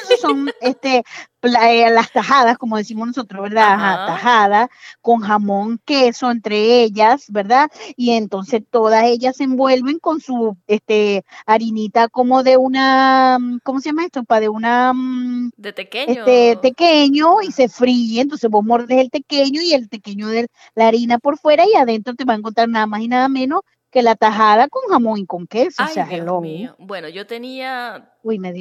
mi 0.10 0.18
son 0.18 0.52
este, 0.60 1.04
eh, 1.42 1.90
las 1.90 2.12
tajadas, 2.12 2.58
como 2.58 2.76
decimos 2.76 3.08
nosotros, 3.08 3.44
¿verdad? 3.44 3.76
Ajá, 3.76 4.06
tajada 4.08 4.70
con 5.00 5.22
jamón, 5.22 5.80
queso 5.86 6.30
entre 6.30 6.84
ellas, 6.84 7.28
¿verdad? 7.30 7.70
Y 7.96 8.12
entonces 8.12 8.62
todas 8.70 9.06
ellas 9.06 9.38
se 9.38 9.46
envuelven 9.46 10.00
con 10.00 10.20
su 10.20 10.58
este, 10.68 11.24
harinita 11.46 12.10
como 12.10 12.44
de 12.44 12.58
una, 12.58 13.38
mm, 13.40 13.60
¿cómo 13.64 13.80
se 13.80 13.90
llama 13.90 14.04
esto? 14.04 14.26
Para 14.26 14.42
de 14.42 14.50
una, 14.50 14.92
mm, 14.94 15.52
De 15.56 15.72
tequeño. 15.72 16.12
este 16.12 16.58
tequeño 16.62 17.42
y 17.42 17.54
se 17.54 17.70
fríe, 17.70 18.20
entonces 18.20 18.50
vos 18.50 18.66
mordes 18.66 19.00
el 19.00 19.10
tequeño 19.10 19.62
y 19.62 19.74
el 19.74 19.88
tequeño 19.88 20.28
de 20.28 20.48
la 20.76 20.88
harina 20.88 21.20
por 21.20 21.38
fuera 21.38 21.64
y 21.66 21.74
adentro 21.76 22.16
te 22.16 22.26
va 22.26 22.34
a 22.34 22.38
encontrar 22.38 22.68
nada 22.68 22.86
más 22.86 23.00
y 23.00 23.08
nada 23.08 23.30
menos 23.30 23.62
que 23.94 24.02
la 24.02 24.16
tajada 24.16 24.68
con 24.68 24.90
jamón 24.90 25.20
y 25.20 25.26
con 25.28 25.46
queso, 25.46 25.84
o 25.84 25.86
Ay, 25.86 25.94
sea, 25.94 26.06
Dios 26.06 26.22
hello. 26.22 26.42
mío. 26.42 26.76
Bueno, 26.80 27.08
yo 27.10 27.28
tenía 27.28 28.12
Uy, 28.24 28.40
me 28.40 28.52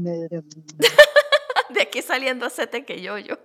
me 0.00 0.12
dio- 0.28 0.42
de 1.68 1.82
aquí 1.82 2.00
saliendo 2.02 2.46
tequeyoyo. 2.66 3.38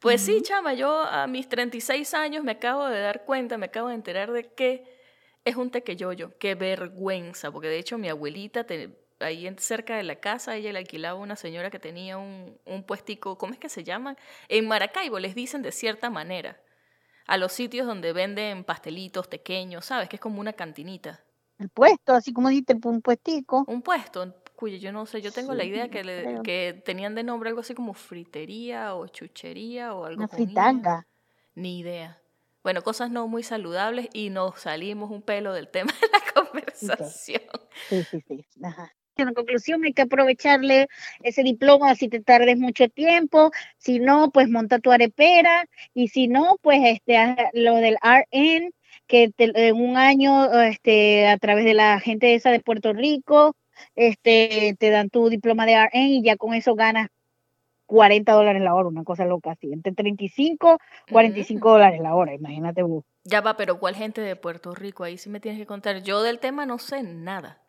Pues 0.00 0.20
sí, 0.20 0.42
chama, 0.42 0.74
yo 0.74 0.96
a 1.00 1.26
mis 1.26 1.48
36 1.48 2.14
años 2.14 2.44
me 2.44 2.52
acabo 2.52 2.86
de 2.86 3.00
dar 3.00 3.24
cuenta, 3.24 3.58
me 3.58 3.66
acabo 3.66 3.88
de 3.88 3.94
enterar 3.94 4.30
de 4.30 4.52
que 4.52 4.84
es 5.44 5.56
un 5.56 5.70
tequeyoyo. 5.70 6.38
Qué 6.38 6.54
vergüenza, 6.54 7.50
porque 7.50 7.68
de 7.68 7.78
hecho 7.78 7.98
mi 7.98 8.08
abuelita, 8.08 8.64
te- 8.64 8.90
ahí 9.18 9.46
en- 9.46 9.58
cerca 9.58 9.96
de 9.96 10.02
la 10.04 10.16
casa, 10.16 10.54
ella 10.56 10.72
le 10.72 10.78
alquilaba 10.78 11.18
a 11.18 11.22
una 11.22 11.36
señora 11.36 11.70
que 11.70 11.78
tenía 11.78 12.18
un, 12.18 12.58
un 12.64 12.84
puestico, 12.84 13.38
¿cómo 13.38 13.54
es 13.54 13.58
que 13.58 13.68
se 13.68 13.82
llaman? 13.82 14.16
En 14.48 14.68
Maracaibo 14.68 15.18
les 15.18 15.34
dicen 15.34 15.62
de 15.62 15.72
cierta 15.72 16.10
manera, 16.10 16.60
a 17.26 17.36
los 17.36 17.52
sitios 17.52 17.86
donde 17.86 18.12
venden 18.12 18.64
pastelitos 18.64 19.26
pequeños, 19.28 19.84
¿sabes? 19.86 20.08
Que 20.08 20.16
es 20.16 20.22
como 20.22 20.40
una 20.40 20.52
cantinita. 20.52 21.20
el 21.58 21.68
puesto, 21.68 22.12
así 22.14 22.32
como 22.32 22.48
dijiste, 22.48 22.76
un 22.84 23.02
puestico. 23.02 23.64
Un 23.68 23.82
puesto, 23.82 24.34
cuyo 24.56 24.76
yo 24.78 24.90
no 24.92 25.06
sé, 25.06 25.22
yo 25.22 25.30
tengo 25.32 25.54
la 25.54 25.64
idea 25.64 25.88
que, 25.88 26.02
le- 26.02 26.40
que 26.42 26.82
tenían 26.84 27.14
de 27.14 27.22
nombre 27.22 27.48
algo 27.50 27.60
así 27.60 27.74
como 27.74 27.94
fritería 27.94 28.94
o 28.94 29.06
chuchería 29.06 29.94
o 29.94 30.04
algo 30.04 30.18
Una 30.24 30.28
fritanga. 30.28 31.06
Ni 31.54 31.78
idea. 31.80 32.20
Bueno, 32.64 32.82
cosas 32.82 33.10
no 33.10 33.26
muy 33.28 33.42
saludables 33.42 34.08
y 34.12 34.30
nos 34.30 34.60
salimos 34.60 35.10
un 35.10 35.22
pelo 35.22 35.52
del 35.52 35.68
tema 35.68 35.92
de 36.00 36.08
la 36.08 36.20
conversación. 36.34 37.42
Sí, 37.88 38.04
sí, 38.10 38.20
sí. 38.26 38.44
Ajá. 38.62 38.92
En 39.16 39.34
conclusión, 39.34 39.84
hay 39.84 39.92
que 39.92 40.02
aprovecharle 40.02 40.88
ese 41.22 41.42
diploma 41.42 41.94
si 41.94 42.08
te 42.08 42.20
tardes 42.20 42.58
mucho 42.58 42.88
tiempo. 42.88 43.50
Si 43.78 43.98
no, 43.98 44.30
pues 44.30 44.48
monta 44.48 44.78
tu 44.78 44.90
arepera. 44.90 45.66
Y 45.94 46.08
si 46.08 46.28
no, 46.28 46.56
pues 46.62 46.80
este, 46.84 47.18
haz 47.18 47.36
lo 47.52 47.76
del 47.76 47.96
RN, 48.02 48.70
que 49.06 49.30
te- 49.30 49.68
en 49.68 49.76
un 49.76 49.96
año, 49.96 50.50
este, 50.62 51.26
a 51.28 51.36
través 51.38 51.64
de 51.64 51.74
la 51.74 52.00
gente 52.00 52.34
esa 52.34 52.50
de 52.50 52.60
Puerto 52.60 52.92
Rico, 52.92 53.54
este, 53.94 54.76
te 54.78 54.90
dan 54.90 55.10
tu 55.10 55.28
diploma 55.28 55.66
de 55.66 55.74
RN 55.74 56.08
y 56.08 56.22
ya 56.22 56.36
con 56.36 56.54
eso 56.54 56.74
ganas 56.74 57.08
40 57.86 58.32
dólares 58.32 58.62
la 58.62 58.74
hora, 58.74 58.88
una 58.88 59.04
cosa 59.04 59.26
loca 59.26 59.52
así. 59.52 59.70
Entre 59.72 59.92
35, 59.92 60.78
45 61.10 61.70
dólares 61.72 62.00
la 62.00 62.14
hora, 62.14 62.32
imagínate 62.34 62.82
vos. 62.82 63.04
Ya 63.24 63.40
va, 63.42 63.56
pero 63.56 63.78
¿cuál 63.78 63.94
gente 63.94 64.22
de 64.22 64.34
Puerto 64.36 64.74
Rico? 64.74 65.04
Ahí 65.04 65.18
sí 65.18 65.28
me 65.28 65.40
tienes 65.40 65.60
que 65.60 65.66
contar. 65.66 66.02
Yo 66.02 66.22
del 66.22 66.38
tema 66.38 66.64
no 66.64 66.78
sé 66.78 67.02
nada. 67.02 67.61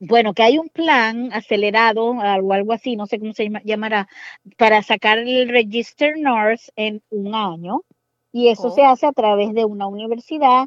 Bueno, 0.00 0.32
que 0.32 0.42
hay 0.44 0.58
un 0.58 0.68
plan 0.68 1.32
acelerado 1.32 2.06
o 2.10 2.20
algo 2.52 2.72
así, 2.72 2.94
no 2.94 3.06
sé 3.06 3.18
cómo 3.18 3.32
se 3.32 3.44
llama- 3.44 3.62
llamará, 3.64 4.08
para 4.56 4.82
sacar 4.82 5.18
el 5.18 5.48
Register 5.48 6.16
Nurse 6.18 6.70
en 6.76 7.02
un 7.10 7.34
año. 7.34 7.82
Y 8.30 8.48
eso 8.48 8.70
se 8.70 8.82
Oh. 8.82 8.90
hace 8.90 9.06
a 9.06 9.12
través 9.12 9.54
de 9.54 9.64
una 9.64 9.86
universidad 9.88 10.66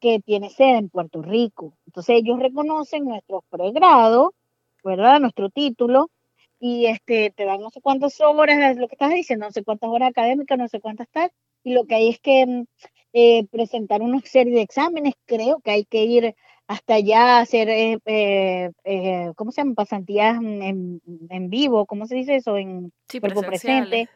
que 0.00 0.20
tiene 0.20 0.50
sede 0.50 0.78
en 0.78 0.88
Puerto 0.90 1.22
Rico. 1.22 1.74
Entonces 1.86 2.16
ellos 2.18 2.38
reconocen 2.40 3.04
nuestros 3.06 3.42
pregrados, 3.50 4.30
¿verdad? 4.84 5.20
Nuestro 5.20 5.50
título, 5.50 6.10
y 6.60 6.86
este 6.86 7.32
te 7.36 7.44
dan 7.46 7.60
no 7.60 7.70
sé 7.70 7.80
cuántas 7.82 8.20
horas, 8.20 8.76
lo 8.78 8.88
que 8.88 8.94
estás 8.96 9.10
diciendo, 9.12 9.46
no 9.46 9.52
sé 9.52 9.64
cuántas 9.64 9.90
horas 9.90 10.10
académicas, 10.10 10.58
no 10.58 10.68
sé 10.68 10.80
cuántas 10.80 11.08
tal, 11.10 11.30
y 11.64 11.74
lo 11.74 11.84
que 11.86 11.96
hay 11.96 12.08
es 12.10 12.20
que 12.20 12.46
mm, 12.46 12.64
eh, 13.14 13.46
presentar 13.50 14.02
una 14.02 14.20
serie 14.22 14.54
de 14.54 14.62
exámenes, 14.62 15.14
creo 15.26 15.60
que 15.60 15.70
hay 15.72 15.84
que 15.86 16.04
ir 16.04 16.34
hasta 16.68 16.94
allá 16.94 17.38
hacer, 17.38 17.68
eh, 17.68 17.98
eh, 18.06 18.70
eh, 18.84 19.32
¿cómo 19.36 19.52
se 19.52 19.60
llama? 19.60 19.74
Pasantías 19.74 20.36
en, 20.36 21.00
en- 21.30 21.50
vivo, 21.50 21.86
¿cómo 21.86 22.06
se 22.06 22.14
dice 22.16 22.36
eso? 22.36 22.56
En 22.56 22.92
Sí, 23.08 23.20
cuerpo 23.20 23.42
presente. 23.42 24.08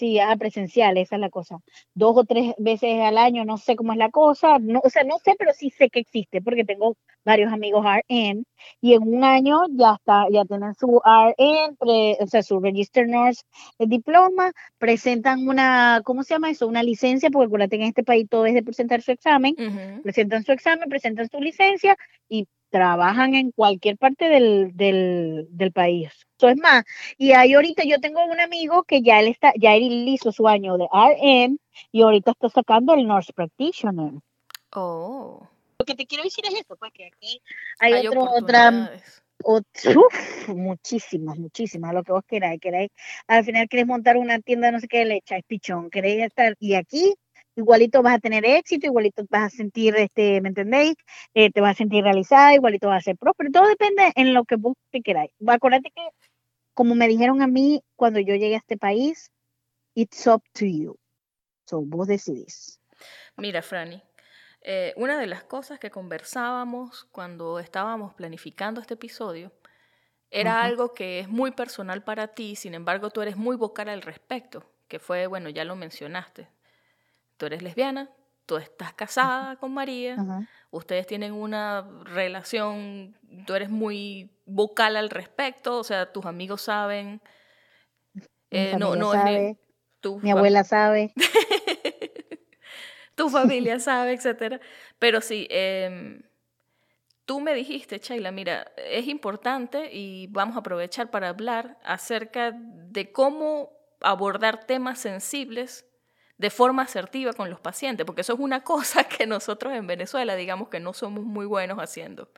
Sí, 0.00 0.18
ah, 0.18 0.34
presencial, 0.38 0.96
esa 0.96 1.16
es 1.16 1.20
la 1.20 1.28
cosa. 1.28 1.58
Dos 1.92 2.16
o 2.16 2.24
tres 2.24 2.54
veces 2.56 3.02
al 3.02 3.18
año, 3.18 3.44
no 3.44 3.58
sé 3.58 3.76
cómo 3.76 3.92
es 3.92 3.98
la 3.98 4.08
cosa, 4.08 4.58
no, 4.58 4.80
o 4.82 4.88
sea, 4.88 5.04
no 5.04 5.18
sé, 5.18 5.34
pero 5.38 5.52
sí 5.52 5.68
sé 5.68 5.90
que 5.90 6.00
existe, 6.00 6.40
porque 6.40 6.64
tengo 6.64 6.96
varios 7.22 7.52
amigos 7.52 7.84
RN, 7.84 8.44
y 8.80 8.94
en 8.94 9.02
un 9.02 9.24
año 9.24 9.58
ya 9.72 9.96
está, 9.98 10.24
ya 10.30 10.46
tienen 10.46 10.74
su 10.74 11.02
RN, 11.04 11.76
pre- 11.78 12.16
o 12.18 12.26
sea, 12.26 12.42
su 12.42 12.60
Register 12.60 13.06
Nurse 13.06 13.42
eh, 13.78 13.84
diploma, 13.86 14.52
presentan 14.78 15.46
una, 15.46 16.00
¿cómo 16.02 16.22
se 16.22 16.32
llama 16.32 16.50
eso? 16.50 16.66
Una 16.66 16.82
licencia, 16.82 17.28
porque 17.28 17.48
acuérdate 17.48 17.76
que 17.76 17.82
en 17.82 17.88
este 17.90 18.02
país 18.02 18.26
todo 18.26 18.46
es 18.46 18.54
de 18.54 18.62
presentar 18.62 19.02
su 19.02 19.12
examen, 19.12 19.54
Ujú. 19.58 20.00
presentan 20.02 20.44
su 20.44 20.52
examen, 20.52 20.88
presentan 20.88 21.28
su 21.28 21.40
licencia 21.40 21.94
y 22.26 22.48
trabajan 22.70 23.34
en 23.34 23.50
cualquier 23.50 23.98
parte 23.98 24.28
del, 24.28 24.70
del, 24.74 25.46
del 25.50 25.72
país. 25.72 26.10
Eso 26.38 26.48
es 26.48 26.56
más, 26.56 26.84
y 27.18 27.32
ahí 27.32 27.52
ahorita 27.52 27.84
yo 27.84 28.00
tengo 28.00 28.24
un 28.24 28.40
amigo 28.40 28.84
que 28.84 29.02
ya 29.02 29.20
él 29.20 29.28
está, 29.28 29.52
ya 29.58 29.74
él 29.74 30.08
hizo 30.08 30.32
su 30.32 30.48
año 30.48 30.78
de 30.78 30.86
RN 30.90 31.58
y 31.92 32.02
ahorita 32.02 32.30
está 32.30 32.48
sacando 32.48 32.94
el 32.94 33.06
Nurse 33.06 33.32
Practitioner. 33.34 34.12
Oh, 34.74 35.46
Lo 35.78 35.84
que 35.84 35.94
te 35.94 36.06
quiero 36.06 36.24
decir 36.24 36.44
es 36.46 36.54
eso, 36.54 36.76
pues 36.76 36.92
que 36.92 37.06
aquí 37.06 37.42
hay, 37.78 37.92
hay 37.92 38.06
otro, 38.06 38.22
otra, 38.22 38.90
uf, 39.44 40.48
muchísimas, 40.48 41.38
muchísimas, 41.38 41.92
lo 41.92 42.02
que 42.04 42.12
vos 42.12 42.24
queráis, 42.26 42.60
queráis, 42.60 42.90
al 43.26 43.44
final 43.44 43.68
querés 43.68 43.86
montar 43.86 44.16
una 44.16 44.38
tienda, 44.38 44.70
no 44.70 44.80
sé 44.80 44.88
qué, 44.88 45.04
le 45.04 45.16
echáis 45.16 45.44
pichón, 45.46 45.90
queréis 45.90 46.24
estar, 46.24 46.54
y 46.58 46.74
aquí 46.74 47.14
igualito 47.56 48.02
vas 48.02 48.14
a 48.16 48.18
tener 48.18 48.44
éxito, 48.44 48.86
igualito 48.86 49.24
vas 49.28 49.52
a 49.52 49.56
sentir, 49.56 49.96
este, 49.96 50.40
¿me 50.40 50.48
entendéis? 50.48 50.94
Eh, 51.34 51.50
te 51.50 51.60
vas 51.60 51.72
a 51.72 51.78
sentir 51.78 52.04
realizada, 52.04 52.54
igualito 52.54 52.88
vas 52.88 52.98
a 53.02 53.04
ser 53.04 53.16
próspero, 53.16 53.50
todo 53.50 53.68
depende 53.68 54.12
en 54.16 54.34
lo 54.34 54.44
que 54.44 54.56
vos 54.56 54.74
te 54.90 55.02
queráis. 55.02 55.30
Acuérdate 55.46 55.90
que, 55.94 56.02
como 56.74 56.94
me 56.94 57.08
dijeron 57.08 57.42
a 57.42 57.46
mí 57.46 57.82
cuando 57.96 58.20
yo 58.20 58.34
llegué 58.34 58.54
a 58.54 58.58
este 58.58 58.76
país, 58.76 59.30
it's 59.94 60.26
up 60.26 60.42
to 60.52 60.64
you. 60.64 60.96
So, 61.66 61.82
vos 61.82 62.08
decidís. 62.08 62.80
Mira, 63.36 63.62
Franny, 63.62 64.02
eh, 64.62 64.92
una 64.96 65.18
de 65.18 65.26
las 65.26 65.44
cosas 65.44 65.78
que 65.78 65.90
conversábamos 65.90 67.04
cuando 67.12 67.58
estábamos 67.58 68.14
planificando 68.14 68.80
este 68.80 68.94
episodio 68.94 69.52
era 70.30 70.62
algo 70.62 70.92
que 70.94 71.18
es 71.18 71.28
muy 71.28 71.50
personal 71.50 72.04
para 72.04 72.28
ti, 72.28 72.54
sin 72.54 72.74
embargo 72.74 73.10
tú 73.10 73.20
eres 73.20 73.36
muy 73.36 73.56
vocal 73.56 73.88
al 73.88 74.02
respecto, 74.02 74.64
que 74.86 75.00
fue, 75.00 75.26
bueno, 75.26 75.48
ya 75.48 75.64
lo 75.64 75.74
mencionaste. 75.74 76.48
Tú 77.40 77.46
eres 77.46 77.62
lesbiana, 77.62 78.10
tú 78.44 78.58
estás 78.58 78.92
casada 78.92 79.56
con 79.56 79.72
María, 79.72 80.44
ustedes 80.70 81.06
tienen 81.06 81.32
una 81.32 81.88
relación, 82.04 83.16
tú 83.46 83.54
eres 83.54 83.70
muy 83.70 84.30
vocal 84.44 84.94
al 84.94 85.08
respecto, 85.08 85.78
o 85.78 85.82
sea, 85.82 86.12
tus 86.12 86.26
amigos 86.26 86.60
saben. 86.60 87.22
Eh, 88.50 88.76
no, 88.78 88.94
no 88.94 89.14
es 89.14 89.24
ni- 89.24 89.30
sabe, 89.32 89.58
tu 90.00 90.20
mi 90.20 90.32
abuela 90.32 90.64
sabe. 90.64 91.14
tu 93.14 93.30
familia 93.30 93.80
sabe, 93.80 94.12
etcétera. 94.12 94.60
Pero 94.98 95.22
sí, 95.22 95.46
em, 95.48 96.22
tú 97.24 97.40
me 97.40 97.54
dijiste, 97.54 98.00
Sheila, 98.00 98.32
mira, 98.32 98.70
es 98.76 99.08
importante 99.08 99.88
y 99.94 100.26
vamos 100.26 100.56
a 100.56 100.60
aprovechar 100.60 101.10
para 101.10 101.30
hablar 101.30 101.78
acerca 101.84 102.52
de 102.54 103.12
cómo 103.12 103.72
abordar 104.02 104.66
temas 104.66 104.98
sensibles 104.98 105.86
de 106.40 106.48
forma 106.48 106.82
asertiva 106.84 107.34
con 107.34 107.50
los 107.50 107.60
pacientes, 107.60 108.06
porque 108.06 108.22
eso 108.22 108.32
es 108.32 108.40
una 108.40 108.64
cosa 108.64 109.04
que 109.04 109.26
nosotros 109.26 109.74
en 109.74 109.86
Venezuela, 109.86 110.34
digamos 110.36 110.68
que 110.70 110.80
no 110.80 110.94
somos 110.94 111.22
muy 111.24 111.44
buenos 111.44 111.78
haciendo. 111.78 112.30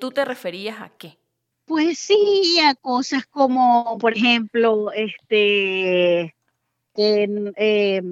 ¿Tú 0.00 0.10
te 0.10 0.24
referías 0.24 0.80
a 0.80 0.88
qué? 0.88 1.18
Pues 1.66 1.98
sí, 1.98 2.58
a 2.64 2.74
cosas 2.74 3.26
como, 3.26 3.98
por 3.98 4.16
ejemplo, 4.16 4.90
este, 4.92 6.34
que, 6.94 7.52
eh, 7.56 8.02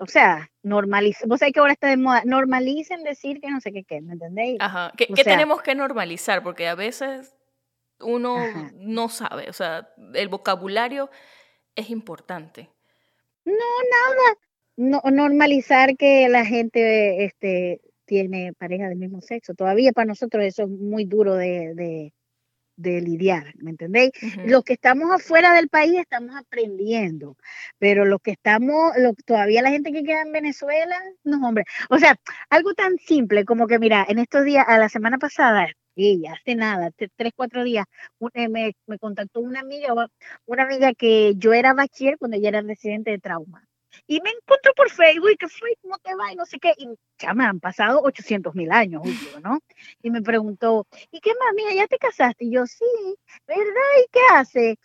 o 0.00 0.06
sea, 0.06 0.50
normalicen, 0.62 1.28
vos 1.28 1.38
sabés 1.38 1.52
que 1.54 1.60
ahora 1.60 1.72
está 1.72 1.88
de 1.88 1.96
moda, 1.96 2.22
normalicen 2.24 3.02
decir 3.04 3.40
que 3.40 3.48
no 3.50 3.60
sé 3.60 3.72
qué, 3.72 3.84
qué, 3.84 4.00
¿me 4.00 4.14
entendéis? 4.14 4.58
Ajá. 4.60 4.92
¿Qué, 4.96 5.06
O 5.10 5.14
qué 5.14 5.22
sea- 5.22 5.32
tenemos 5.34 5.62
que 5.62 5.74
normalizar? 5.76 6.42
Porque 6.42 6.66
a 6.68 6.74
veces 6.74 7.34
uno 8.00 8.36
Ajá. 8.38 8.70
no 8.74 9.08
sabe, 9.08 9.48
o 9.48 9.52
sea, 9.52 9.88
el 10.14 10.28
vocabulario 10.28 11.10
es 11.76 11.90
importante. 11.90 12.70
No, 13.44 13.54
nada, 13.54 14.36
normalizar 14.76 15.96
que 15.96 16.28
la 16.28 16.44
gente 16.44 17.24
este, 17.24 17.80
tiene 18.10 18.52
pareja 18.54 18.88
del 18.88 18.98
mismo 18.98 19.20
sexo. 19.20 19.54
Todavía 19.54 19.92
para 19.92 20.06
nosotros 20.06 20.44
eso 20.44 20.64
es 20.64 20.68
muy 20.68 21.04
duro 21.04 21.36
de, 21.36 22.12
de, 22.76 23.00
lidiar, 23.00 23.54
¿me 23.56 23.70
entendéis? 23.70 24.10
Los 24.46 24.64
que 24.64 24.72
estamos 24.72 25.12
afuera 25.12 25.54
del 25.54 25.68
país 25.68 25.94
estamos 25.98 26.34
aprendiendo, 26.34 27.36
pero 27.78 28.04
los 28.04 28.20
que 28.20 28.32
estamos, 28.32 28.92
todavía 29.26 29.62
la 29.62 29.70
gente 29.70 29.92
que 29.92 30.02
queda 30.02 30.22
en 30.22 30.32
Venezuela, 30.32 30.96
no, 31.22 31.46
hombre. 31.46 31.64
O 31.90 31.98
sea, 31.98 32.16
algo 32.48 32.74
tan 32.74 32.96
simple 32.98 33.44
como 33.44 33.66
que, 33.66 33.78
mira, 33.78 34.04
en 34.08 34.18
estos 34.18 34.44
días, 34.44 34.64
a 34.66 34.78
la 34.78 34.88
semana 34.88 35.18
pasada, 35.18 35.68
ella, 35.94 36.32
hace 36.32 36.54
nada, 36.56 36.90
tres, 37.16 37.32
cuatro 37.36 37.64
días, 37.64 37.86
eh, 38.34 38.48
me, 38.48 38.74
me, 38.86 38.98
contactó 38.98 39.40
una 39.40 39.60
amiga, 39.60 39.94
una 40.46 40.62
amiga 40.64 40.94
que 40.94 41.34
yo 41.36 41.52
era 41.52 41.74
bachiller 41.74 42.18
cuando 42.18 42.36
ella 42.38 42.48
era 42.48 42.62
residente 42.62 43.10
de 43.10 43.18
trauma. 43.18 43.64
Y 44.06 44.20
me 44.20 44.30
encontró 44.30 44.72
por 44.74 44.90
Facebook, 44.90 45.36
que 45.38 45.48
fue, 45.48 45.70
¿cómo 45.82 45.98
te 45.98 46.14
va? 46.14 46.32
Y 46.32 46.36
no 46.36 46.46
sé 46.46 46.58
qué. 46.58 46.72
Y 46.76 46.88
ya 47.18 47.34
me 47.34 47.44
han 47.44 47.60
pasado 47.60 48.00
800 48.02 48.54
mil 48.54 48.70
años, 48.72 49.02
¿no? 49.42 49.58
Y 50.02 50.10
me 50.10 50.22
preguntó, 50.22 50.86
¿y 51.10 51.20
qué 51.20 51.30
más, 51.38 51.54
mía? 51.54 51.74
¿Ya 51.74 51.86
te 51.86 51.98
casaste? 51.98 52.44
Y 52.44 52.52
yo, 52.52 52.66
sí, 52.66 52.84
¿verdad? 53.46 53.64
¿Y 54.04 54.08
qué 54.10 54.20
hace? 54.32 54.78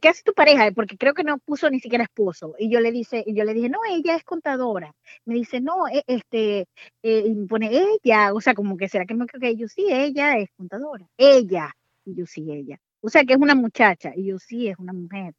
¿Qué 0.00 0.08
hace 0.08 0.22
tu 0.22 0.34
pareja? 0.34 0.70
Porque 0.72 0.96
creo 0.96 1.14
que 1.14 1.24
no 1.24 1.38
puso 1.38 1.70
ni 1.70 1.80
siquiera 1.80 2.04
esposo. 2.04 2.54
Y 2.58 2.70
yo 2.70 2.80
le 2.80 2.92
dice, 2.92 3.24
y 3.26 3.34
yo 3.34 3.44
le 3.44 3.54
dije, 3.54 3.68
no, 3.68 3.78
ella 3.88 4.16
es 4.16 4.24
contadora. 4.24 4.94
Me 5.24 5.34
dice, 5.34 5.60
no, 5.60 5.88
e, 5.88 6.02
este, 6.06 6.66
eh, 7.02 7.34
pone 7.48 7.70
ella, 7.72 8.34
o 8.34 8.40
sea, 8.40 8.54
como 8.54 8.76
que 8.76 8.88
será 8.88 9.06
que 9.06 9.14
creo 9.14 9.40
que 9.40 9.56
yo 9.56 9.68
sí, 9.68 9.86
ella 9.88 10.36
es 10.38 10.50
contadora. 10.56 11.06
Ella. 11.16 11.74
Y 12.04 12.14
yo 12.14 12.26
sí, 12.26 12.46
ella. 12.52 12.78
O 13.00 13.08
sea, 13.08 13.24
que 13.24 13.34
es 13.34 13.38
una 13.38 13.54
muchacha. 13.54 14.12
Y 14.14 14.26
yo 14.26 14.38
sí, 14.38 14.68
es 14.68 14.78
una 14.78 14.92
mujer. 14.92 15.34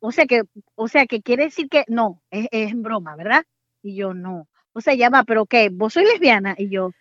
O 0.00 0.12
sea 0.12 0.26
que, 0.26 0.42
o 0.74 0.88
sea 0.88 1.06
que 1.06 1.22
quiere 1.22 1.44
decir 1.44 1.68
que 1.68 1.84
no, 1.88 2.22
es, 2.30 2.48
es 2.50 2.72
en 2.72 2.82
broma, 2.82 3.16
¿verdad? 3.16 3.44
Y 3.82 3.96
yo 3.96 4.14
no. 4.14 4.48
O 4.72 4.80
sea, 4.80 4.94
ya 4.94 5.10
va, 5.10 5.24
pero 5.24 5.46
¿qué? 5.46 5.68
¿Vos 5.70 5.94
sois 5.94 6.08
lesbiana? 6.08 6.54
Y 6.58 6.68
yo, 6.70 6.92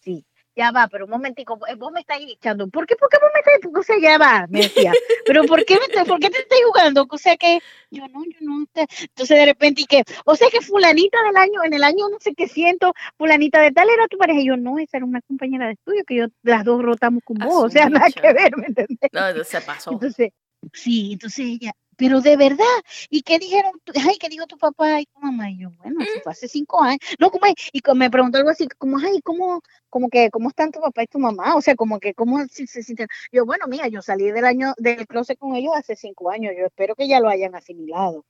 sí. 0.00 0.24
Ya 0.56 0.70
va, 0.70 0.88
pero 0.88 1.04
un 1.04 1.10
momentico, 1.10 1.58
eh, 1.68 1.74
vos 1.74 1.92
me 1.92 2.00
estáis 2.00 2.32
echando. 2.32 2.66
¿Por 2.68 2.86
qué? 2.86 2.96
¿Por 2.96 3.10
qué 3.10 3.18
vos 3.20 3.28
me 3.34 3.40
estáis? 3.40 3.76
O 3.76 3.82
sea, 3.82 3.96
ya 4.00 4.16
va, 4.16 4.46
me 4.48 4.60
decía. 4.60 4.90
Pero 5.26 5.44
¿por 5.44 5.62
qué, 5.66 5.74
me, 5.74 6.04
¿por 6.06 6.18
qué 6.18 6.30
te 6.30 6.38
estáis 6.38 6.64
jugando? 6.64 7.06
O 7.10 7.18
sea 7.18 7.36
que 7.36 7.58
yo 7.90 8.08
no, 8.08 8.24
yo 8.24 8.38
no. 8.40 8.64
Entonces 8.74 9.36
de 9.36 9.44
repente, 9.44 9.82
¿y 9.82 9.84
qué? 9.84 10.02
O 10.24 10.34
sea 10.34 10.48
que 10.50 10.62
fulanita 10.62 11.22
del 11.24 11.36
año, 11.36 11.62
en 11.62 11.74
el 11.74 11.84
año 11.84 12.08
no 12.08 12.16
sé 12.20 12.34
qué 12.34 12.48
siento, 12.48 12.94
fulanita 13.18 13.60
de 13.60 13.70
tal 13.72 13.90
era 13.90 14.08
tu 14.08 14.16
pareja. 14.16 14.40
Y 14.40 14.46
yo, 14.46 14.56
no, 14.56 14.78
esa 14.78 14.96
era 14.96 15.04
una 15.04 15.20
compañera 15.20 15.66
de 15.66 15.72
estudio 15.72 16.04
que 16.06 16.14
yo, 16.14 16.26
las 16.42 16.64
dos 16.64 16.82
rotamos 16.82 17.22
con 17.22 17.36
vos. 17.36 17.64
O 17.64 17.68
sea, 17.68 17.90
nada 17.90 18.06
que 18.08 18.32
ver, 18.32 18.56
¿me 18.56 18.68
entendés? 18.68 19.10
No, 19.12 19.44
se 19.44 19.60
pasó. 19.60 19.92
Entonces, 19.92 20.30
sí, 20.72 21.12
entonces 21.12 21.44
ella, 21.44 21.72
pero 21.96 22.20
de 22.20 22.36
verdad, 22.36 22.64
¿y 23.10 23.22
qué 23.22 23.38
dijeron? 23.38 23.72
Ay, 24.06 24.16
¿qué 24.18 24.28
dijo 24.28 24.46
tu 24.46 24.58
papá 24.58 25.00
y 25.00 25.06
tu 25.06 25.18
mamá? 25.20 25.50
Y 25.50 25.58
yo, 25.58 25.70
bueno, 25.78 26.02
eso 26.02 26.20
fue 26.22 26.32
hace 26.32 26.48
cinco 26.48 26.82
años. 26.82 27.00
No, 27.18 27.30
¿cómo 27.30 27.46
es? 27.46 27.54
Y 27.72 27.80
me 27.94 28.10
preguntó 28.10 28.38
algo 28.38 28.50
así, 28.50 28.68
como, 28.78 28.98
ay, 28.98 29.20
¿cómo, 29.22 29.62
como 29.88 30.08
que, 30.08 30.30
cómo 30.30 30.48
están 30.50 30.70
tu 30.70 30.80
papá 30.80 31.02
y 31.02 31.06
tu 31.06 31.18
mamá? 31.18 31.56
O 31.56 31.60
sea, 31.60 31.74
como 31.74 31.98
que, 31.98 32.14
¿cómo 32.14 32.44
se, 32.48 32.66
se 32.66 32.82
sienten? 32.82 33.08
Yo, 33.32 33.46
bueno, 33.46 33.66
mira, 33.68 33.88
yo 33.88 34.02
salí 34.02 34.30
del 34.30 34.44
año, 34.44 34.74
del 34.78 35.06
closet 35.06 35.38
con 35.38 35.54
ellos 35.54 35.72
hace 35.74 35.96
cinco 35.96 36.30
años, 36.30 36.54
yo 36.58 36.66
espero 36.66 36.94
que 36.94 37.08
ya 37.08 37.20
lo 37.20 37.28
hayan 37.28 37.54
asimilado. 37.54 38.24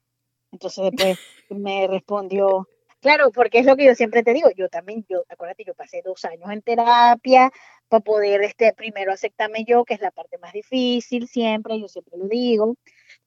Entonces 0.53 0.85
después 0.91 1.19
me 1.51 1.87
respondió, 1.89 2.69
claro, 3.01 3.31
porque 3.31 3.59
es 3.59 3.67
lo 3.67 3.77
que 3.77 3.87
yo 3.87 3.95
siempre 3.95 4.23
te 4.23 4.33
digo, 4.33 4.51
yo 4.57 4.69
también, 4.69 5.05
yo, 5.09 5.25
acuérdate, 5.29 5.65
yo 5.65 5.75
pasé 5.75 6.03
dos 6.05 6.25
años 6.25 6.51
en 6.51 6.63
terapia 6.63 7.51
para 7.89 8.03
poder, 8.03 8.43
este, 8.43 8.73
primero 8.73 9.13
aceptarme 9.13 9.65
yo, 9.65 9.85
que 9.85 9.95
es 9.95 10.01
la 10.01 10.11
parte 10.11 10.39
más 10.39 10.53
difícil 10.53 11.29
siempre, 11.29 11.81
yo 11.81 11.89
siempre 11.89 12.19
lo 12.19 12.27
digo, 12.27 12.77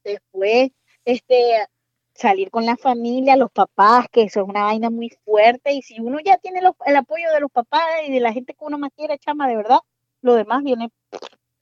después 0.03 0.71
este, 1.05 1.67
salir 2.13 2.51
con 2.51 2.65
la 2.65 2.75
familia, 2.75 3.35
los 3.35 3.51
papás, 3.51 4.07
que 4.11 4.23
eso 4.23 4.41
es 4.41 4.47
una 4.47 4.63
vaina 4.63 4.89
muy 4.89 5.09
fuerte, 5.23 5.73
y 5.73 5.81
si 5.81 5.99
uno 5.99 6.19
ya 6.19 6.37
tiene 6.37 6.59
el 6.85 6.95
apoyo 6.95 7.31
de 7.33 7.39
los 7.39 7.51
papás 7.51 7.81
y 8.05 8.11
de 8.11 8.19
la 8.19 8.33
gente 8.33 8.53
que 8.53 8.65
uno 8.65 8.77
más 8.77 8.91
quiere, 8.95 9.17
chama, 9.17 9.47
de 9.47 9.55
verdad, 9.55 9.79
lo 10.21 10.35
demás 10.35 10.63
viene 10.63 10.91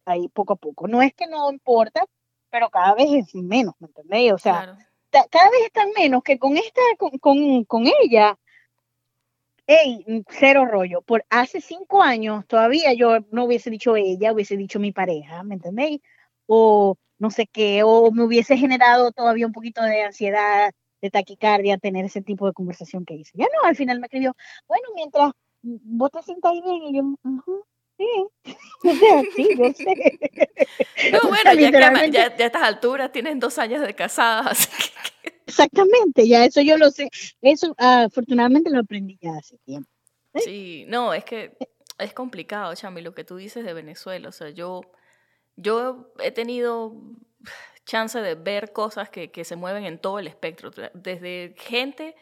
ahí 0.05 0.27
poco 0.29 0.53
a 0.53 0.55
poco. 0.55 0.87
No 0.87 1.01
es 1.01 1.13
que 1.13 1.27
no 1.27 1.51
importa, 1.51 2.05
pero 2.49 2.69
cada 2.69 2.95
vez 2.95 3.07
es 3.11 3.35
menos, 3.35 3.75
¿me 3.79 3.87
entendéis? 3.87 4.33
O 4.33 4.37
sea, 4.37 4.77
cada 5.29 5.49
vez 5.49 5.61
están 5.65 5.89
menos 5.95 6.23
que 6.23 6.39
con 6.39 6.57
esta, 6.57 6.81
con, 6.97 7.65
con, 7.65 7.85
ella, 8.01 8.37
hey, 9.67 10.23
cero 10.29 10.65
rollo. 10.65 11.01
Por 11.01 11.25
hace 11.29 11.61
cinco 11.61 12.01
años 12.01 12.45
todavía 12.47 12.93
yo 12.93 13.19
no 13.31 13.45
hubiese 13.45 13.69
dicho 13.69 13.95
ella, 13.95 14.33
hubiese 14.33 14.57
dicho 14.57 14.79
mi 14.79 14.91
pareja, 14.91 15.43
¿me 15.43 15.55
entendéis? 15.55 16.01
O 16.47 16.97
no 17.19 17.31
sé 17.31 17.47
qué, 17.47 17.81
o 17.83 18.11
me 18.11 18.23
hubiese 18.23 18.57
generado 18.57 19.11
todavía 19.11 19.47
un 19.47 19.53
poquito 19.53 19.81
de 19.81 20.03
ansiedad, 20.03 20.71
de 21.01 21.09
taquicardia, 21.09 21.77
tener 21.77 22.05
ese 22.05 22.21
tipo 22.21 22.47
de 22.47 22.53
conversación 22.53 23.05
que 23.05 23.15
hice. 23.15 23.31
Ya 23.35 23.45
no, 23.45 23.67
al 23.67 23.75
final 23.75 23.99
me 23.99 24.07
escribió, 24.07 24.35
bueno, 24.67 24.87
mientras 24.95 25.31
vos 25.61 26.11
te 26.11 26.23
sientas 26.23 26.53
bien, 26.53 26.83
y 26.83 26.97
yo, 26.97 27.03
sí, 27.97 28.05
sí, 29.35 29.49
yo 29.57 29.73
sé. 29.73 30.19
No, 31.11 31.29
bueno, 31.29 31.53
ya, 31.59 32.09
ya, 32.09 32.23
a 32.23 32.45
estas 32.45 32.63
alturas 32.63 33.11
tienen 33.11 33.39
dos 33.39 33.57
años 33.57 33.81
de 33.81 33.93
casadas. 33.93 34.69
Exactamente, 35.45 36.27
ya 36.27 36.43
eso 36.43 36.61
yo 36.61 36.77
lo 36.77 36.91
sé. 36.91 37.09
Eso 37.41 37.73
afortunadamente 37.77 38.69
lo 38.69 38.79
aprendí 38.79 39.17
ya 39.21 39.37
hace 39.37 39.57
tiempo. 39.59 39.89
¿eh? 40.33 40.41
Sí, 40.41 40.85
no, 40.87 41.13
es 41.13 41.23
que 41.23 41.55
es 41.97 42.13
complicado, 42.13 42.75
Chami, 42.75 43.01
lo 43.01 43.13
que 43.13 43.23
tú 43.23 43.37
dices 43.37 43.63
de 43.63 43.73
Venezuela. 43.73 44.29
O 44.29 44.31
sea, 44.31 44.49
yo 44.49 44.81
yo 45.57 46.13
he 46.19 46.31
tenido 46.31 46.93
chance 47.85 48.19
de 48.21 48.35
ver 48.35 48.71
cosas 48.71 49.09
que, 49.09 49.43
se 49.43 49.55
mueven 49.55 49.83
en 49.83 49.99
todo 49.99 50.19
el 50.19 50.27
espectro, 50.27 50.71
desde 50.93 51.55
gente 51.57 52.15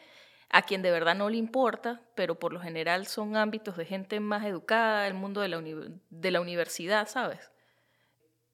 a 0.49 0.61
quien 0.61 0.81
de 0.81 0.91
verdad 0.91 1.15
no 1.15 1.29
le 1.29 1.37
importa, 1.37 2.01
pero 2.15 2.39
por 2.39 2.53
lo 2.53 2.59
general 2.59 3.07
son 3.07 3.35
ámbitos 3.35 3.77
de 3.77 3.85
gente 3.85 4.19
más 4.19 4.45
educada, 4.45 5.07
el 5.07 5.13
mundo 5.13 5.41
de 5.41 5.49
la, 5.49 5.61
de 6.09 6.31
la 6.31 6.41
universidad, 6.41 7.07
¿sabes? 7.07 7.51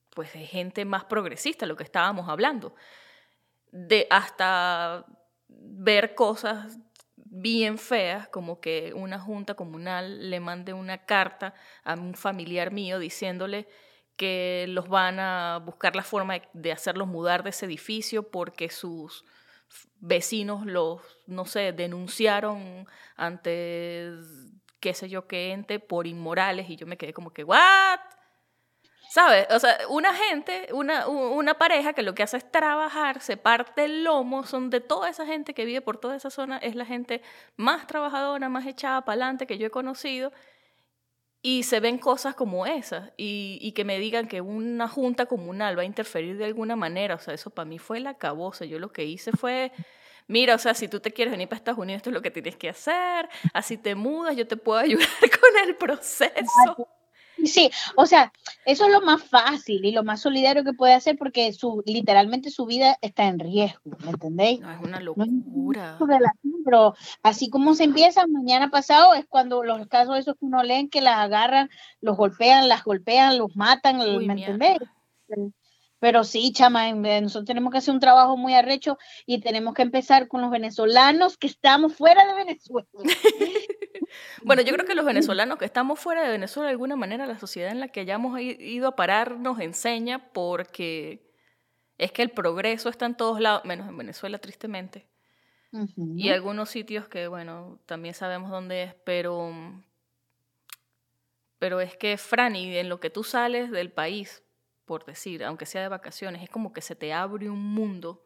Pues 0.10 0.34
de 0.34 0.46
gente 0.46 0.84
más 0.84 1.06
progresista, 1.06 1.66
lo 1.66 1.76
que 1.76 1.84
estábamos 1.84 2.28
hablando, 2.28 2.74
de 3.72 4.08
hasta 4.10 5.06
ver 5.48 6.16
cosas 6.16 6.80
bien 7.16 7.78
feas, 7.78 8.28
como 8.30 8.60
que 8.60 8.94
una 8.94 9.20
junta 9.20 9.54
comunal 9.54 10.30
le 10.30 10.40
mande 10.40 10.74
una 10.74 11.06
carta 11.06 11.54
a 11.84 11.94
un 11.94 12.14
familiar 12.14 12.72
mío 12.72 13.00
diciéndole 13.00 13.68
que 14.22 14.68
los 14.70 14.88
van 14.88 15.20
a 15.20 15.60
buscar 15.66 15.96
la 15.96 16.04
forma 16.04 16.40
de, 16.54 16.72
hacerlos 16.72 17.08
mudar 17.08 17.42
de 17.42 17.50
ese 17.50 17.66
edificio 17.66 18.22
porque 18.22 18.70
sus 18.70 19.26
vecinos 20.00 20.64
los, 20.68 21.02
no 21.26 21.46
sé, 21.46 21.72
denunciaron 21.74 22.88
ante 23.16 24.12
qué 24.80 24.94
sé 24.94 25.10
yo 25.10 25.26
qué 25.26 25.54
ente 25.54 25.80
por 25.80 26.06
inmorales 26.06 26.70
y 26.70 26.76
yo 26.76 26.86
me 26.86 26.98
quedé 26.98 27.14
como 27.14 27.34
que, 27.34 27.44
¿what? 27.44 28.00
¿Sabes? 29.10 29.48
O 29.50 29.58
sea, 29.58 29.76
una 29.90 30.14
gente, 30.14 30.68
una, 30.72 31.08
una 31.08 31.56
pareja 31.56 31.94
que 31.94 32.04
lo 32.04 32.14
que 32.14 32.22
hace 32.22 32.38
es 32.38 32.52
trabajar, 32.52 33.22
se 33.22 33.38
parte 33.38 33.86
el 33.86 34.04
lomo, 34.04 34.44
son 34.44 34.70
de 34.70 34.82
toda 34.82 35.10
esa 35.10 35.26
gente 35.26 35.56
que 35.56 35.66
vive 35.66 35.82
por 35.82 35.98
toda 35.98 36.16
esa 36.16 36.30
zona, 36.30 36.60
es 36.60 36.76
la 36.76 36.86
gente 36.86 37.24
más 37.58 37.88
trabajadora, 37.88 38.50
más 38.50 38.68
echada 38.68 39.04
para 39.04 39.14
adelante 39.14 39.48
que 39.48 39.58
yo 39.58 39.66
he 39.66 39.72
conocido 39.72 40.32
y 41.42 41.64
se 41.64 41.80
ven 41.80 41.98
cosas 41.98 42.36
como 42.36 42.66
esas 42.66 43.12
y, 43.18 43.72
que 43.76 43.84
me 43.84 43.98
digan 43.98 44.28
que 44.28 44.42
una 44.42 44.88
junta 44.88 45.26
comunal 45.26 45.78
va 45.78 45.82
a 45.82 45.86
interferir 45.86 46.38
de 46.38 46.46
alguna 46.46 46.76
manera, 46.76 47.16
o 47.16 47.20
sea, 47.20 47.34
eso 47.34 47.50
para 47.50 47.66
mí 47.66 47.80
fue 47.80 48.00
la 48.00 48.16
cabosa. 48.16 48.66
Yo 48.66 48.78
lo 48.78 48.92
que 48.92 49.06
hice 49.06 49.32
fue, 49.32 49.72
mira, 50.28 50.54
o 50.54 50.60
sea, 50.60 50.76
si 50.76 50.88
tú 50.88 51.00
te 51.00 51.12
quieres 51.12 51.32
venir 51.32 51.48
para 51.48 51.58
Estados 51.58 51.80
Unidos, 51.80 51.98
esto 51.98 52.12
es 52.12 52.14
lo 52.14 52.22
que 52.22 52.32
tienes 52.32 52.58
que 52.58 52.70
hacer, 52.70 53.28
así 53.54 53.78
te 53.78 53.96
mudas, 53.96 54.36
yo 54.36 54.48
te 54.48 54.58
puedo 54.58 54.80
ayudar 54.82 55.08
con 55.20 55.68
el 55.68 55.76
proceso. 55.76 56.88
Sí, 57.46 57.70
o 57.96 58.06
sea, 58.06 58.32
eso 58.66 58.86
es 58.86 58.92
lo 58.92 59.02
más 59.02 59.24
fácil 59.24 59.86
y 59.86 59.92
lo 59.92 60.04
más 60.04 60.22
solidario 60.22 60.64
que 60.64 60.74
puede 60.74 60.94
hacer 60.94 61.18
porque 61.18 61.52
su, 61.54 61.84
literalmente 61.86 62.50
su 62.50 62.66
vida 62.66 62.98
está 63.02 63.28
en 63.28 63.40
riesgo, 63.40 63.98
¿me 64.04 64.12
entendéis? 64.12 64.60
No, 64.60 64.72
es 64.72 64.82
una 64.82 65.00
locura. 65.00 65.98
pero 66.66 66.96
así 67.24 67.50
como 67.50 67.74
se 67.76 67.86
empieza, 67.86 68.26
mañana 68.28 68.70
pasado 68.70 69.14
es 69.14 69.26
cuando 69.28 69.64
los 69.64 69.88
casos 69.88 70.18
esos 70.18 70.36
que 70.36 70.46
uno 70.46 70.64
leen 70.64 70.90
que 70.90 71.02
las 71.02 71.18
agarran, 71.18 71.70
los 72.02 72.18
golpean, 72.18 72.68
las 72.68 72.84
golpean, 72.84 73.38
los 73.38 73.56
matan, 73.56 73.98
¿me 73.98 74.34
entendéis? 74.34 74.80
Pero 76.02 76.24
sí, 76.24 76.52
chama, 76.52 76.92
nosotros 76.94 77.46
tenemos 77.46 77.72
que 77.72 77.78
hacer 77.78 77.94
un 77.94 78.00
trabajo 78.00 78.36
muy 78.36 78.56
arrecho 78.56 78.98
y 79.28 79.40
tenemos 79.40 79.76
que 79.76 79.84
empezar 79.84 80.28
con 80.28 80.42
los 80.42 80.50
venezolanos 80.50 81.38
que 81.38 81.46
estamos 81.46 81.94
fuera 81.94 82.26
de 82.26 82.34
Venezuela. 82.34 82.88
bueno, 84.44 84.64
yo 84.64 84.74
creo 84.74 84.88
que 84.88 84.96
los 84.96 85.06
venezolanos 85.06 85.60
que 85.60 85.66
estamos 85.66 86.00
fuera 86.00 86.24
de 86.24 86.32
Venezuela, 86.32 86.70
de 86.70 86.72
alguna 86.72 86.96
manera, 86.96 87.28
la 87.28 87.38
sociedad 87.38 87.72
en 87.72 87.80
la 87.80 87.90
que 87.90 88.00
hayamos 88.00 88.42
ido 88.42 88.88
a 88.88 88.96
parar 88.96 89.38
nos 89.38 89.60
enseña 89.60 90.32
porque 90.34 91.32
es 92.00 92.12
que 92.12 92.24
el 92.24 92.32
progreso 92.32 92.90
está 92.90 93.06
en 93.06 93.16
todos 93.16 93.40
lados, 93.40 93.64
menos 93.66 93.88
en 93.88 93.96
Venezuela, 93.96 94.40
tristemente. 94.40 95.08
Y 95.96 96.30
algunos 96.30 96.72
sitios 96.72 97.08
que, 97.10 97.28
bueno, 97.28 97.80
también 97.86 98.16
sabemos 98.16 98.50
dónde 98.50 98.84
es, 98.84 98.96
pero, 99.06 99.54
pero 101.60 101.80
es 101.80 101.96
que, 101.96 102.18
Franny, 102.18 102.76
en 102.76 102.90
lo 102.90 103.00
que 103.00 103.12
tú 103.12 103.24
sales 103.24 103.70
del 103.70 103.92
país, 103.92 104.44
por 104.92 105.06
decir, 105.06 105.42
aunque 105.46 105.66
sea 105.66 105.84
de 105.84 105.88
vacaciones, 105.88 106.44
es 106.44 106.50
como 106.50 106.74
que 106.74 106.82
se 106.82 106.98
te 106.98 107.14
abre 107.14 107.50
un 107.50 107.64
mundo. 107.64 108.26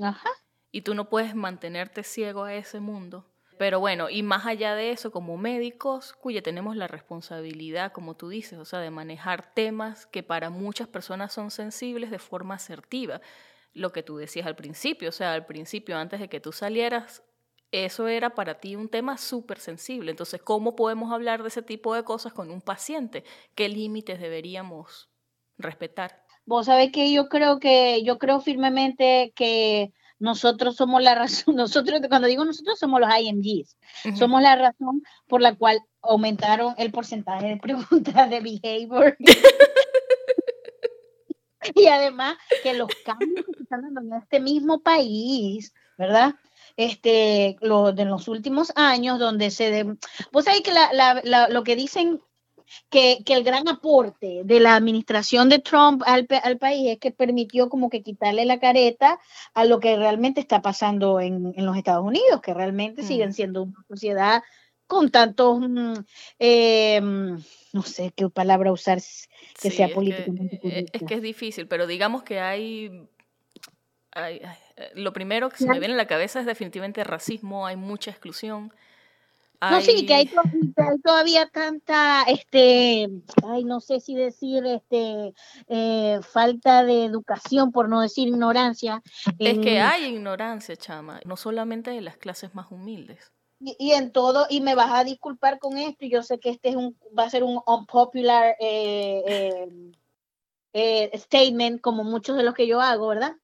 Ajá. 0.00 0.30
y 0.72 0.80
tú 0.80 0.94
no 0.94 1.10
puedes 1.10 1.34
mantenerte 1.34 2.04
ciego 2.04 2.44
a 2.44 2.54
ese 2.54 2.80
mundo. 2.80 3.26
Pero 3.58 3.80
bueno, 3.80 4.08
y 4.08 4.22
más 4.22 4.46
allá 4.46 4.74
de 4.74 4.92
eso, 4.92 5.10
como 5.10 5.36
médicos, 5.36 6.14
cuya 6.14 6.40
tenemos 6.40 6.74
la 6.74 6.86
responsabilidad, 6.86 7.92
como 7.92 8.16
tú 8.16 8.30
dices, 8.30 8.58
o 8.58 8.64
sea, 8.64 8.78
de 8.78 8.90
manejar 8.90 9.52
temas 9.52 10.06
que 10.06 10.22
para 10.22 10.48
muchas 10.48 10.88
personas 10.88 11.34
son 11.34 11.50
sensibles 11.50 12.10
de 12.10 12.18
forma 12.18 12.54
asertiva. 12.54 13.20
Lo 13.74 13.92
que 13.92 14.02
tú 14.02 14.16
decías 14.16 14.46
al 14.46 14.56
principio, 14.56 15.10
o 15.10 15.12
sea, 15.12 15.34
al 15.34 15.44
principio, 15.44 15.98
antes 15.98 16.18
de 16.18 16.30
que 16.30 16.40
tú 16.40 16.50
salieras, 16.50 17.22
eso 17.72 18.08
era 18.08 18.30
para 18.30 18.54
ti 18.58 18.74
un 18.74 18.88
tema 18.88 19.18
súper 19.18 19.58
sensible. 19.58 20.12
Entonces, 20.12 20.40
¿cómo 20.40 20.76
podemos 20.76 21.12
hablar 21.12 21.42
de 21.42 21.48
ese 21.48 21.60
tipo 21.60 21.94
de 21.94 22.04
cosas 22.04 22.32
con 22.32 22.50
un 22.50 22.62
paciente? 22.62 23.22
¿Qué 23.54 23.68
límites 23.68 24.18
deberíamos 24.18 25.09
respetar? 25.62 26.24
Vos 26.46 26.66
sabés 26.66 26.90
que 26.92 27.12
yo 27.12 27.28
creo 27.28 27.60
que, 27.60 28.02
yo 28.02 28.18
creo 28.18 28.40
firmemente 28.40 29.32
que 29.36 29.92
nosotros 30.20 30.76
somos 30.76 31.02
la 31.02 31.14
razón, 31.14 31.54
nosotros, 31.56 32.00
cuando 32.08 32.28
digo 32.28 32.44
nosotros, 32.44 32.78
somos 32.78 33.00
los 33.00 33.10
IMGs, 33.18 33.76
somos 34.16 34.42
la 34.42 34.56
razón 34.56 35.02
por 35.26 35.40
la 35.40 35.56
cual 35.56 35.80
aumentaron 36.02 36.74
el 36.78 36.92
porcentaje 36.92 37.48
de 37.48 37.56
preguntas 37.56 38.30
de 38.30 38.40
behavior. 38.40 39.16
y 41.74 41.86
además 41.86 42.36
que 42.62 42.74
los 42.74 42.88
cambios 43.04 43.46
que 43.46 43.54
se 43.54 43.62
están 43.62 43.82
dando 43.82 44.00
en 44.00 44.22
este 44.22 44.40
mismo 44.40 44.80
país, 44.80 45.74
¿verdad? 45.98 46.34
Este, 46.76 47.56
lo, 47.60 47.92
de 47.92 48.04
los 48.04 48.28
últimos 48.28 48.72
años, 48.76 49.18
donde 49.18 49.50
se... 49.50 49.70
De, 49.70 49.96
vos 50.32 50.44
sabés 50.44 50.62
que 50.62 50.72
la, 50.72 51.48
lo 51.48 51.64
que 51.64 51.76
dicen 51.76 52.20
que, 52.88 53.22
el 53.26 53.44
gran 53.44 53.68
aporte 53.68 54.42
de 54.44 54.60
la 54.60 54.74
administración 54.74 55.48
de 55.48 55.58
Trump 55.58 56.02
al, 56.06 56.26
país 56.26 56.88
es 56.88 56.98
que 56.98 57.10
permitió 57.10 57.68
como 57.68 57.90
que 57.90 58.02
quitarle 58.02 58.44
la 58.44 58.58
careta 58.58 59.20
a 59.54 59.64
lo 59.64 59.80
que 59.80 59.96
realmente 59.96 60.40
está 60.40 60.62
pasando 60.62 61.20
en, 61.20 61.54
los 61.56 61.76
Estados 61.76 62.04
Unidos, 62.04 62.40
que 62.42 62.54
realmente 62.54 63.02
siguen 63.02 63.30
mm. 63.30 63.32
siendo 63.32 63.62
una 63.62 63.84
sociedad 63.88 64.42
con 64.86 65.10
tantos, 65.10 65.62
em, 66.38 67.40
no 67.72 67.82
sé 67.82 68.12
qué 68.16 68.28
palabra 68.28 68.72
usar 68.72 68.98
que 69.62 69.70
sea 69.70 69.88
políticamente 69.88 70.56
es 70.56 70.90
que, 70.90 70.98
es 70.98 71.02
que 71.04 71.14
es 71.14 71.22
difícil, 71.22 71.68
pero 71.68 71.86
digamos 71.86 72.24
que 72.24 72.40
hay 72.40 73.08
lo 74.94 75.12
primero 75.12 75.48
que 75.50 75.58
se 75.58 75.66
me 75.66 75.78
viene 75.78 75.94
a 75.94 75.96
la 75.96 76.06
cabeza 76.06 76.40
es 76.40 76.46
definitivamente 76.46 77.04
racismo, 77.04 77.66
hay 77.66 77.76
mucha 77.76 78.10
exclusión, 78.10 78.72
no, 79.60 79.80
sí, 79.80 80.06
que 80.06 80.14
hay, 80.14 80.30
todavía 81.04 81.46
tanta, 81.48 82.22
este, 82.22 83.08
ay, 83.46 83.64
no 83.64 83.80
sé 83.80 84.00
si 84.00 84.14
decir, 84.14 84.64
este, 84.64 85.34
eh, 85.68 86.20
falta 86.22 86.84
de 86.84 87.04
educación, 87.04 87.70
por 87.70 87.88
no 87.88 88.00
decir 88.00 88.28
ignorancia. 88.28 89.02
Es 89.38 89.58
que 89.58 89.80
hay 89.80 90.04
ignorancia, 90.04 90.76
chama, 90.76 91.20
no 91.26 91.36
solamente 91.36 91.90
de 91.90 92.00
las 92.00 92.16
clases 92.16 92.54
más 92.54 92.70
humildes. 92.70 93.32
Y, 93.60 93.92
en 93.92 94.10
todo, 94.10 94.46
y 94.48 94.62
me 94.62 94.74
vas 94.74 94.90
a 94.90 95.04
disculpar 95.04 95.58
con 95.58 95.76
esto, 95.76 96.06
y 96.06 96.10
yo 96.10 96.22
sé 96.22 96.38
que 96.38 96.48
este 96.48 96.70
es 96.70 96.76
un, 96.76 96.96
va 97.16 97.24
a 97.24 97.30
ser 97.30 97.42
un 97.42 97.60
unpopular 97.66 98.56
eh, 98.58 99.92
eh, 100.72 101.10
statement, 101.18 101.82
como 101.82 102.02
muchos 102.02 102.38
de 102.38 102.42
los 102.42 102.54
que 102.54 102.66
yo 102.66 102.80
hago, 102.80 103.08
¿verdad? 103.08 103.36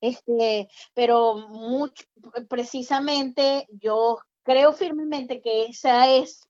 Este, 0.00 0.68
pero 0.92 1.48
mucho, 1.48 2.04
precisamente 2.48 3.66
yo 3.70 4.18
creo 4.44 4.72
firmemente 4.72 5.40
que 5.40 5.64
esa 5.64 6.08
es, 6.08 6.48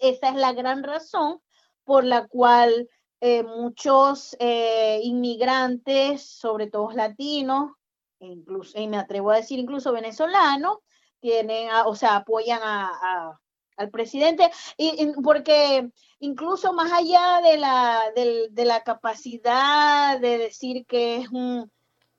esa 0.00 0.28
es 0.28 0.34
la 0.36 0.52
gran 0.52 0.84
razón 0.84 1.40
por 1.84 2.04
la 2.04 2.28
cual 2.28 2.88
eh, 3.20 3.42
muchos 3.42 4.36
eh, 4.38 5.00
inmigrantes, 5.02 6.22
sobre 6.22 6.68
todo 6.68 6.92
latinos, 6.92 7.72
e 8.20 8.26
incluso, 8.26 8.78
y 8.78 8.86
me 8.86 8.98
atrevo 8.98 9.30
a 9.30 9.36
decir 9.36 9.58
incluso 9.58 9.92
venezolanos, 9.92 10.78
tienen, 11.20 11.68
o 11.86 11.94
sea, 11.94 12.16
apoyan 12.16 12.60
a, 12.62 13.38
al 13.76 13.90
presidente, 13.90 14.50
y, 14.76 15.12
porque 15.24 15.88
incluso 16.20 16.72
más 16.72 16.92
allá 16.92 17.40
de 17.42 17.56
la, 17.58 18.02
de 18.14 18.64
la 18.64 18.82
capacidad 18.82 20.20
de 20.20 20.38
decir 20.38 20.84
que 20.86 21.16
es 21.16 21.28
un 21.30 21.70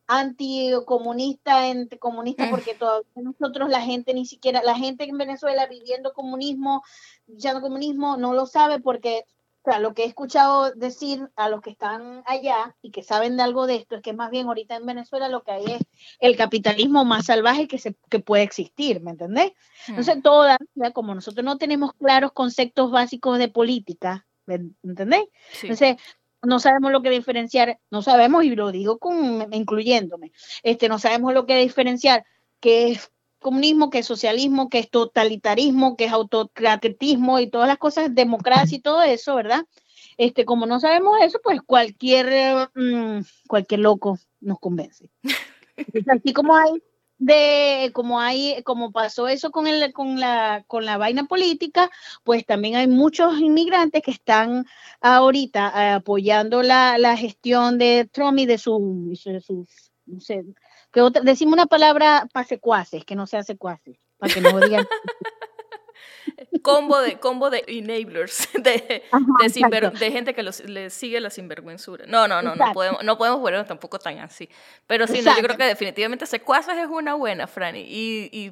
anticomunista, 0.07 1.63
comunista, 1.99 2.49
porque 2.49 2.75
todavía 2.75 3.07
nosotros 3.15 3.69
la 3.69 3.81
gente 3.81 4.13
ni 4.13 4.25
siquiera, 4.25 4.61
la 4.63 4.75
gente 4.75 5.05
en 5.05 5.17
Venezuela 5.17 5.65
viviendo 5.67 6.13
comunismo, 6.13 6.83
ya 7.27 7.53
no 7.53 7.61
comunismo, 7.61 8.17
no 8.17 8.33
lo 8.33 8.45
sabe 8.45 8.79
porque 8.79 9.25
o 9.65 9.71
sea, 9.71 9.79
lo 9.79 9.93
que 9.93 10.03
he 10.03 10.07
escuchado 10.07 10.71
decir 10.73 11.29
a 11.37 11.47
los 11.47 11.61
que 11.61 11.69
están 11.69 12.21
allá 12.25 12.75
y 12.81 12.91
que 12.91 13.01
saben 13.01 13.37
de 13.37 13.43
algo 13.43 13.65
de 13.65 13.77
esto 13.77 13.95
es 13.95 14.01
que 14.01 14.11
más 14.11 14.29
bien 14.29 14.47
ahorita 14.47 14.75
en 14.75 14.85
Venezuela 14.85 15.29
lo 15.29 15.43
que 15.43 15.51
hay 15.51 15.63
es 15.65 15.81
el 16.19 16.35
capitalismo 16.35 17.05
más 17.05 17.27
salvaje 17.27 17.69
que, 17.69 17.79
se, 17.79 17.95
que 18.09 18.19
puede 18.19 18.43
existir, 18.43 18.99
¿me 18.99 19.11
entendés? 19.11 19.53
Entonces, 19.87 20.17
mm. 20.17 20.21
todas, 20.21 20.57
como 20.91 21.15
nosotros 21.15 21.45
no 21.45 21.57
tenemos 21.57 21.93
claros 21.93 22.33
conceptos 22.33 22.91
básicos 22.91 23.39
de 23.39 23.47
política, 23.47 24.27
¿me 24.45 24.55
entendés? 24.83 25.23
Entonces, 25.61 25.95
no 26.43 26.59
sabemos 26.59 26.91
lo 26.91 27.01
que 27.01 27.09
diferenciar, 27.09 27.79
no 27.89 28.01
sabemos, 28.01 28.43
y 28.43 28.55
lo 28.55 28.71
digo 28.71 28.97
con, 28.99 29.53
incluyéndome, 29.53 30.31
este, 30.61 30.89
no 30.89 30.99
sabemos 30.99 31.33
lo 31.33 31.45
que 31.45 31.57
diferenciar 31.57 32.25
qué 32.59 32.91
es 32.91 33.11
comunismo, 33.39 33.89
qué 33.89 33.99
es 33.99 34.05
socialismo, 34.05 34.69
qué 34.69 34.79
es 34.79 34.89
totalitarismo, 34.89 35.95
qué 35.97 36.05
es 36.05 36.11
autocratismo 36.11 37.39
y 37.39 37.49
todas 37.49 37.67
las 37.67 37.77
cosas, 37.77 38.13
democracia 38.13 38.77
y 38.77 38.81
todo 38.81 39.03
eso, 39.03 39.35
¿verdad? 39.35 39.65
Este, 40.17 40.45
como 40.45 40.65
no 40.65 40.79
sabemos 40.79 41.17
eso, 41.21 41.39
pues 41.43 41.61
cualquier, 41.61 42.69
mm, 42.73 43.19
cualquier 43.47 43.81
loco 43.81 44.17
nos 44.39 44.59
convence. 44.59 45.09
así 46.07 46.33
como 46.33 46.55
hay 46.55 46.81
de 47.25 47.91
como 47.93 48.19
hay 48.19 48.61
como 48.63 48.91
pasó 48.91 49.27
eso 49.27 49.51
con 49.51 49.67
el 49.67 49.93
con 49.93 50.19
la 50.19 50.63
con 50.67 50.85
la 50.85 50.97
vaina 50.97 51.25
política 51.25 51.89
pues 52.23 52.45
también 52.45 52.75
hay 52.75 52.87
muchos 52.87 53.39
inmigrantes 53.39 54.01
que 54.01 54.11
están 54.11 54.65
ahorita 55.01 55.95
apoyando 55.95 56.63
la, 56.63 56.97
la, 56.97 57.15
gestión 57.17 57.77
de 57.77 58.09
Trump 58.11 58.39
y 58.39 58.45
de 58.45 58.57
sus 58.57 58.73
no 60.05 60.19
sé 60.19 60.43
que 60.91 61.01
decimos 61.23 61.53
una 61.53 61.65
palabra 61.65 62.27
para 62.33 62.47
secuaces 62.47 63.05
que 63.05 63.15
no 63.15 63.27
sea 63.27 63.43
secuaces 63.43 63.97
para 64.17 64.33
que 64.33 64.41
no 64.41 64.59
digan 64.59 64.85
combo 66.61 67.01
de 67.01 67.19
combo 67.19 67.49
de 67.49 67.63
enablers 67.67 68.49
de, 68.53 69.03
de, 69.99 70.11
gente 70.11 70.33
que 70.33 70.43
los, 70.43 70.63
le 70.63 70.89
sigue 70.89 71.19
la 71.19 71.29
sinvergüenzura. 71.29 72.05
No, 72.07 72.27
no, 72.27 72.41
no, 72.41 72.55
no 72.55 72.73
podemos, 72.73 73.03
no 73.03 73.17
podemos 73.17 73.67
tampoco 73.67 73.99
tan 73.99 74.19
así. 74.19 74.49
Pero 74.87 75.07
sí, 75.07 75.21
yo 75.21 75.31
creo 75.41 75.57
que 75.57 75.65
definitivamente 75.65 76.25
secuaces 76.25 76.77
es 76.77 76.87
una 76.87 77.15
buena, 77.15 77.47
Franny. 77.47 77.81
Y, 77.81 78.29
y 78.31 78.51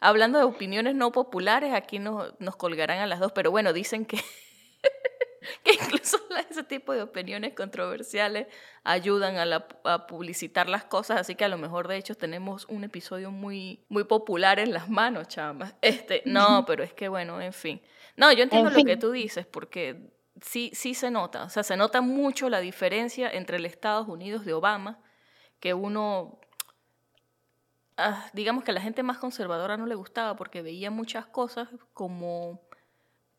hablando 0.00 0.38
de 0.38 0.44
opiniones 0.44 0.94
no 0.94 1.12
populares, 1.12 1.74
aquí 1.74 1.98
nos, 1.98 2.32
nos 2.40 2.56
colgarán 2.56 2.98
a 2.98 3.06
las 3.06 3.20
dos, 3.20 3.32
pero 3.32 3.50
bueno, 3.50 3.72
dicen 3.72 4.04
que 4.04 4.18
que 5.64 5.72
incluso 5.72 6.18
ese 6.50 6.64
tipo 6.64 6.92
de 6.92 7.02
opiniones 7.02 7.54
controversiales 7.54 8.46
ayudan 8.84 9.36
a, 9.36 10.06
publicitar 10.06 10.68
las 10.68 10.84
cosas, 10.84 11.20
así 11.20 11.34
que 11.34 11.44
a 11.44 11.48
lo 11.48 11.58
mejor 11.58 11.88
de 11.88 11.96
hecho 11.96 12.14
tenemos 12.14 12.66
un 12.66 12.84
episodio 12.84 13.30
muy, 13.30 13.84
muy 13.88 14.04
popular 14.04 14.58
en 14.58 14.72
las 14.72 14.88
manos, 14.88 15.28
chamas. 15.28 15.74
Este, 15.82 16.22
no, 16.24 16.64
pero 16.66 16.84
es 16.84 16.92
que 16.92 17.08
bueno, 17.08 17.40
en 17.40 17.52
fin. 17.52 17.80
No, 18.16 18.32
yo 18.32 18.42
entiendo 18.42 18.70
lo 18.70 18.84
que 18.84 18.96
tú 18.96 19.10
dices, 19.12 19.46
porque 19.46 20.12
sí, 20.40 20.70
sí 20.74 20.94
se 20.94 21.10
nota, 21.10 21.44
o 21.44 21.48
sea, 21.48 21.62
se 21.62 21.76
nota 21.76 22.00
mucho 22.00 22.48
la 22.48 22.60
diferencia 22.60 23.30
entre 23.30 23.56
el 23.56 23.66
Estados 23.66 24.08
Unidos 24.08 24.44
de 24.44 24.52
Obama, 24.52 25.00
que 25.58 25.74
uno 25.74 26.40
ah, 27.96 28.26
digamos 28.32 28.64
que 28.64 28.70
a 28.70 28.74
la 28.74 28.80
gente 28.80 29.02
más 29.02 29.18
conservadora 29.18 29.76
no 29.76 29.86
le 29.86 29.94
gustaba 29.94 30.36
porque 30.36 30.62
veía 30.62 30.90
muchas 30.90 31.26
cosas 31.26 31.68
como, 31.92 32.62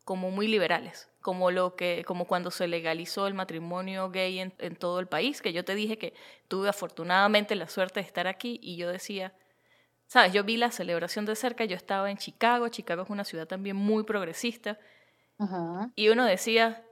como 0.04 0.30
muy 0.30 0.48
liberales 0.48 1.08
como 1.20 1.50
lo 1.50 1.76
que 1.76 2.04
como 2.06 2.26
cuando 2.26 2.50
se 2.50 2.66
legalizó 2.66 3.26
el 3.26 3.34
matrimonio 3.34 4.10
gay 4.10 4.40
en, 4.40 4.52
en, 4.58 4.76
todo 4.76 4.98
el 4.98 5.06
país 5.06 5.40
que 5.40 5.52
yo 5.52 5.64
te 5.64 5.74
dije 5.74 5.96
que 5.96 6.14
tuve 6.48 6.68
afortunadamente 6.68 7.54
la 7.54 7.68
suerte 7.68 8.00
de 8.00 8.06
estar 8.06 8.26
aquí 8.26 8.58
y 8.62 8.76
yo 8.76 8.90
decía 8.90 9.32
sabes 10.06 10.32
yo 10.32 10.44
vi 10.44 10.56
la 10.56 10.70
celebración 10.70 11.24
de 11.24 11.36
cerca 11.36 11.64
yo 11.64 11.76
estaba 11.76 12.10
en 12.10 12.16
Chicago 12.16 12.68
Chicago 12.68 13.02
es 13.02 13.10
una 13.10 13.24
ciudad 13.24 13.46
también 13.46 13.76
muy 13.76 14.02
progresista 14.02 14.78
y 15.96 16.08
uno 16.08 16.24
decía 16.24 16.84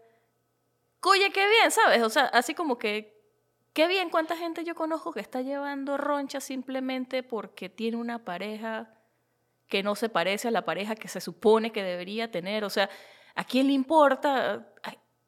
cuye 1.01 1.31
qué 1.31 1.49
bien 1.49 1.71
sabes 1.71 2.03
o 2.03 2.11
sea 2.11 2.25
así 2.27 2.55
como 2.55 2.79
que 2.79 3.21
qué 3.73 3.87
bien 3.87 4.11
cuánta 4.11 4.37
gente 4.37 4.65
yo 4.65 4.75
conozco 4.75 5.13
que 5.13 5.21
está 5.21 5.43
llevando 5.43 5.97
roncha 5.97 6.41
simplemente 6.41 7.23
porque 7.23 7.69
tiene 7.69 7.97
una 7.97 8.25
pareja 8.25 8.99
que 9.71 9.83
no 9.83 9.95
se 9.95 10.11
parece 10.11 10.49
a 10.49 10.51
la 10.51 10.66
pareja 10.66 10.95
que 10.95 11.09
se 11.09 11.23
supone 11.23 11.73
que 11.73 11.83
debería 11.83 12.31
tener 12.31 12.64
o 12.64 12.71
sea 12.71 12.91
¿A 13.35 13.45
quién 13.45 13.68
le 13.68 13.73
importa? 13.73 14.73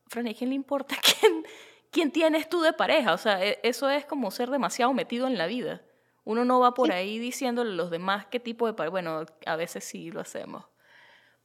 Fran, 0.06 0.28
¿a 0.28 0.34
quién 0.34 0.50
le 0.50 0.56
importa 0.56 0.96
quién, 1.20 1.44
quién 1.90 2.10
tienes 2.10 2.48
tú 2.48 2.60
de 2.60 2.72
pareja? 2.72 3.14
O 3.14 3.18
sea, 3.18 3.44
e, 3.44 3.58
eso 3.62 3.88
es 3.90 4.04
como 4.04 4.30
ser 4.30 4.50
demasiado 4.50 4.92
metido 4.92 5.26
en 5.26 5.38
la 5.38 5.46
vida. 5.46 5.82
Uno 6.24 6.44
no 6.44 6.60
va 6.60 6.74
por 6.74 6.92
ahí 6.92 7.18
diciéndole 7.18 7.72
a 7.72 7.74
los 7.74 7.90
demás 7.90 8.26
qué 8.26 8.38
tipo 8.38 8.66
de 8.66 8.74
pareja. 8.74 8.90
Bueno, 8.90 9.24
a 9.46 9.56
veces 9.56 9.84
sí 9.84 10.10
lo 10.10 10.20
hacemos. 10.20 10.64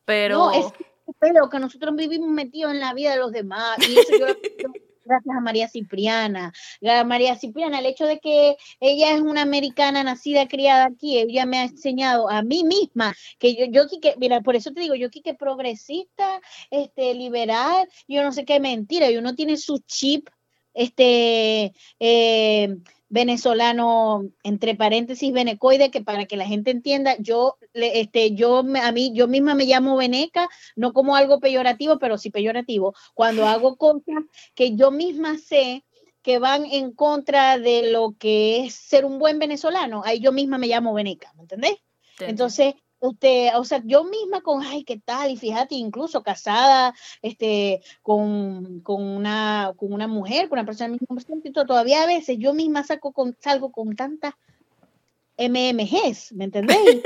Pero. 0.05 0.37
No, 0.37 0.51
es 0.51 0.73
que 1.49 1.59
nosotros 1.59 1.95
vivimos 1.95 2.29
metidos 2.29 2.73
en 2.73 2.79
la 2.79 2.93
vida 2.93 3.11
de 3.11 3.17
los 3.17 3.31
demás. 3.31 3.77
Y 3.87 3.97
eso 3.97 4.17
yo, 4.19 4.27
gracias 5.07 5.35
a 5.35 5.41
María 5.41 5.67
Cipriana. 5.67 6.53
María 7.05 7.35
Cipriana, 7.35 7.79
el 7.79 7.85
hecho 7.85 8.05
de 8.05 8.19
que 8.19 8.57
ella 8.79 9.13
es 9.13 9.21
una 9.21 9.41
americana 9.41 10.03
nacida, 10.03 10.47
criada 10.47 10.85
aquí, 10.85 11.17
ella 11.17 11.45
me 11.45 11.59
ha 11.59 11.63
enseñado 11.63 12.29
a 12.29 12.41
mí 12.41 12.63
misma 12.63 13.15
que 13.39 13.55
yo, 13.55 13.65
yo 13.65 13.87
que, 14.01 14.15
mira, 14.17 14.41
por 14.41 14.55
eso 14.55 14.71
te 14.71 14.81
digo, 14.81 14.95
yo 14.95 15.09
que 15.09 15.33
progresista, 15.33 16.41
este, 16.69 17.13
liberal, 17.13 17.87
yo 18.07 18.23
no 18.23 18.31
sé 18.31 18.45
qué 18.45 18.59
mentira, 18.59 19.09
y 19.09 19.17
uno 19.17 19.35
tiene 19.35 19.57
su 19.57 19.79
chip, 19.79 20.29
este, 20.73 21.73
eh, 21.99 22.77
venezolano, 23.09 24.25
entre 24.43 24.75
paréntesis, 24.75 25.31
venecoide, 25.33 25.91
que 25.91 26.01
para 26.01 26.25
que 26.25 26.37
la 26.37 26.45
gente 26.45 26.71
entienda, 26.71 27.15
yo, 27.19 27.57
este, 27.73 28.33
yo, 28.35 28.59
a 28.59 28.91
mí, 28.91 29.11
yo 29.13 29.27
misma 29.27 29.55
me 29.55 29.65
llamo 29.65 29.95
veneca, 29.97 30.49
no 30.75 30.93
como 30.93 31.15
algo 31.15 31.39
peyorativo, 31.39 31.99
pero 31.99 32.17
sí 32.17 32.29
peyorativo, 32.29 32.93
cuando 33.13 33.45
hago 33.47 33.77
cosas 33.77 34.23
que 34.55 34.75
yo 34.75 34.91
misma 34.91 35.37
sé 35.37 35.83
que 36.21 36.39
van 36.39 36.65
en 36.65 36.91
contra 36.91 37.57
de 37.57 37.91
lo 37.91 38.15
que 38.19 38.65
es 38.65 38.75
ser 38.75 39.05
un 39.05 39.17
buen 39.17 39.39
venezolano, 39.39 40.01
ahí 40.03 40.19
yo 40.19 40.33
misma 40.33 40.57
me 40.57 40.67
llamo 40.67 40.93
veneca, 40.93 41.31
¿me 41.35 41.43
entendés? 41.43 41.77
Entonces, 42.19 42.73
Usted, 42.99 43.49
o 43.55 43.63
sea, 43.63 43.81
yo 43.85 44.03
misma 44.03 44.41
con, 44.41 44.63
ay, 44.63 44.83
¿qué 44.83 44.99
tal? 44.99 45.29
Y 45.29 45.37
fíjate, 45.37 45.75
incluso 45.75 46.23
casada 46.23 46.95
este, 47.21 47.81
con, 48.01 48.81
con, 48.81 49.03
una, 49.03 49.73
con 49.77 49.93
una 49.93 50.07
mujer, 50.07 50.49
con 50.49 50.57
una 50.57 50.65
persona 50.65 50.89
del 50.89 50.99
mismo 50.99 51.65
todavía 51.65 52.03
a 52.03 52.07
veces 52.07 52.37
yo 52.39 52.53
misma 52.53 52.83
saco 52.83 53.11
con, 53.11 53.35
salgo 53.39 53.71
con 53.71 53.95
tantas 53.95 54.33
MMGs, 55.37 56.33
¿me 56.33 56.45
entendéis? 56.45 57.03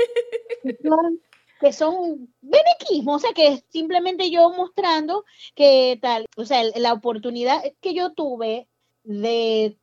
que 1.62 1.72
son 1.72 2.28
benequismo, 2.40 3.14
o 3.14 3.18
sea, 3.20 3.32
que 3.32 3.62
simplemente 3.68 4.30
yo 4.30 4.50
mostrando 4.50 5.24
que 5.54 5.98
tal, 6.02 6.26
o 6.36 6.44
sea, 6.44 6.62
la 6.74 6.92
oportunidad 6.92 7.62
que 7.80 7.94
yo 7.94 8.12
tuve 8.14 8.68
de, 9.04 9.78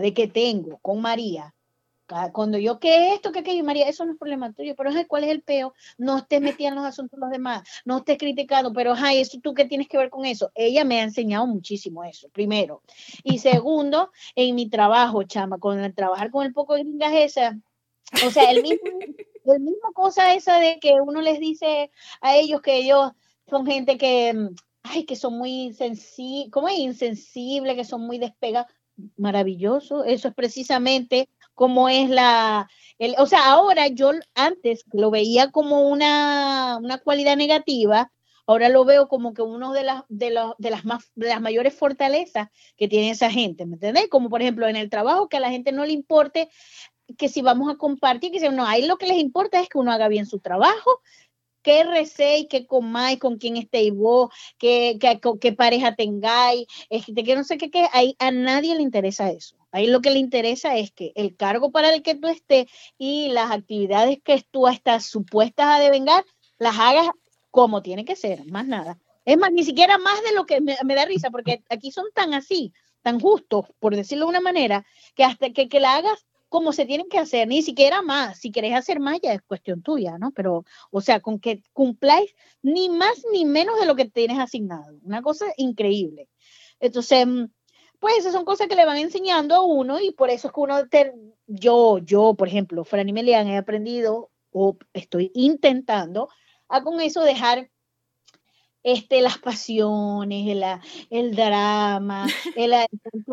de 0.00 0.14
que 0.14 0.28
tengo 0.28 0.78
con 0.78 1.00
María, 1.00 1.54
cuando 2.32 2.58
yo, 2.58 2.78
¿qué 2.78 3.14
esto? 3.14 3.32
¿Qué 3.32 3.40
aquello? 3.40 3.64
María, 3.64 3.88
eso 3.88 4.04
no 4.04 4.12
es 4.12 4.18
problema 4.18 4.52
tuyo, 4.52 4.74
pero 4.76 4.90
¿cuál 5.08 5.24
es 5.24 5.30
el 5.30 5.42
peo? 5.42 5.74
No 5.98 6.18
estés 6.18 6.40
metida 6.40 6.68
en 6.68 6.74
los 6.74 6.84
asuntos 6.84 7.18
de 7.18 7.20
los 7.20 7.30
demás, 7.30 7.62
no 7.84 7.98
estés 7.98 8.18
criticando, 8.18 8.72
pero 8.72 8.94
ay, 8.96 9.20
¿eso 9.20 9.38
tú 9.42 9.54
qué 9.54 9.64
tienes 9.64 9.88
que 9.88 9.98
ver 9.98 10.10
con 10.10 10.24
eso? 10.24 10.50
Ella 10.54 10.84
me 10.84 11.00
ha 11.00 11.04
enseñado 11.04 11.46
muchísimo 11.46 12.04
eso, 12.04 12.28
primero. 12.30 12.82
Y 13.24 13.38
segundo, 13.38 14.10
en 14.34 14.54
mi 14.54 14.68
trabajo, 14.68 15.22
chama, 15.24 15.58
con 15.58 15.78
el 15.80 15.94
trabajar 15.94 16.30
con 16.30 16.46
el 16.46 16.52
poco 16.52 16.74
de 16.74 16.82
gringas 16.82 17.12
esa, 17.14 17.58
o 18.26 18.30
sea, 18.30 18.50
el 18.50 18.62
mismo, 18.62 18.78
el 19.44 19.60
mismo 19.60 19.92
cosa 19.94 20.34
esa 20.34 20.58
de 20.58 20.78
que 20.80 21.00
uno 21.00 21.20
les 21.20 21.40
dice 21.40 21.90
a 22.20 22.36
ellos 22.36 22.60
que 22.62 22.76
ellos 22.76 23.12
son 23.48 23.66
gente 23.66 23.98
que, 23.98 24.34
ay, 24.82 25.04
que 25.04 25.16
son 25.16 25.38
muy 25.38 25.72
sensibles, 25.74 26.50
como 26.50 26.68
insensibles, 26.68 27.76
que 27.76 27.84
son 27.84 28.02
muy 28.02 28.18
despegados 28.18 28.70
maravilloso. 29.16 30.04
Eso 30.04 30.28
es 30.28 30.34
precisamente 30.34 31.28
como 31.54 31.88
es 31.88 32.10
la, 32.10 32.68
el, 32.98 33.14
o 33.18 33.26
sea, 33.26 33.46
ahora 33.46 33.88
yo 33.88 34.12
antes 34.34 34.84
lo 34.92 35.10
veía 35.10 35.50
como 35.50 35.88
una, 35.88 36.78
una 36.80 36.98
cualidad 36.98 37.36
negativa, 37.36 38.12
ahora 38.46 38.68
lo 38.68 38.84
veo 38.84 39.08
como 39.08 39.34
que 39.34 39.42
uno 39.42 39.72
de 39.72 39.84
las, 39.84 40.04
de, 40.08 40.30
los, 40.30 40.54
de, 40.58 40.70
las 40.70 40.84
más, 40.84 41.10
las 41.14 41.40
mayores 41.40 41.74
fortalezas 41.74 42.48
que 42.76 42.88
tiene 42.88 43.10
esa 43.10 43.30
gente, 43.30 43.66
¿me 43.66 43.74
entendés? 43.74 44.08
Como 44.08 44.28
por 44.30 44.42
ejemplo 44.42 44.68
en 44.68 44.76
el 44.76 44.90
trabajo, 44.90 45.28
que 45.28 45.36
a 45.36 45.40
la 45.40 45.50
gente 45.50 45.72
no 45.72 45.84
le 45.84 45.92
importe 45.92 46.48
que 47.18 47.28
si 47.28 47.42
vamos 47.42 47.70
a 47.72 47.76
compartir, 47.76 48.32
que 48.32 48.40
si 48.40 48.48
no, 48.48 48.66
ahí 48.66 48.86
lo 48.86 48.96
que 48.96 49.06
les 49.06 49.18
importa 49.18 49.60
es 49.60 49.68
que 49.68 49.78
uno 49.78 49.92
haga 49.92 50.08
bien 50.08 50.26
su 50.26 50.40
trabajo, 50.40 51.00
qué 51.62 51.84
recéis, 51.84 52.46
qué 52.48 52.66
comáis, 52.66 53.18
con 53.18 53.38
quién 53.38 53.56
estéis 53.56 53.94
vos, 53.94 54.30
qué, 54.58 54.98
qué, 55.00 55.20
qué 55.40 55.52
pareja 55.52 55.94
tengáis, 55.94 56.66
este, 56.90 57.22
que 57.24 57.36
no 57.36 57.44
sé 57.44 57.58
qué, 57.58 57.70
qué, 57.70 57.86
ahí 57.92 58.16
a 58.18 58.30
nadie 58.30 58.74
le 58.74 58.82
interesa 58.82 59.30
eso. 59.30 59.56
Ahí 59.72 59.86
lo 59.86 60.00
que 60.00 60.10
le 60.10 60.18
interesa 60.18 60.76
es 60.76 60.92
que 60.92 61.12
el 61.16 61.34
cargo 61.36 61.72
para 61.72 61.92
el 61.92 62.02
que 62.02 62.14
tú 62.14 62.28
estés 62.28 62.66
y 62.98 63.28
las 63.30 63.50
actividades 63.50 64.18
que 64.22 64.44
tú 64.50 64.68
estás 64.68 65.06
supuestas 65.06 65.66
a 65.66 65.80
devengar, 65.80 66.24
las 66.58 66.78
hagas 66.78 67.08
como 67.50 67.82
tiene 67.82 68.04
que 68.04 68.14
ser, 68.14 68.44
más 68.46 68.66
nada. 68.66 68.98
Es 69.24 69.38
más, 69.38 69.50
ni 69.52 69.64
siquiera 69.64 69.98
más 69.98 70.22
de 70.22 70.34
lo 70.34 70.46
que 70.46 70.60
me, 70.60 70.94
da 70.94 71.04
risa, 71.04 71.30
porque 71.30 71.62
aquí 71.70 71.90
son 71.90 72.06
tan 72.14 72.34
así, 72.34 72.72
tan 73.02 73.18
justos, 73.18 73.66
por 73.78 73.96
decirlo 73.96 74.26
de 74.26 74.30
una 74.30 74.40
manera, 74.40 74.84
que 75.14 75.24
hasta 75.24 75.50
que, 75.50 75.68
que 75.68 75.80
la 75.80 75.96
hagas 75.96 76.26
como 76.52 76.74
se 76.74 76.84
tienen 76.84 77.08
que 77.08 77.18
hacer, 77.18 77.48
ni 77.48 77.62
siquiera 77.62 78.02
más. 78.02 78.38
Si 78.38 78.52
querés 78.52 78.74
hacer 78.74 79.00
más, 79.00 79.18
ya 79.22 79.32
es 79.32 79.40
cuestión 79.40 79.80
tuya, 79.80 80.18
¿no? 80.18 80.32
Pero, 80.32 80.64
o 80.90 81.00
sea, 81.00 81.20
con 81.20 81.40
que 81.40 81.62
cumpláis 81.72 82.34
ni 82.60 82.90
más 82.90 83.24
ni 83.32 83.46
menos 83.46 83.80
de 83.80 83.86
lo 83.86 83.96
que 83.96 84.04
tienes 84.04 84.38
asignado. 84.38 84.98
Una 85.02 85.22
cosa 85.22 85.46
increíble. 85.56 86.28
Entonces, 86.78 87.26
mm, 87.26 87.44
pues 88.02 88.18
esas 88.18 88.32
son 88.32 88.44
cosas 88.44 88.66
que 88.66 88.74
le 88.74 88.84
van 88.84 88.96
enseñando 88.96 89.54
a 89.54 89.60
uno 89.64 90.00
y 90.00 90.10
por 90.10 90.28
eso 90.28 90.48
es 90.48 90.52
que 90.52 90.60
uno, 90.60 90.76
yo, 91.46 91.98
yo, 91.98 92.34
por 92.34 92.48
ejemplo, 92.48 92.84
Fran 92.84 93.08
y 93.08 93.12
Melian, 93.12 93.46
he 93.46 93.56
aprendido 93.56 94.32
o 94.50 94.76
estoy 94.92 95.30
intentando 95.34 96.28
a 96.68 96.82
con 96.82 97.00
eso 97.00 97.22
dejar 97.22 97.70
este, 98.82 99.20
las 99.20 99.38
pasiones, 99.38 100.48
el, 100.48 100.64
el 101.10 101.36
drama, 101.36 102.26
el, 102.56 102.72
el 102.72 102.88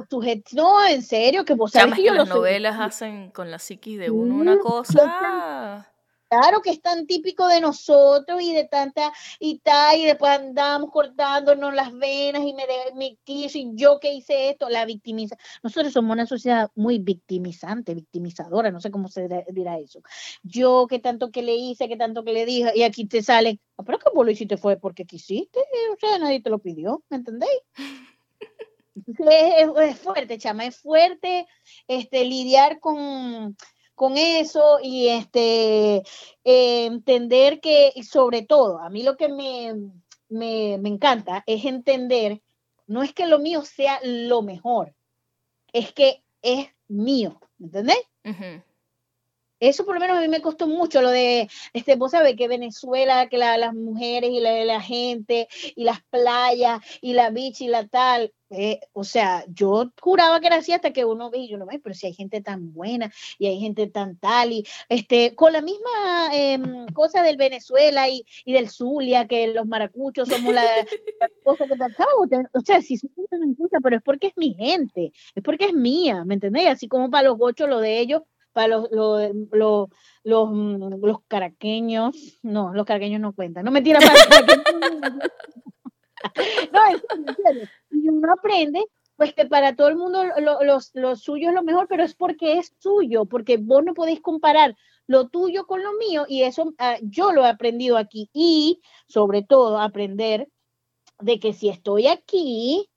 sujeto. 0.07 0.51
No, 0.53 0.87
en 0.87 1.01
serio, 1.01 1.45
que 1.45 1.55
vos 1.55 1.71
sabés 1.71 1.95
que, 1.95 2.11
las 2.11 2.29
novelas 2.29 2.79
hacen 2.79 3.31
con 3.31 3.49
la 3.49 3.57
psiquis 3.57 3.97
de 3.97 4.11
uno 4.11 4.35
una 4.35 4.59
cosa. 4.59 5.91
Claro 6.29 6.61
que 6.61 6.69
es 6.69 6.81
tan 6.81 7.07
típico 7.07 7.47
de 7.47 7.59
nosotros 7.59 8.39
y 8.39 8.53
de 8.53 8.65
tanta 8.65 9.11
y 9.39 9.57
tal, 9.59 9.97
y 9.97 10.05
después 10.05 10.31
andamos 10.31 10.91
cortándonos 10.91 11.73
las 11.73 11.91
venas 11.91 12.43
y 12.43 12.53
me, 12.53 12.65
me 12.95 13.17
y 13.25 13.71
yo 13.73 13.99
que 13.99 14.13
hice 14.13 14.51
esto, 14.51 14.69
la 14.69 14.85
victimiza. 14.85 15.35
Nosotros 15.63 15.91
somos 15.91 16.13
una 16.13 16.27
sociedad 16.27 16.69
muy 16.75 16.99
victimizante, 16.99 17.95
victimizadora, 17.95 18.69
no 18.69 18.79
sé 18.79 18.91
cómo 18.91 19.07
se 19.07 19.27
dirá 19.51 19.79
eso. 19.79 20.01
Yo 20.43 20.85
que 20.87 20.99
tanto 20.99 21.31
que 21.31 21.41
le 21.41 21.55
hice, 21.55 21.87
que 21.87 21.97
tanto 21.97 22.23
que 22.23 22.33
le 22.33 22.45
dije, 22.45 22.73
y 22.75 22.83
aquí 22.83 23.05
te 23.05 23.23
salen, 23.23 23.59
ah, 23.77 23.83
pero 23.83 23.97
que 23.97 24.11
vos 24.13 24.23
lo 24.23 24.31
hiciste 24.31 24.57
fue 24.57 24.77
porque 24.77 25.05
quisiste, 25.05 25.59
o 25.91 25.97
sea, 25.99 26.19
nadie 26.19 26.43
te 26.43 26.51
lo 26.51 26.59
pidió, 26.59 27.03
¿me 27.09 27.17
entendéis? 27.17 27.59
Es, 29.07 29.69
es, 29.81 29.97
fuerte, 29.97 30.37
chama, 30.37 30.65
es 30.65 30.77
fuerte 30.77 31.47
este, 31.87 32.25
lidiar 32.25 32.79
con, 32.79 33.55
con 33.99 34.15
eso 34.15 34.79
y 34.81 35.09
este, 35.09 36.03
eh, 36.45 36.85
entender 36.85 37.59
que, 37.59 37.91
sobre 38.01 38.43
todo, 38.43 38.79
a 38.79 38.89
mí 38.89 39.03
lo 39.03 39.17
que 39.17 39.27
me, 39.27 39.75
me, 40.29 40.75
encanta 40.75 41.43
es 41.45 41.65
entender, 41.65 42.41
no 42.87 43.03
es 43.03 43.11
que 43.11 43.27
lo 43.27 43.39
mío 43.39 43.63
sea 43.63 43.99
lo 44.01 44.41
mejor, 44.41 44.95
es 45.73 45.91
que 45.91 46.23
es 46.41 46.69
mío, 46.87 47.41
¿me 47.57 47.65
¿entendés? 47.65 47.99
Eso 49.59 49.85
por 49.85 49.95
lo 49.95 49.99
menos 49.99 50.17
a 50.17 50.21
mí 50.21 50.27
me 50.27 50.41
costó 50.41 50.67
mucho, 50.67 51.01
lo 51.01 51.09
de, 51.09 51.49
este, 51.73 51.95
vos 51.95 52.11
sabés 52.11 52.35
que 52.35 52.47
Venezuela, 52.47 53.27
que 53.29 53.37
las 53.37 53.73
mujeres 53.73 54.29
y 54.31 54.39
la, 54.39 54.63
la, 54.65 54.81
gente 54.81 55.47
y 55.75 55.83
las 55.83 56.01
playas 56.09 56.81
y 57.01 57.13
la 57.13 57.29
beach 57.29 57.61
y 57.61 57.67
la 57.67 57.87
tal, 57.87 58.33
eh, 58.51 58.79
o 58.93 59.03
sea, 59.03 59.45
yo 59.47 59.91
juraba 60.01 60.39
que 60.39 60.47
era 60.47 60.55
así 60.57 60.71
hasta 60.71 60.91
que 60.91 61.05
uno 61.05 61.29
ve 61.29 61.39
y 61.39 61.49
yo 61.49 61.57
no 61.57 61.67
ve, 61.67 61.79
pero 61.79 61.93
si 61.93 62.07
hay 62.07 62.13
gente 62.13 62.41
tan 62.41 62.73
buena 62.73 63.11
y 63.37 63.45
hay 63.47 63.59
gente 63.59 63.87
tan 63.87 64.17
tal 64.17 64.51
y 64.51 64.65
este, 64.89 65.35
con 65.35 65.53
la 65.53 65.61
misma 65.61 66.29
em, 66.33 66.87
cosa 66.93 67.21
del 67.21 67.37
Venezuela 67.37 68.09
y, 68.09 68.25
y, 68.45 68.53
del 68.53 68.69
Zulia, 68.69 69.27
que 69.27 69.47
los 69.47 69.67
maracuchos 69.67 70.29
somos 70.29 70.53
la, 70.53 70.63
cosa 71.43 71.65
que 71.67 71.73
o 72.53 72.61
sea, 72.61 72.81
si 72.81 72.97
me 73.31 73.45
importa, 73.45 73.79
pero 73.83 73.97
es 73.97 74.03
porque 74.03 74.27
es 74.27 74.33
mi 74.35 74.55
gente, 74.55 75.11
es 75.35 75.43
porque 75.43 75.65
es 75.65 75.73
mía, 75.73 76.23
¿me 76.25 76.33
entendés? 76.35 76.67
Así 76.69 76.87
como 76.87 77.11
para 77.11 77.29
los 77.29 77.37
gochos 77.37 77.69
lo 77.69 77.79
de 77.79 77.99
ellos 77.99 78.23
para 78.53 78.67
los, 78.67 78.89
los, 78.91 79.29
los, 79.51 79.89
los, 80.23 80.49
mm, 80.51 81.05
los 81.05 81.17
caraqueños, 81.27 82.39
no, 82.41 82.73
los 82.73 82.85
caraqueños 82.85 83.21
no 83.21 83.33
cuentan, 83.33 83.65
no 83.65 83.71
mentira, 83.71 83.99
para 83.99 84.13
no, 86.73 86.85
es, 86.85 87.03
y 87.91 88.09
uno 88.09 88.33
aprende 88.33 88.85
pues 89.19 89.33
que 89.33 89.45
para 89.45 89.75
todo 89.75 89.89
el 89.89 89.97
mundo 89.97 90.23
lo, 90.23 90.59
lo, 90.93 91.15
suyo 91.17 91.49
es 91.49 91.53
lo 91.53 91.61
mejor, 91.61 91.87
pero 91.89 92.03
es 92.03 92.15
porque 92.15 92.53
es 92.53 92.73
suyo, 92.79 93.25
porque 93.25 93.57
vos 93.57 93.83
no 93.83 93.93
podéis 93.93 94.21
comparar 94.21 94.77
lo 95.07 95.27
tuyo 95.27 95.67
con 95.67 95.83
lo 95.83 95.91
mío 95.93 96.23
y 96.25 96.43
eso 96.43 96.73
ah, 96.77 96.95
yo 97.01 97.33
lo 97.33 97.43
he 97.43 97.49
aprendido 97.49 97.97
aquí. 97.97 98.29
Y 98.31 98.79
sobre 99.09 99.43
todo 99.43 99.77
aprender 99.77 100.47
de 101.19 101.37
que 101.37 101.51
si 101.51 101.67
estoy 101.67 102.07
aquí, 102.07 102.89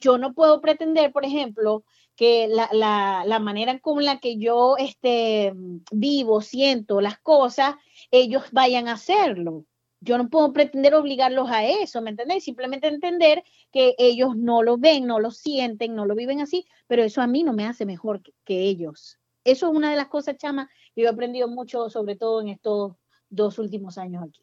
yo 0.00 0.18
no 0.18 0.34
puedo 0.34 0.60
pretender, 0.60 1.12
por 1.12 1.24
ejemplo, 1.24 1.82
que 2.20 2.48
la, 2.48 2.68
la, 2.74 3.24
la, 3.26 3.38
manera 3.38 3.78
con 3.78 4.04
la 4.04 4.20
que 4.20 4.36
yo 4.36 4.76
este, 4.76 5.54
vivo, 5.90 6.42
siento 6.42 7.00
las 7.00 7.18
cosas, 7.18 7.76
ellos 8.10 8.42
vayan 8.52 8.88
a 8.88 8.92
hacerlo. 8.92 9.64
Yo 10.00 10.18
no 10.18 10.28
puedo 10.28 10.52
pretender 10.52 10.94
obligarlos 10.94 11.50
a 11.50 11.64
eso, 11.64 12.02
¿me 12.02 12.10
entendéis? 12.10 12.44
Simplemente 12.44 12.88
entender 12.88 13.42
que 13.72 13.94
ellos 13.96 14.36
no 14.36 14.62
lo 14.62 14.76
ven, 14.76 15.06
no 15.06 15.18
lo 15.18 15.30
sienten, 15.30 15.94
no 15.94 16.04
lo 16.04 16.14
viven 16.14 16.42
así, 16.42 16.66
pero 16.86 17.02
eso 17.02 17.22
a 17.22 17.26
mí 17.26 17.42
no 17.42 17.54
me 17.54 17.64
hace 17.64 17.86
mejor 17.86 18.20
que, 18.44 18.68
ellos. 18.68 19.18
Eso 19.42 19.70
es 19.70 19.74
una 19.74 19.90
de 19.90 19.96
las 19.96 20.08
cosas, 20.08 20.36
chama, 20.36 20.68
que 20.94 21.00
yo 21.00 21.08
he 21.08 21.10
aprendido 21.10 21.48
mucho, 21.48 21.88
sobre 21.88 22.16
todo 22.16 22.42
en 22.42 22.48
estos 22.48 22.96
dos 23.30 23.58
últimos 23.58 23.96
años 23.96 24.24
aquí. 24.28 24.42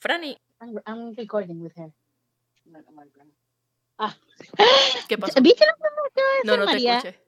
Franny. 0.00 0.36
I'm, 0.86 1.14
recording 1.14 1.60
with 1.60 1.74
her. 1.76 1.92
Ah, 4.04 4.16
¿Qué 5.08 5.16
pasó? 5.16 5.40
¿Viste 5.40 5.64
lo 5.64 5.74
que 5.76 5.82
me 5.82 6.08
acaba 6.08 6.28
de 6.42 6.44
No, 6.44 6.56
no 6.56 6.64
te 6.66 6.72
María? 6.72 6.96
escuché. 6.98 7.20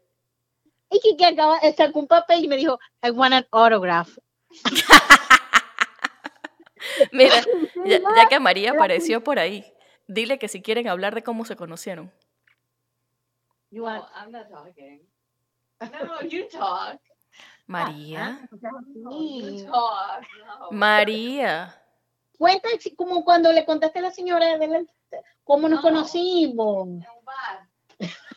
Y 0.90 1.00
que, 1.00 1.16
que 1.16 1.24
acaba, 1.26 1.60
sacó 1.76 2.00
un 2.00 2.06
papel 2.08 2.44
y 2.44 2.48
me 2.48 2.56
dijo, 2.56 2.78
I 3.02 3.10
want 3.10 3.32
an 3.34 3.46
autograph. 3.52 4.08
Mira, 7.12 7.34
ya, 7.86 8.00
ya 8.16 8.28
que 8.28 8.40
María 8.40 8.72
apareció 8.72 9.22
por 9.22 9.38
ahí, 9.38 9.64
dile 10.06 10.38
que 10.38 10.48
si 10.48 10.62
quieren 10.62 10.88
hablar 10.88 11.14
de 11.14 11.22
cómo 11.22 11.44
se 11.44 11.56
conocieron. 11.56 12.12
You 13.70 13.84
want- 13.84 14.02
No, 14.02 14.08
I'm 14.20 14.30
not 14.32 14.48
talking. 14.48 15.00
No, 15.80 16.20
you 16.28 16.48
talk. 16.48 17.00
María, 17.66 18.46
No, 18.94 19.10
Sí. 19.10 19.58
you 19.58 19.64
talk. 19.66 19.72
No. 19.72 19.88
Ah, 20.46 20.68
María. 20.70 21.80
Cuenta 22.38 22.68
como 22.96 23.24
cuando 23.24 23.52
le 23.52 23.64
contaste 23.64 23.98
a 24.00 24.02
la 24.02 24.10
señora 24.10 24.58
de 24.58 24.66
la- 24.68 24.84
cómo 25.44 25.68
nos 25.68 25.78
No. 25.78 25.82
conocimos. 25.82 26.86
En 26.86 26.92
un 26.92 27.04
bar. 27.24 27.68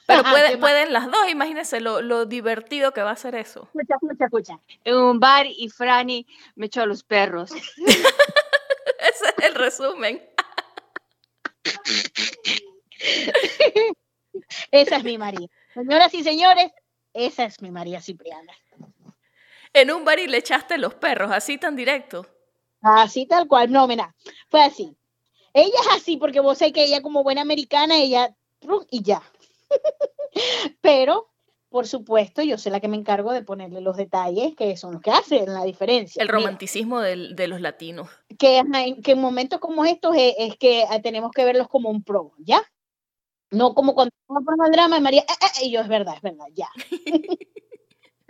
Pero 0.05 0.23
puede- 0.23 0.57
pueden 0.57 0.93
las 0.93 1.09
dos, 1.11 1.29
imagínense 1.29 1.79
lo, 1.81 2.01
lo 2.01 2.25
divertido 2.25 2.93
que 2.93 3.01
va 3.01 3.11
a 3.11 3.15
ser 3.15 3.35
eso. 3.35 3.67
Escucha, 3.73 3.95
escucha, 4.01 4.25
escucha. 4.25 4.59
En 4.83 4.95
un 4.95 5.19
bar 5.19 5.45
y 5.47 5.69
Franny 5.69 6.25
me 6.55 6.67
echó 6.67 6.81
a 6.81 6.85
los 6.85 7.03
perros. 7.03 7.51
Ese 7.51 9.25
es 9.37 9.45
el 9.45 9.55
resumen. 9.55 10.21
Esa 14.71 14.97
es 14.97 15.03
mi 15.03 15.17
María. 15.17 15.47
Señoras 15.73 16.13
y 16.13 16.23
señores, 16.23 16.71
esa 17.13 17.45
es 17.45 17.61
mi 17.61 17.71
María 17.71 18.01
Cipriana. 18.01 18.53
En 19.73 19.91
un 19.91 20.05
bar 20.05 20.19
y 20.19 20.27
le 20.27 20.37
echaste 20.37 20.77
los 20.77 20.93
perros, 20.95 21.31
así 21.31 21.57
tan 21.57 21.75
directo. 21.75 22.25
Así 22.81 23.25
tal 23.25 23.47
cual. 23.47 23.71
No, 23.71 23.87
mira, 23.87 24.15
fue 24.49 24.63
así. 24.63 24.95
Ella 25.57 25.79
es 25.81 25.87
así 25.95 26.17
porque 26.17 26.39
vos 26.39 26.57
sé 26.57 26.71
que 26.71 26.83
ella 26.83 27.01
como 27.01 27.23
buena 27.23 27.41
americana, 27.41 27.97
ella 27.97 28.35
y 28.91 29.01
ya. 29.03 29.21
Pero, 30.81 31.29
por 31.69 31.87
supuesto, 31.87 32.41
yo 32.43 32.57
soy 32.57 32.71
la 32.71 32.79
que 32.79 32.87
me 32.87 32.97
encargo 32.97 33.31
de 33.33 33.41
ponerle 33.43 33.81
los 33.81 33.97
detalles 33.97 34.55
que 34.55 34.77
son 34.77 34.93
los 34.93 35.01
que 35.01 35.11
hacen 35.11 35.51
la 35.53 35.63
diferencia. 35.63 36.21
El 36.21 36.29
romanticismo 36.29 36.99
del- 36.99 37.35
de 37.35 37.47
los 37.47 37.59
latinos. 37.61 38.07
que, 38.37 38.61
que 39.03 39.11
en 39.13 39.19
momentos 39.21 39.59
como 39.59 39.83
estos 39.85 40.15
es, 40.15 40.35
es 40.37 40.57
que 40.57 40.83
ah, 40.89 41.01
tenemos 41.01 41.31
que 41.31 41.43
verlos 41.45 41.67
como 41.67 41.89
un 41.89 42.03
pro, 42.03 42.33
¿ya? 42.37 42.61
No 43.49 43.73
como 43.73 43.95
cuando 43.95 44.13
el 44.65 44.71
drama 44.71 44.97
de 44.97 45.01
María, 45.01 45.25
"Ah, 45.27 45.35
ah", 45.41 45.63
y 45.63 45.71
yo, 45.71 45.81
es 45.81 45.87
verdad, 45.87 46.15
es 46.17 46.21
verdad, 46.21 46.45
ya. 46.53 46.69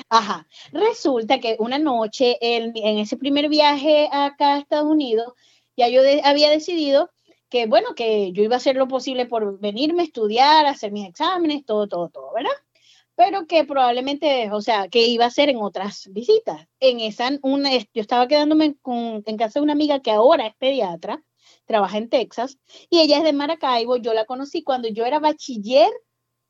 Ajá. 0.09 0.47
Resulta 0.71 1.39
que 1.39 1.57
una 1.59 1.80
noche, 1.80 2.38
en, 2.39 2.71
en 2.75 2.99
ese 2.99 3.17
primer 3.17 3.49
viaje 3.49 4.07
acá 4.11 4.53
a 4.55 4.59
Estados 4.59 4.89
Unidos, 4.89 5.34
ya 5.75 5.89
yo 5.89 6.01
de- 6.01 6.21
había 6.23 6.49
decidido 6.49 7.09
que, 7.50 7.66
bueno, 7.66 7.95
que 7.95 8.32
yo 8.34 8.43
iba 8.43 8.56
a 8.56 8.58
hacer 8.58 8.76
lo 8.76 8.88
posible 8.88 9.26
por 9.26 9.60
venirme 9.60 10.02
a 10.02 10.06
estudiar, 10.06 10.66
hacer 10.66 10.91
mis 10.91 11.08
exámenes, 11.08 11.66
todo, 11.66 11.88
todo, 11.88 12.10
todo, 12.10 12.32
¿verdad? 12.34 12.52
Pero 13.16 13.48
que 13.48 13.64
probablemente, 13.64 14.52
o 14.52 14.62
sea, 14.62 14.89
que 14.89 15.08
iba 15.08 15.26
a 15.26 15.30
hacer 15.30 15.50
en 15.50 15.58
otras 15.58 16.08
visitas. 16.12 16.68
En 16.80 17.00
esa, 17.00 17.32
una, 17.41 17.72
yo 17.72 18.02
estaba 18.02 18.28
quedándome 18.28 18.76
con- 18.82 19.24
en 19.26 19.38
casa 19.38 19.60
de 19.60 19.64
una 19.64 19.74
amiga 19.74 20.02
que 20.02 20.12
ahora 20.12 20.45
es 20.45 20.56
pediatra, 20.56 21.24
trabaja 21.66 21.98
en 21.98 22.10
Texas, 22.10 22.58
y 22.89 23.00
ella 23.00 23.18
es 23.18 23.24
de 23.24 23.34
Maracaibo, 23.34 23.98
yo 23.98 24.14
la 24.14 24.26
conocí 24.26 24.64
cuando 24.64 24.88
yo 24.88 25.06
era 25.06 25.20
bachiller 25.20 25.89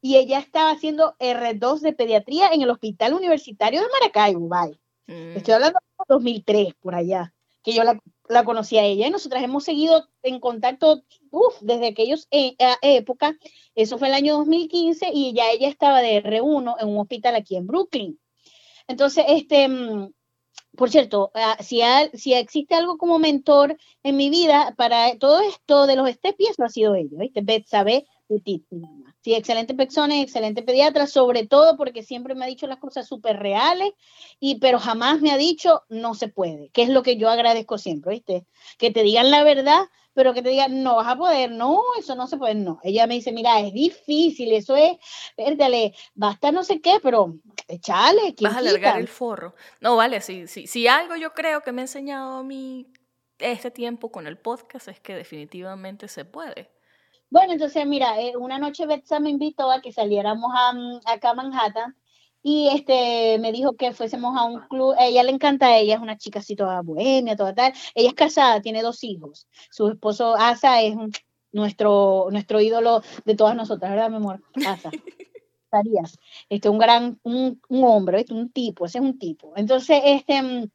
y 0.02 0.18
ella 0.18 0.40
estaba 0.40 0.72
haciendo 0.72 1.16
R2 1.20 1.82
de 1.82 1.94
pediatría 1.94 2.50
en 2.50 2.62
el 2.62 2.70
Hospital 2.70 3.14
Universitario 3.14 3.82
de 3.82 3.88
Maracaibo, 4.00 4.48
bye. 4.48 4.80
Mm. 5.08 5.38
Estoy 5.38 5.54
hablando 5.54 5.80
de 5.80 6.06
2003, 6.10 6.74
por 6.76 6.96
allá, 6.96 7.34
que 7.68 7.74
yo 7.74 7.84
la, 7.84 8.00
la 8.30 8.46
conocí 8.46 8.78
a 8.78 8.86
ella 8.86 9.08
y 9.08 9.10
nosotras 9.12 9.44
hemos 9.44 9.66
seguido 9.66 10.08
en 10.24 10.40
contacto 10.40 11.04
uf, 11.32 11.56
desde 11.60 11.88
aquellos 11.88 12.28
eh, 12.32 12.56
época. 12.82 13.36
Eso 13.76 13.98
fue 13.98 14.08
el 14.08 14.14
año 14.14 14.38
2015 14.38 15.10
y 15.14 15.34
ya 15.34 15.52
ella 15.52 15.68
estaba 15.68 16.02
de 16.02 16.16
R1 16.24 16.78
en 16.80 16.88
un 16.88 17.00
hospital 17.00 17.36
aquí 17.36 17.58
en 17.58 17.68
Brooklyn. 17.68 18.20
Entonces, 18.88 19.26
este, 19.28 19.68
mm, 19.68 20.12
por 20.78 20.90
cierto, 20.90 21.32
ah, 21.34 21.58
si, 21.62 21.82
ha- 21.82 22.10
si 22.14 22.34
existe 22.34 22.76
algo 22.76 22.98
como 22.98 23.20
mentor 23.20 23.78
en 24.04 24.16
mi 24.18 24.30
vida 24.30 24.74
para 24.78 25.18
todo 25.18 25.42
esto 25.42 25.88
de 25.88 25.96
los 25.98 26.10
estepies, 26.10 26.52
eso 26.52 26.64
ha 26.64 26.70
sido 26.70 26.96
ella, 26.96 27.18
¿viste? 27.20 27.42
Betsabe 27.42 28.06
Petit, 28.28 28.66
llama. 28.72 29.07
Sí, 29.24 29.34
excelente 29.34 29.74
persona, 29.74 30.22
excelente 30.22 30.62
pediatra, 30.62 31.08
sobre 31.08 31.46
todo 31.46 31.76
porque 31.76 32.04
siempre 32.04 32.36
me 32.36 32.46
ha 32.46 32.48
dicho 32.48 32.68
las 32.68 32.78
cosas 32.78 33.08
súper 33.08 33.38
reales, 33.38 33.92
y, 34.40 34.60
pero 34.60 34.80
jamás 34.80 35.22
me 35.22 35.32
ha 35.32 35.38
dicho 35.38 35.84
no 35.90 36.14
se 36.14 36.30
puede, 36.30 36.70
que 36.70 36.84
es 36.84 36.90
lo 36.90 37.04
que 37.04 37.18
yo 37.18 37.30
agradezco 37.30 37.78
siempre, 37.78 38.14
¿viste? 38.14 38.46
Que 38.78 38.92
te 38.92 39.04
digan 39.04 39.32
la 39.32 39.44
verdad, 39.44 39.86
pero 40.14 40.34
que 40.34 40.42
te 40.42 40.50
digan 40.50 40.82
no 40.82 40.96
vas 40.96 41.08
a 41.08 41.18
poder, 41.18 41.52
no, 41.52 41.82
eso 42.00 42.16
no 42.16 42.28
se 42.28 42.38
puede, 42.38 42.56
no. 42.56 42.80
Ella 42.84 43.06
me 43.06 43.16
dice, 43.16 43.32
mira, 43.32 43.60
es 43.60 43.74
difícil, 43.74 44.52
eso 44.54 44.76
es, 44.76 44.98
pérdale, 45.36 45.94
basta 46.16 46.52
no 46.52 46.64
sé 46.64 46.80
qué, 46.80 47.00
pero 47.04 47.36
échale, 47.68 48.34
¿quién 48.36 48.50
Vas 48.50 48.56
a 48.56 48.60
alargar 48.60 48.94
quita? 48.94 49.00
el 49.00 49.08
forro. 49.08 49.56
No, 49.82 49.96
vale, 49.96 50.22
si, 50.22 50.48
si, 50.48 50.68
si 50.68 50.88
algo 50.88 51.16
yo 51.16 51.34
creo 51.34 51.62
que 51.62 51.72
me 51.72 51.82
ha 51.82 51.86
enseñado 51.86 52.38
a 52.38 52.44
mí 52.44 52.88
este 53.40 53.72
tiempo 53.72 54.12
con 54.12 54.26
el 54.28 54.38
podcast 54.38 54.88
es 54.88 55.00
que 55.00 55.16
definitivamente 55.16 56.08
se 56.08 56.26
puede. 56.26 56.72
Bueno, 57.30 57.54
entonces, 57.54 57.86
mira, 57.86 58.20
eh, 58.22 58.38
una 58.38 58.58
noche 58.60 58.86
Betsa 58.86 59.20
me 59.20 59.30
invitó 59.30 59.70
a 59.72 59.82
que 59.82 59.92
saliéramos 59.92 60.52
a, 60.56 60.74
mm, 60.74 61.00
acá 61.06 61.32
a 61.32 61.34
Manhattan 61.34 61.96
y 62.42 62.70
este 62.70 63.38
me 63.40 63.52
dijo 63.52 63.74
que 63.76 63.92
fuésemos 63.94 64.38
a 64.38 64.46
un 64.46 64.62
club. 64.70 64.96
A 64.98 65.06
ella 65.06 65.24
le 65.24 65.32
encanta, 65.32 65.76
ella 65.78 65.96
es 65.96 66.02
una 66.02 66.18
chica 66.18 66.40
así 66.40 66.56
toda 66.56 66.82
bohemia, 66.82 67.36
toda 67.36 67.54
tal. 67.54 67.74
Ella 67.96 68.10
es 68.10 68.16
casada, 68.16 68.62
tiene 68.62 68.82
dos 68.82 69.04
hijos. 69.04 69.48
Su 69.70 69.90
esposo 69.90 70.36
Asa 70.36 70.82
es 70.82 70.96
un- 70.96 71.12
nuestro, 71.52 72.28
nuestro 72.32 72.62
ídolo 72.62 73.02
de 73.26 73.36
todas 73.36 73.56
nosotras, 73.56 73.92
¿verdad, 73.92 74.10
mi 74.10 74.18
amor? 74.18 74.42
Asa. 74.66 74.92
Sarías. 75.72 76.18
Este, 76.50 76.70
un 76.70 76.78
gran, 76.78 77.20
un, 77.24 77.62
un 77.68 77.84
hombre, 77.84 78.18
¿viste? 78.20 78.34
un 78.34 78.50
tipo, 78.52 78.86
ese 78.86 79.00
es 79.00 79.04
un 79.04 79.20
tipo. 79.20 79.54
Entonces, 79.58 80.02
este, 80.06 80.42
mm, 80.42 80.70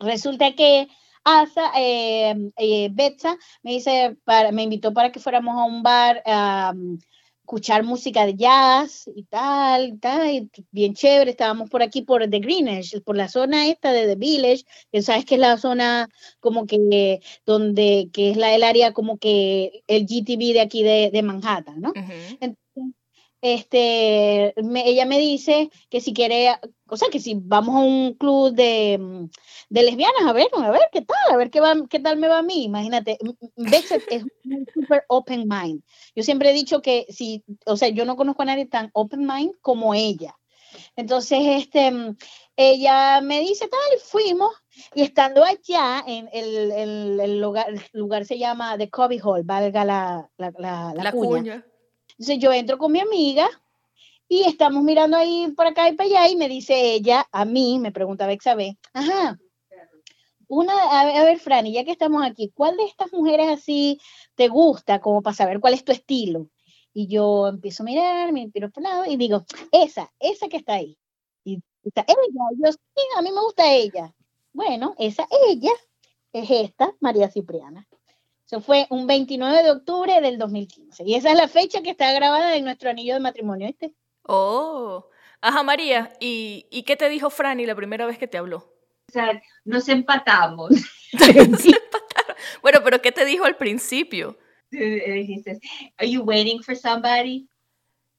resulta 0.00 0.54
que 0.54 0.88
Asa, 1.28 1.72
eh, 1.76 2.34
eh, 2.56 2.88
Betsa, 2.92 3.36
me 3.62 3.72
dice, 3.72 4.16
para, 4.24 4.50
me 4.52 4.62
invitó 4.62 4.92
para 4.94 5.12
que 5.12 5.20
fuéramos 5.20 5.56
a 5.56 5.64
un 5.64 5.82
bar 5.82 6.22
a 6.24 6.72
um, 6.74 6.98
escuchar 7.48 7.82
música 7.82 8.26
de 8.26 8.34
jazz 8.34 9.10
y 9.14 9.24
tal, 9.24 9.88
y 9.88 9.98
tal, 9.98 10.30
y 10.30 10.50
bien 10.70 10.94
chévere. 10.94 11.30
Estábamos 11.30 11.70
por 11.70 11.82
aquí, 11.82 12.02
por 12.02 12.28
The 12.28 12.38
Greenwich, 12.40 13.02
por 13.02 13.16
la 13.16 13.28
zona 13.28 13.68
esta 13.68 13.92
de 13.92 14.06
The 14.06 14.16
Village, 14.16 14.64
que 14.92 15.02
sabes 15.02 15.24
que 15.24 15.36
es 15.36 15.40
la 15.40 15.56
zona 15.56 16.08
como 16.40 16.66
que, 16.66 17.20
donde, 17.46 18.10
que 18.12 18.30
es 18.30 18.36
la, 18.36 18.54
el 18.54 18.62
área 18.62 18.92
como 18.92 19.18
que 19.18 19.82
el 19.86 20.06
GTV 20.06 20.52
de 20.52 20.60
aquí 20.60 20.82
de, 20.82 21.10
de 21.10 21.22
Manhattan, 21.22 21.80
¿no? 21.80 21.92
Entonces, 21.94 22.58
este, 23.40 24.54
me- 24.62 24.88
ella 24.88 25.06
me 25.06 25.18
dice 25.18 25.70
que 25.90 26.00
si 26.00 26.12
quiere, 26.12 26.56
o 26.88 26.96
sea, 26.96 27.08
que 27.10 27.20
si 27.20 27.34
vamos 27.36 27.76
a 27.76 27.78
un 27.80 28.14
club 28.14 28.52
de, 28.52 28.98
mm, 28.98 29.28
de 29.70 29.82
lesbianas, 29.82 30.22
a 30.26 30.32
ver, 30.32 30.48
a 30.56 30.70
ver 30.70 30.82
qué 30.92 31.02
tal, 31.02 31.16
a 31.34 31.36
ver 31.36 31.50
qué, 31.50 31.60
va, 31.60 31.74
qué 31.88 32.00
tal 32.00 32.16
me 32.18 32.28
va 32.28 32.38
a 32.38 32.42
mí. 32.42 32.64
Imagínate, 32.64 33.18
Bexet 33.56 34.04
es 34.08 34.24
un 34.44 34.66
super 34.74 35.04
open 35.08 35.46
mind. 35.48 35.82
Yo 36.16 36.22
siempre 36.22 36.50
he 36.50 36.54
dicho 36.54 36.80
que 36.82 37.06
si, 37.10 37.44
o 37.66 37.76
sea, 37.76 37.88
yo 37.88 38.04
no 38.04 38.16
conozco 38.16 38.42
a 38.42 38.46
nadie 38.46 38.66
tan 38.66 38.90
open 38.92 39.26
mind 39.26 39.52
como 39.60 39.94
ella. 39.94 40.34
Entonces, 40.96 41.38
este, 41.42 41.90
mm, 41.90 42.16
ella 42.56 43.20
me 43.20 43.40
dice 43.40 43.68
tal, 43.68 44.00
fuimos, 44.00 44.50
y 44.94 45.02
estando 45.02 45.44
allá, 45.44 46.02
en 46.06 46.28
el, 46.32 46.72
el- 46.72 47.20
el 47.20 47.40
lugar, 47.40 47.66
el 47.70 47.80
lugar 47.92 48.24
se 48.24 48.38
llama 48.38 48.76
The 48.76 48.90
Cubby 48.90 49.18
Hall, 49.22 49.42
valga 49.44 49.84
la, 49.84 50.28
la, 50.38 50.52
la, 50.58 50.92
la 50.94 51.02
La 51.04 51.12
cuña. 51.12 51.38
cuña. 51.38 51.64
Entonces 52.18 52.38
yo 52.38 52.52
entro 52.52 52.78
con 52.78 52.92
mi 52.92 53.00
amiga 53.00 53.48
y 54.28 54.44
estamos 54.44 54.82
mirando 54.82 55.16
ahí 55.16 55.52
por 55.56 55.66
acá 55.66 55.88
y 55.88 55.94
para 55.94 56.08
allá 56.08 56.28
y 56.28 56.36
me 56.36 56.48
dice 56.48 56.94
ella, 56.94 57.26
a 57.32 57.44
mí, 57.44 57.78
me 57.78 57.92
pregunta 57.92 58.26
Bexabe, 58.26 58.76
ajá, 58.92 59.38
una, 60.48 60.72
a 60.72 61.04
ver, 61.04 61.16
a 61.16 61.24
ver, 61.24 61.38
Franny, 61.38 61.72
ya 61.72 61.84
que 61.84 61.92
estamos 61.92 62.24
aquí, 62.24 62.50
¿cuál 62.54 62.76
de 62.76 62.84
estas 62.84 63.12
mujeres 63.12 63.48
así 63.48 64.00
te 64.34 64.48
gusta 64.48 65.00
como 65.00 65.22
para 65.22 65.36
saber 65.36 65.60
cuál 65.60 65.74
es 65.74 65.84
tu 65.84 65.92
estilo? 65.92 66.48
Y 66.94 67.06
yo 67.06 67.48
empiezo 67.48 67.82
a 67.82 67.86
mirar, 67.86 68.32
me 68.32 68.50
miro 68.52 68.70
por 68.70 68.82
lado 68.82 69.04
y 69.06 69.16
digo, 69.16 69.44
esa, 69.72 70.10
esa 70.18 70.48
que 70.48 70.56
está 70.56 70.74
ahí. 70.74 70.98
Y 71.44 71.62
está 71.84 72.04
ella, 72.08 72.44
yo, 72.56 72.72
sí, 72.72 73.02
a 73.16 73.22
mí 73.22 73.30
me 73.30 73.40
gusta 73.42 73.72
ella. 73.72 74.14
Bueno, 74.52 74.94
esa 74.98 75.28
ella 75.48 75.72
es 76.32 76.50
esta, 76.50 76.94
María 77.00 77.30
Cipriana. 77.30 77.86
Eso 78.50 78.62
fue 78.62 78.86
un 78.88 79.06
29 79.06 79.62
de 79.62 79.70
octubre 79.70 80.20
del 80.22 80.38
2015. 80.38 81.04
Y 81.04 81.16
esa 81.16 81.32
es 81.32 81.36
la 81.36 81.48
fecha 81.48 81.82
que 81.82 81.90
está 81.90 82.10
grabada 82.14 82.56
en 82.56 82.64
nuestro 82.64 82.88
anillo 82.88 83.12
de 83.12 83.20
matrimonio, 83.20 83.66
¿viste? 83.66 83.92
Oh. 84.22 85.06
Ajá, 85.42 85.62
María. 85.62 86.14
¿Y, 86.18 86.66
¿Y 86.70 86.84
qué 86.84 86.96
te 86.96 87.10
dijo 87.10 87.28
Franny 87.28 87.66
la 87.66 87.74
primera 87.74 88.06
vez 88.06 88.16
que 88.16 88.26
te 88.26 88.38
habló? 88.38 88.56
O 89.08 89.12
sea, 89.12 89.42
nos 89.64 89.88
empatamos. 89.88 90.70
Bueno, 92.62 92.80
pero 92.84 93.00
¿qué 93.00 93.12
te 93.12 93.24
dijo 93.24 93.44
al 93.44 93.56
principio? 93.56 94.38
Dijiste, 94.70 95.58
Are 95.96 96.08
you 96.08 96.22
waiting 96.22 96.62
for 96.62 96.76
somebody? 96.76 97.48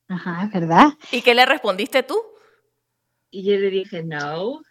Ajá, 0.08 0.50
verdad. 0.54 0.90
¿Y 1.12 1.22
qué 1.22 1.34
le 1.34 1.46
respondiste 1.46 2.04
tú? 2.04 2.20
Y 3.30 3.44
yo 3.44 3.58
le 3.58 3.70
dije, 3.70 4.04
no. 4.04 4.62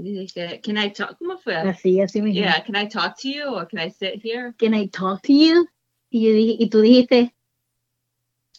Y 0.00 0.12
dije, 0.12 0.60
can 0.62 0.78
I 0.78 0.92
talk? 0.92 1.18
¿Cómo 1.18 1.38
fue? 1.38 1.56
Así, 1.56 2.00
así 2.00 2.22
mismo. 2.22 2.40
Yeah, 2.40 2.62
can 2.64 2.76
I 2.76 2.86
talk 2.88 3.16
to 3.22 3.28
you 3.28 3.48
or 3.52 3.66
can 3.66 3.80
I 3.80 3.90
sit 3.90 4.22
here? 4.22 4.54
Can 4.56 4.72
I 4.72 4.86
talk 4.86 5.22
to 5.22 5.32
you? 5.32 5.66
Y, 6.10 6.22
yo 6.22 6.32
dije, 6.32 6.56
y 6.60 6.70
tú 6.70 6.80
dijiste, 6.80 7.34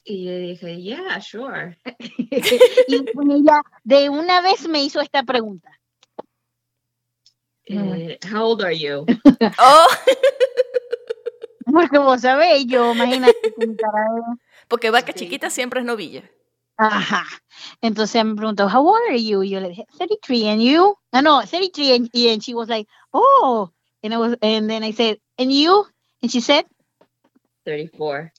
Y 0.04 0.26
yo 0.26 0.38
dije, 0.38 0.82
yeah, 0.82 1.20
sure. 1.22 1.78
y 2.18 2.96
ella 3.32 3.62
de 3.84 4.10
una 4.10 4.42
vez 4.42 4.68
me 4.68 4.84
hizo 4.84 5.00
esta 5.02 5.24
pregunta. 5.24 5.70
Eh, 7.68 8.18
how 8.30 8.46
old 8.46 8.62
are 8.62 8.78
you? 8.78 9.06
Oh, 9.60 9.88
Porque 11.72 12.00
vos 12.00 12.22
sabéis, 12.22 12.66
yo 12.68 12.94
imagínate 12.94 13.54
porque 14.68 14.90
vaca 14.90 15.14
Sí. 15.14 15.20
chiquita 15.20 15.50
siempre 15.50 15.82
es 15.82 15.86
novilla. 15.86 16.24
Ajá. 16.80 17.26
Entonces 17.82 18.24
me 18.24 18.36
preguntó, 18.36 18.70
how 18.70 18.88
old 18.88 19.02
are 19.10 19.22
you? 19.22 19.44
Y 19.44 19.50
yo 19.50 19.60
le 19.60 19.68
dije, 19.70 19.86
33, 19.98 20.48
and 20.48 20.62
you? 20.62 20.96
No, 21.12 21.22
no, 21.22 21.42
33, 21.42 21.92
and, 21.94 22.10
y- 22.14 22.30
and 22.32 22.42
she 22.42 22.54
was 22.54 22.70
like, 22.70 22.88
oh. 23.12 23.70
And, 24.02 24.14
I 24.14 24.18
was, 24.18 24.38
and 24.42 24.70
then 24.70 24.82
I 24.84 24.94
said, 24.94 25.20
and 25.38 25.52
you? 25.52 25.86
And 26.22 26.32
she 26.32 26.40
said, 26.40 26.66
34. 27.66 28.32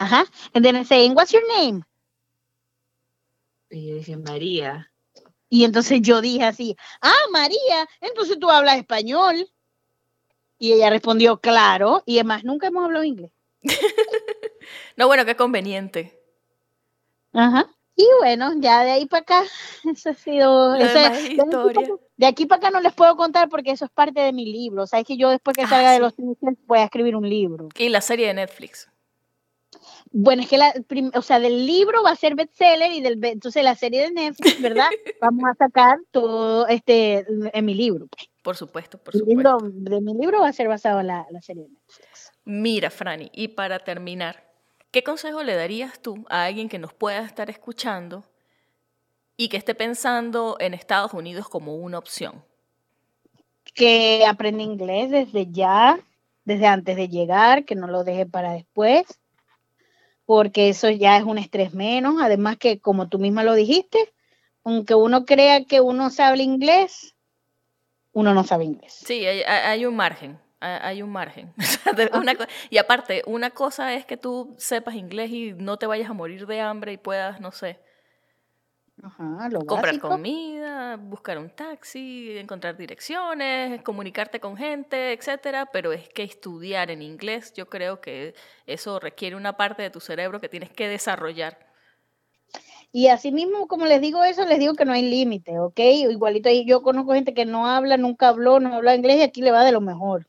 ajá. 0.00 0.24
And 0.52 0.64
then 0.64 0.74
I 0.74 0.82
said, 0.82 1.06
and 1.06 1.14
what's 1.14 1.32
your 1.32 1.46
name? 1.56 1.84
Y 3.70 3.86
yo 3.86 3.94
dije, 3.96 4.16
María. 4.16 4.90
Y 5.48 5.62
entonces 5.64 6.00
yo 6.02 6.20
dije 6.20 6.42
así, 6.44 6.76
ah, 7.02 7.28
María, 7.30 7.86
entonces 8.00 8.36
tú 8.40 8.50
hablas 8.50 8.78
español. 8.78 9.48
Y 10.58 10.72
ella 10.72 10.90
respondió, 10.90 11.38
claro. 11.40 12.02
Y 12.04 12.16
además, 12.18 12.42
nunca 12.42 12.66
hemos 12.66 12.84
hablado 12.84 13.04
inglés. 13.04 13.30
No, 14.96 15.08
bueno, 15.08 15.24
qué 15.26 15.36
conveniente. 15.36 16.23
Ajá. 17.34 17.66
Y 17.96 18.06
bueno, 18.20 18.52
ya 18.58 18.82
de 18.82 18.90
ahí 18.92 19.06
para 19.06 19.20
acá, 19.22 19.42
eso 19.84 20.10
ha 20.10 20.14
sido. 20.14 20.74
Eso 20.74 20.98
es- 20.98 21.18
es 21.30 21.36
de, 21.36 21.94
de 22.16 22.26
aquí 22.26 22.46
para 22.46 22.58
acá 22.58 22.70
no 22.70 22.80
les 22.80 22.92
puedo 22.92 23.16
contar 23.16 23.48
porque 23.48 23.70
eso 23.72 23.84
es 23.84 23.90
parte 23.90 24.20
de 24.20 24.32
mi 24.32 24.46
libro. 24.50 24.86
Sabes 24.86 25.06
que 25.06 25.16
yo 25.16 25.28
después 25.30 25.56
que 25.56 25.62
Ah, 25.64 25.68
salga 25.68 25.92
de 25.92 26.00
los 26.00 26.14
Simpsons 26.14 26.58
voy 26.66 26.78
a 26.78 26.84
escribir 26.84 27.14
un 27.16 27.28
libro. 27.28 27.68
Y 27.78 27.88
la 27.90 28.00
serie 28.00 28.26
de 28.28 28.34
Netflix. 28.34 28.88
Bueno, 30.10 30.42
es 30.42 30.48
que 30.48 30.58
la, 30.58 30.72
o 31.14 31.22
sea, 31.22 31.40
del 31.40 31.66
libro 31.66 32.02
va 32.04 32.10
a 32.10 32.16
ser 32.16 32.36
bestseller 32.36 32.92
y 32.92 33.00
del 33.00 33.18
entonces 33.24 33.64
la 33.64 33.74
serie 33.74 34.02
de 34.02 34.12
Netflix, 34.12 34.60
¿verdad? 34.60 34.86
Vamos 35.20 35.44
a 35.50 35.54
sacar 35.54 35.98
todo 36.12 36.66
este 36.68 37.26
en 37.52 37.64
mi 37.64 37.74
libro. 37.74 38.06
Por 38.42 38.56
supuesto, 38.56 38.98
por 38.98 39.14
El 39.14 39.20
supuesto. 39.20 39.58
libro 39.58 39.58
de 39.72 40.00
mi 40.00 40.14
libro 40.14 40.40
va 40.40 40.48
a 40.48 40.52
ser 40.52 40.68
basado 40.68 41.00
en 41.00 41.08
la, 41.08 41.26
la 41.30 41.42
serie 41.42 41.64
de 41.64 41.70
Netflix. 41.70 42.30
Mira, 42.44 42.90
Franny, 42.90 43.30
y 43.32 43.48
para 43.48 43.78
terminar, 43.80 44.43
¿qué 44.94 45.02
consejo 45.02 45.42
le 45.42 45.56
darías 45.56 45.98
tú 45.98 46.24
a 46.30 46.44
alguien 46.44 46.68
que 46.68 46.78
nos 46.78 46.94
pueda 46.94 47.24
estar 47.24 47.50
escuchando 47.50 48.22
y 49.36 49.48
que 49.48 49.56
esté 49.56 49.74
pensando 49.74 50.56
en 50.60 50.72
Estados 50.72 51.12
Unidos 51.14 51.48
como 51.48 51.74
una 51.74 51.98
opción? 51.98 52.44
Que 53.74 54.24
aprenda 54.24 54.62
inglés 54.62 55.10
desde 55.10 55.50
ya, 55.50 55.98
desde 56.44 56.68
antes 56.68 56.94
de 56.94 57.08
llegar, 57.08 57.64
que 57.64 57.74
no 57.74 57.88
lo 57.88 58.04
deje 58.04 58.24
para 58.24 58.52
después, 58.52 59.02
porque 60.26 60.68
eso 60.68 60.88
ya 60.90 61.16
es 61.16 61.24
un 61.24 61.38
estrés 61.38 61.74
menos. 61.74 62.22
Además 62.22 62.56
que, 62.56 62.78
como 62.78 63.08
tú 63.08 63.18
misma 63.18 63.42
lo 63.42 63.54
dijiste, 63.54 64.12
aunque 64.62 64.94
uno 64.94 65.24
crea 65.24 65.64
que 65.64 65.80
uno 65.80 66.10
sabe 66.10 66.44
inglés, 66.44 67.16
uno 68.12 68.32
no 68.32 68.44
sabe 68.44 68.62
inglés. 68.62 68.92
Sí, 69.04 69.26
hay, 69.26 69.42
hay- 69.42 69.86
un 69.86 69.96
margen, 69.96 70.38
hay, 70.64 71.02
un 71.02 71.10
margen. 71.10 71.52
Una 72.14 72.34
y 72.70 72.78
aparte, 72.78 73.22
una 73.26 73.50
cosa 73.50 73.94
es 73.94 74.04
que 74.06 74.16
tú 74.16 74.54
sepas 74.58 74.94
inglés 74.94 75.30
y 75.30 75.52
no 75.52 75.76
te 75.76 75.86
vayas 75.86 76.10
a 76.10 76.14
morir 76.14 76.46
de 76.46 76.60
hambre 76.60 76.92
y 76.92 76.96
puedas, 76.96 77.40
no 77.40 77.52
sé, 77.52 77.78
Ajá, 79.02 79.48
lo 79.50 79.60
comprar 79.60 79.94
básico. 79.94 80.08
comida, 80.08 80.96
buscar 80.96 81.38
un 81.38 81.50
taxi, 81.50 82.38
encontrar 82.38 82.76
direcciones, 82.76 83.82
comunicarte 83.82 84.38
con 84.40 84.56
gente, 84.56 85.12
etcétera, 85.12 85.66
pero 85.66 85.92
es 85.92 86.08
que 86.08 86.22
estudiar 86.22 86.90
en 86.90 87.02
inglés, 87.02 87.52
yo 87.54 87.68
creo 87.68 88.00
que 88.00 88.34
eso 88.66 89.00
requiere 89.00 89.36
una 89.36 89.56
parte 89.56 89.82
de 89.82 89.90
tu 89.90 90.00
cerebro 90.00 90.40
que 90.40 90.48
tienes 90.48 90.70
que 90.70 90.88
desarrollar. 90.88 91.58
Y 92.92 93.08
así 93.08 93.32
mismo, 93.32 93.66
como 93.66 93.86
les 93.86 94.00
digo 94.00 94.22
eso, 94.22 94.46
les 94.46 94.60
digo 94.60 94.74
que 94.74 94.84
no 94.84 94.92
hay 94.92 95.02
límite, 95.02 95.58
¿ok? 95.58 95.80
Igualito 95.80 96.48
ahí 96.48 96.64
yo 96.64 96.82
conozco 96.82 97.12
gente 97.12 97.34
que 97.34 97.44
no 97.44 97.66
habla, 97.66 97.96
nunca 97.96 98.28
habló, 98.28 98.60
no 98.60 98.72
habla 98.72 98.94
inglés 98.94 99.16
y 99.16 99.22
aquí 99.22 99.42
le 99.42 99.50
va 99.50 99.64
de 99.64 99.72
lo 99.72 99.80
mejor. 99.80 100.28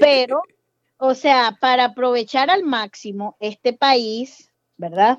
Pero, 0.00 0.42
o 0.98 1.14
sea, 1.14 1.56
para 1.60 1.86
aprovechar 1.86 2.50
al 2.50 2.64
máximo 2.64 3.36
este 3.40 3.72
país, 3.72 4.50
¿verdad? 4.76 5.18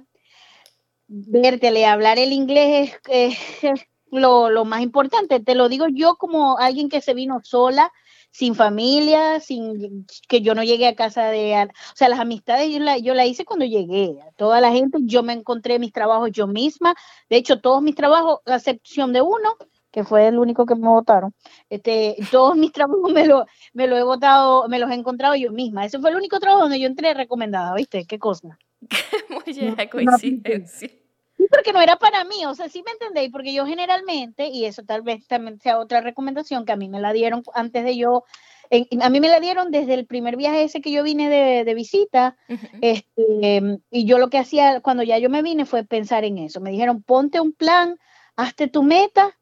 Vértele, 1.07 1.85
hablar 1.85 2.17
el 2.17 2.33
inglés 2.33 2.93
es, 3.09 3.39
es 3.63 3.79
lo, 4.11 4.49
lo 4.49 4.65
más 4.65 4.81
importante. 4.81 5.39
Te 5.39 5.55
lo 5.55 5.69
digo 5.69 5.87
yo 5.87 6.15
como 6.15 6.57
alguien 6.57 6.89
que 6.89 7.01
se 7.01 7.13
vino 7.13 7.41
sola, 7.43 7.91
sin 8.31 8.53
familia, 8.53 9.39
sin 9.39 10.05
que 10.27 10.41
yo 10.41 10.55
no 10.55 10.63
llegué 10.63 10.87
a 10.87 10.95
casa 10.95 11.27
de... 11.27 11.69
O 11.71 11.95
sea, 11.95 12.09
las 12.09 12.19
amistades 12.19 12.69
yo 12.69 12.79
la, 12.79 12.97
yo 12.97 13.13
la 13.13 13.25
hice 13.25 13.45
cuando 13.45 13.65
llegué. 13.65 14.19
Toda 14.35 14.59
la 14.59 14.71
gente, 14.71 14.97
yo 15.03 15.23
me 15.23 15.31
encontré 15.31 15.79
mis 15.79 15.93
trabajos 15.93 16.31
yo 16.31 16.45
misma. 16.45 16.95
De 17.29 17.37
hecho, 17.37 17.61
todos 17.61 17.81
mis 17.81 17.95
trabajos, 17.95 18.39
a 18.45 18.55
excepción 18.55 19.13
de 19.13 19.21
uno, 19.21 19.55
que 19.95 20.03
fue 20.03 20.27
el 20.27 20.37
único 20.37 20.65
que 20.65 20.75
me 20.75 20.89
votaron, 20.89 21.33
este, 21.69 22.17
todos 22.29 22.57
mis 22.57 22.73
trabajos 22.73 23.13
me 23.13 23.25
lo, 23.25 23.45
me 23.71 23.87
lo 23.87 23.95
he 23.95 24.03
votado, 24.03 24.67
me 24.67 24.77
los 24.77 24.91
he 24.91 24.93
encontrado 24.93 25.35
yo 25.35 25.53
misma. 25.53 25.85
Ese 25.85 25.99
fue 25.99 26.09
el 26.09 26.17
único 26.17 26.37
trabajo 26.37 26.63
donde 26.63 26.81
yo 26.81 26.87
entré 26.87 27.13
recomendada, 27.13 27.73
¿viste? 27.73 28.05
Qué 28.05 28.19
cosa. 28.19 28.59
No, 29.29 29.71
no 29.71 29.89
coincidencia. 29.89 30.89
Sí, 31.37 31.47
porque 31.49 31.71
no 31.71 31.79
era 31.79 31.95
para 31.95 32.25
mí, 32.25 32.45
o 32.45 32.53
sea, 32.55 32.67
sí 32.67 32.83
me 32.85 32.91
entendéis, 32.91 33.31
porque 33.31 33.53
yo 33.53 33.65
generalmente, 33.65 34.47
y 34.49 34.65
eso 34.65 34.83
tal 34.83 35.01
vez 35.01 35.25
también 35.27 35.59
sea 35.61 35.79
otra 35.79 36.01
recomendación 36.01 36.65
que 36.65 36.73
a 36.73 36.75
mí 36.75 36.89
me 36.89 36.99
la 36.99 37.13
dieron 37.13 37.41
antes 37.53 37.85
de 37.85 37.95
yo, 37.95 38.23
en- 38.69 39.01
a 39.01 39.09
mí 39.09 39.21
me 39.21 39.29
la 39.29 39.39
dieron 39.39 39.71
desde 39.71 39.93
el 39.93 40.05
primer 40.05 40.35
viaje 40.35 40.63
ese 40.63 40.81
que 40.81 40.91
yo 40.91 41.03
vine 41.03 41.29
de, 41.29 41.63
de 41.63 41.73
visita, 41.73 42.35
este, 42.81 43.79
y 43.91 44.05
yo 44.05 44.17
lo 44.17 44.29
que 44.29 44.39
hacía 44.39 44.81
cuando 44.81 45.03
ya 45.03 45.17
yo 45.19 45.29
me 45.29 45.41
vine 45.41 45.65
fue 45.65 45.83
pensar 45.85 46.25
en 46.25 46.37
eso. 46.37 46.59
Me 46.59 46.71
dijeron, 46.71 47.01
ponte 47.01 47.39
un 47.39 47.53
plan, 47.53 47.97
hazte 48.35 48.67
tu 48.67 48.83
meta 48.83 49.37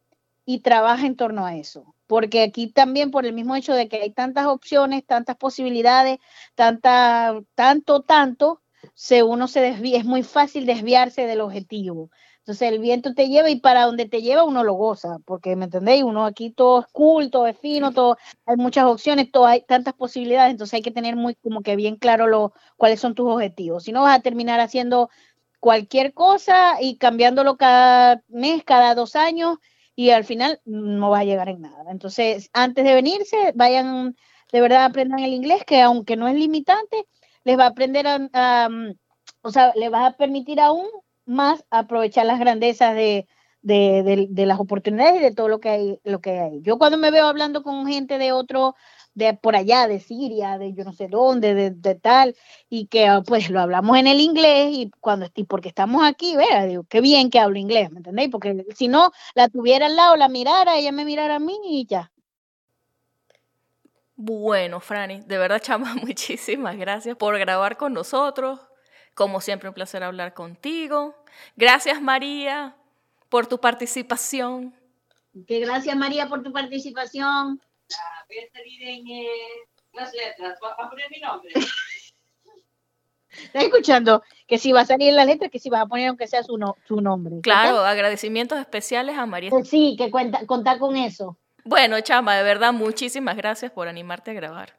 y 0.46 0.60
trabaja 0.60 1.06
en 1.06 1.16
torno 1.16 1.46
a 1.46 1.56
eso. 1.56 1.96
Porque 2.08 2.44
aquí 2.44 2.68
también, 2.68 3.12
por 3.12 3.26
el 3.26 3.34
mismo 3.34 3.56
hecho 3.56 3.74
de 3.74 3.88
que 3.88 3.98
hay 3.98 4.12
tantas 4.12 4.48
opciones, 4.48 5.06
tantas 5.06 5.38
posibilidades, 5.38 6.20
tanta, 6.56 7.39
tanto, 7.56 8.02
tanto, 8.02 8.62
se 8.94 9.24
uno 9.24 9.48
se 9.48 9.62
desvía, 9.62 9.98
es 9.98 10.06
muy 10.06 10.24
fácil 10.24 10.66
desviarse 10.66 11.26
del 11.26 11.41
objetivo. 11.41 12.10
Entonces 12.39 12.74
el 12.74 12.80
viento 12.80 13.14
te 13.14 13.30
lleva 13.30 13.50
y 13.50 13.62
para 13.62 13.86
donde 13.86 14.06
te 14.06 14.22
lleva 14.22 14.44
uno 14.44 14.66
lo 14.66 14.74
goza, 14.74 15.18
porque 15.26 15.56
me 15.56 15.66
entendéis, 15.66 16.04
uno 16.04 16.26
aquí 16.26 16.52
todo 16.52 16.82
es 16.82 16.88
cool, 16.91 17.32
todo 17.32 17.48
es 17.48 17.58
fino, 17.58 17.94
todo, 17.94 18.18
hay 18.46 18.58
muchas 18.58 18.84
opciones, 18.84 19.32
todo, 19.32 19.46
hay 19.46 19.62
tantas 19.62 19.94
posibilidades, 19.94 20.52
entonces 20.52 20.74
hay 20.74 20.82
que 20.82 20.91
tener 20.91 21.16
muy 21.16 21.36
como 21.36 21.62
que 21.62 21.78
bien 21.78 21.96
claro 21.96 22.28
lo, 22.28 22.52
cuáles 22.76 23.00
son 23.00 23.16
tus 23.16 23.30
objetivos. 23.30 23.86
Si 23.86 23.94
no 23.94 24.02
vas 24.02 24.20
a 24.20 24.22
terminar 24.22 24.60
haciendo 24.60 25.10
cualquier 25.62 26.14
cosa 26.14 26.82
y 26.82 26.98
cambiándolo 26.98 27.56
cada 27.56 28.22
mes, 28.28 28.66
cada 28.66 28.94
dos 28.94 29.16
años 29.16 29.60
y 29.96 30.10
al 30.12 30.24
final 30.26 30.60
no 30.66 31.10
vas 31.12 31.22
a 31.22 31.26
llegar 31.26 31.50
en 31.50 31.62
nada. 31.62 31.91
Entonces, 31.91 32.50
antes 32.54 32.84
de 32.86 32.96
venirse, 32.96 33.52
vayan, 33.56 34.16
de 34.52 34.62
verdad 34.62 34.86
aprendan 34.86 35.20
el 35.20 35.34
inglés, 35.34 35.64
que 35.66 35.82
aunque 35.82 36.16
no 36.16 36.28
es 36.28 36.36
limitante, 36.36 37.06
les 37.44 37.58
va 37.58 37.66
a 37.66 37.68
aprender 37.68 38.08
a, 38.08 38.20
a, 38.34 38.70
o 39.41 39.52
sea, 39.52 39.74
les 39.76 39.91
va 39.91 40.08
a 40.08 40.18
permitir 40.18 40.60
aún 40.60 40.88
más 41.26 41.66
aprovechar 41.70 42.26
las 42.26 42.39
grandezas 42.39 42.96
de, 42.96 43.28
de, 43.62 44.04
de, 44.04 44.28
de 44.30 44.46
las 44.46 44.60
oportunidades 44.60 45.16
y 45.22 45.24
de 45.24 45.34
todo 45.34 45.48
lo 45.48 45.60
que 45.60 45.70
hay, 45.70 46.00
lo 46.04 46.20
que 46.22 46.39
hay. 46.39 46.62
Yo 46.62 46.78
cuando 46.78 46.98
me 46.98 47.12
veo 47.12 47.28
hablando 47.28 47.64
con 47.64 47.86
gente 47.88 48.18
de 48.18 48.32
otro, 48.32 48.76
de 49.16 49.34
por 49.34 49.55
allá, 49.55 49.88
de 49.88 49.99
Siria, 49.99 50.57
de 50.57 50.74
yo 50.74 50.84
no 50.84 50.93
sé 50.93 51.07
dónde, 51.07 51.53
de, 51.53 51.72
de 51.72 51.95
tal, 51.95 52.36
y 52.70 52.88
que 52.88 53.07
ah, 53.07 53.22
pues 53.26 53.49
lo 53.49 53.59
hablamos 53.59 53.97
en 53.97 54.07
el 54.07 54.20
inglés 54.20 54.70
y 54.72 54.91
cuando 54.99 55.28
y 55.36 55.43
porque 55.43 55.70
estamos 55.70 56.03
aquí, 56.05 56.36
vea, 56.36 56.66
digo, 56.66 56.84
qué 56.89 57.01
bien 57.01 57.30
que 57.30 57.39
hablo 57.39 57.57
inglés, 57.57 57.91
¿me 57.91 57.97
entendéis? 57.97 58.30
Porque 58.30 58.66
si 58.76 58.88
no, 58.88 59.11
la 59.36 59.49
tuviera 59.49 59.86
al 59.86 59.95
lado, 59.95 60.16
la 60.16 60.30
mirara, 60.30 60.78
ella 60.78 60.91
me 60.91 61.05
mirara 61.05 61.36
a 61.36 61.39
mí 61.39 61.57
y 61.64 61.86
ya. 61.86 62.11
Bueno, 64.16 64.80
Franny, 64.80 65.22
de 65.22 65.38
verdad, 65.38 65.61
chama, 65.61 65.95
muchísimas 66.01 66.78
gracias 66.78 67.16
por 67.18 67.38
grabar 67.38 67.78
con 67.78 67.93
nosotros. 67.93 68.59
Como 69.16 69.41
siempre, 69.41 69.70
un 69.70 69.76
placer 69.76 70.01
hablar 70.01 70.34
contigo. 70.34 71.16
Gracias, 71.55 72.01
María, 72.01 72.76
por 73.30 73.45
tu 73.45 73.59
participación. 73.59 74.74
Que 75.47 75.59
gracias 75.59 75.95
María 75.95 76.30
por 76.30 76.43
tu 76.43 76.51
participación. 76.51 77.59
Voy 78.28 78.39
a 78.39 78.52
salir 78.52 78.84
en 78.84 79.08
eh, 79.08 79.28
las 79.94 80.14
letras. 80.14 80.58
Va 80.64 80.72
a 80.72 80.89
poner 80.89 81.10
mi 81.10 81.20
nombre. 81.20 81.54
¿Estás 83.30 83.64
escuchando? 83.64 84.24
Que 84.48 84.58
si 84.58 84.72
va 84.72 84.82
a 84.82 84.86
salir 84.86 85.10
en 85.10 85.16
la 85.16 85.26
letra, 85.26 85.50
que 85.50 85.60
si 85.60 85.70
vas 85.70 85.82
a 85.82 85.86
poner 85.86 86.10
aunque 86.10 86.28
sea 86.28 86.44
su, 86.44 86.58
no, 86.58 86.76
su 86.88 87.02
nombre. 87.02 87.41
Claro, 87.41 87.80
agradecimientos 87.80 88.60
especiales 88.60 89.18
a 89.18 89.26
María. 89.26 89.52
Sí, 89.64 89.96
que 89.98 90.12
cuenta, 90.12 90.46
contar 90.46 90.80
con 90.80 90.96
eso. 90.96 91.38
Bueno, 91.66 92.00
chama, 92.02 92.36
de 92.36 92.44
verdad, 92.44 92.74
muchísimas 92.74 93.38
gracias 93.38 93.72
por 93.72 93.88
animarte 93.88 94.32
a 94.32 94.34
grabar. 94.34 94.78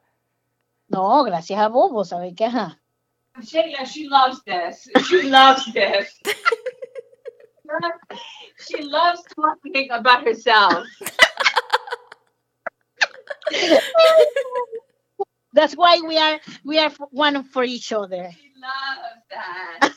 No, 0.87 1.23
gracias 1.23 1.59
a 1.59 1.67
vos, 1.67 1.91
vos 1.91 2.09
sabés 2.09 2.35
que 2.35 2.45
ajá. 2.45 2.79
Sheila, 3.41 3.83
she 3.83 4.07
loves 4.07 4.41
this. 4.45 4.89
She 5.09 5.23
loves 5.23 5.65
this. 5.73 6.21
she 8.67 8.83
loves 8.83 9.23
talking 9.35 9.91
about 9.91 10.25
herself. 10.25 10.87
That's 15.53 15.73
why 15.75 15.99
we 16.05 16.17
are 16.17 16.39
we 16.65 16.77
are 16.79 16.91
one 17.11 17.43
for 17.45 17.63
each 17.63 17.93
other. 17.93 18.29
She 18.31 18.51
love 18.59 19.23
that. 19.29 19.91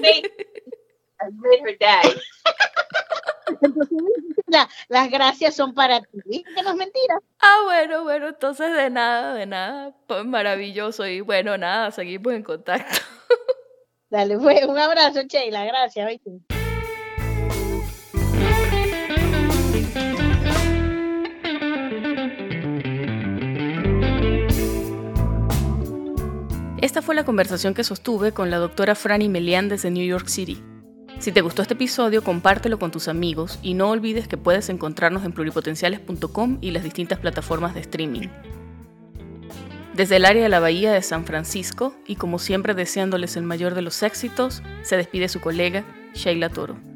Made, 0.00 0.28
I 1.20 1.30
made 1.30 1.60
her 1.62 1.76
day. 1.78 2.20
Entonces, 3.62 3.98
la- 4.48 4.68
las 4.88 5.10
gracias 5.10 5.54
son 5.56 5.72
para 5.72 6.00
ti. 6.00 6.20
¿Viste 6.26 6.52
que 6.54 6.62
no 6.62 6.70
es 6.70 6.76
mentira? 6.76 7.18
Ah, 7.40 7.60
bueno, 7.64 8.02
bueno, 8.02 8.28
entonces 8.28 8.72
de 8.74 8.90
nada, 8.90 9.34
de 9.34 9.46
nada. 9.46 9.94
Pues 10.06 10.24
maravilloso. 10.24 11.06
Y 11.06 11.20
bueno, 11.20 11.56
nada, 11.56 11.90
seguimos 11.90 12.32
en 12.34 12.42
contacto. 12.42 13.00
Dale, 14.10 14.36
pues, 14.38 14.64
un 14.66 14.78
abrazo, 14.78 15.22
Sheila. 15.22 15.64
Gracias. 15.64 16.20
Esta 26.92 27.00
fue 27.00 27.14
la 27.14 27.24
conversación 27.24 27.72
que 27.72 27.84
sostuve 27.84 28.32
con 28.32 28.50
la 28.50 28.58
doctora 28.58 28.94
Franny 28.94 29.30
Melian 29.30 29.70
desde 29.70 29.90
New 29.90 30.04
York 30.04 30.26
City. 30.26 30.62
Si 31.20 31.32
te 31.32 31.40
gustó 31.40 31.62
este 31.62 31.72
episodio, 31.72 32.22
compártelo 32.22 32.78
con 32.78 32.90
tus 32.90 33.08
amigos 33.08 33.58
y 33.62 33.72
no 33.72 33.88
olvides 33.88 34.28
que 34.28 34.36
puedes 34.36 34.68
encontrarnos 34.68 35.24
en 35.24 35.32
pluripotenciales.com 35.32 36.58
y 36.60 36.70
las 36.70 36.84
distintas 36.84 37.18
plataformas 37.18 37.72
de 37.72 37.80
streaming. 37.80 38.28
Desde 39.94 40.16
el 40.16 40.26
área 40.26 40.42
de 40.42 40.50
la 40.50 40.60
Bahía 40.60 40.92
de 40.92 41.00
San 41.00 41.24
Francisco, 41.24 41.94
y 42.06 42.16
como 42.16 42.38
siempre 42.38 42.74
deseándoles 42.74 43.38
el 43.38 43.44
mayor 43.44 43.74
de 43.74 43.80
los 43.80 44.02
éxitos, 44.02 44.62
se 44.82 44.98
despide 44.98 45.30
su 45.30 45.40
colega 45.40 45.86
Sheila 46.12 46.50
Toro. 46.50 46.91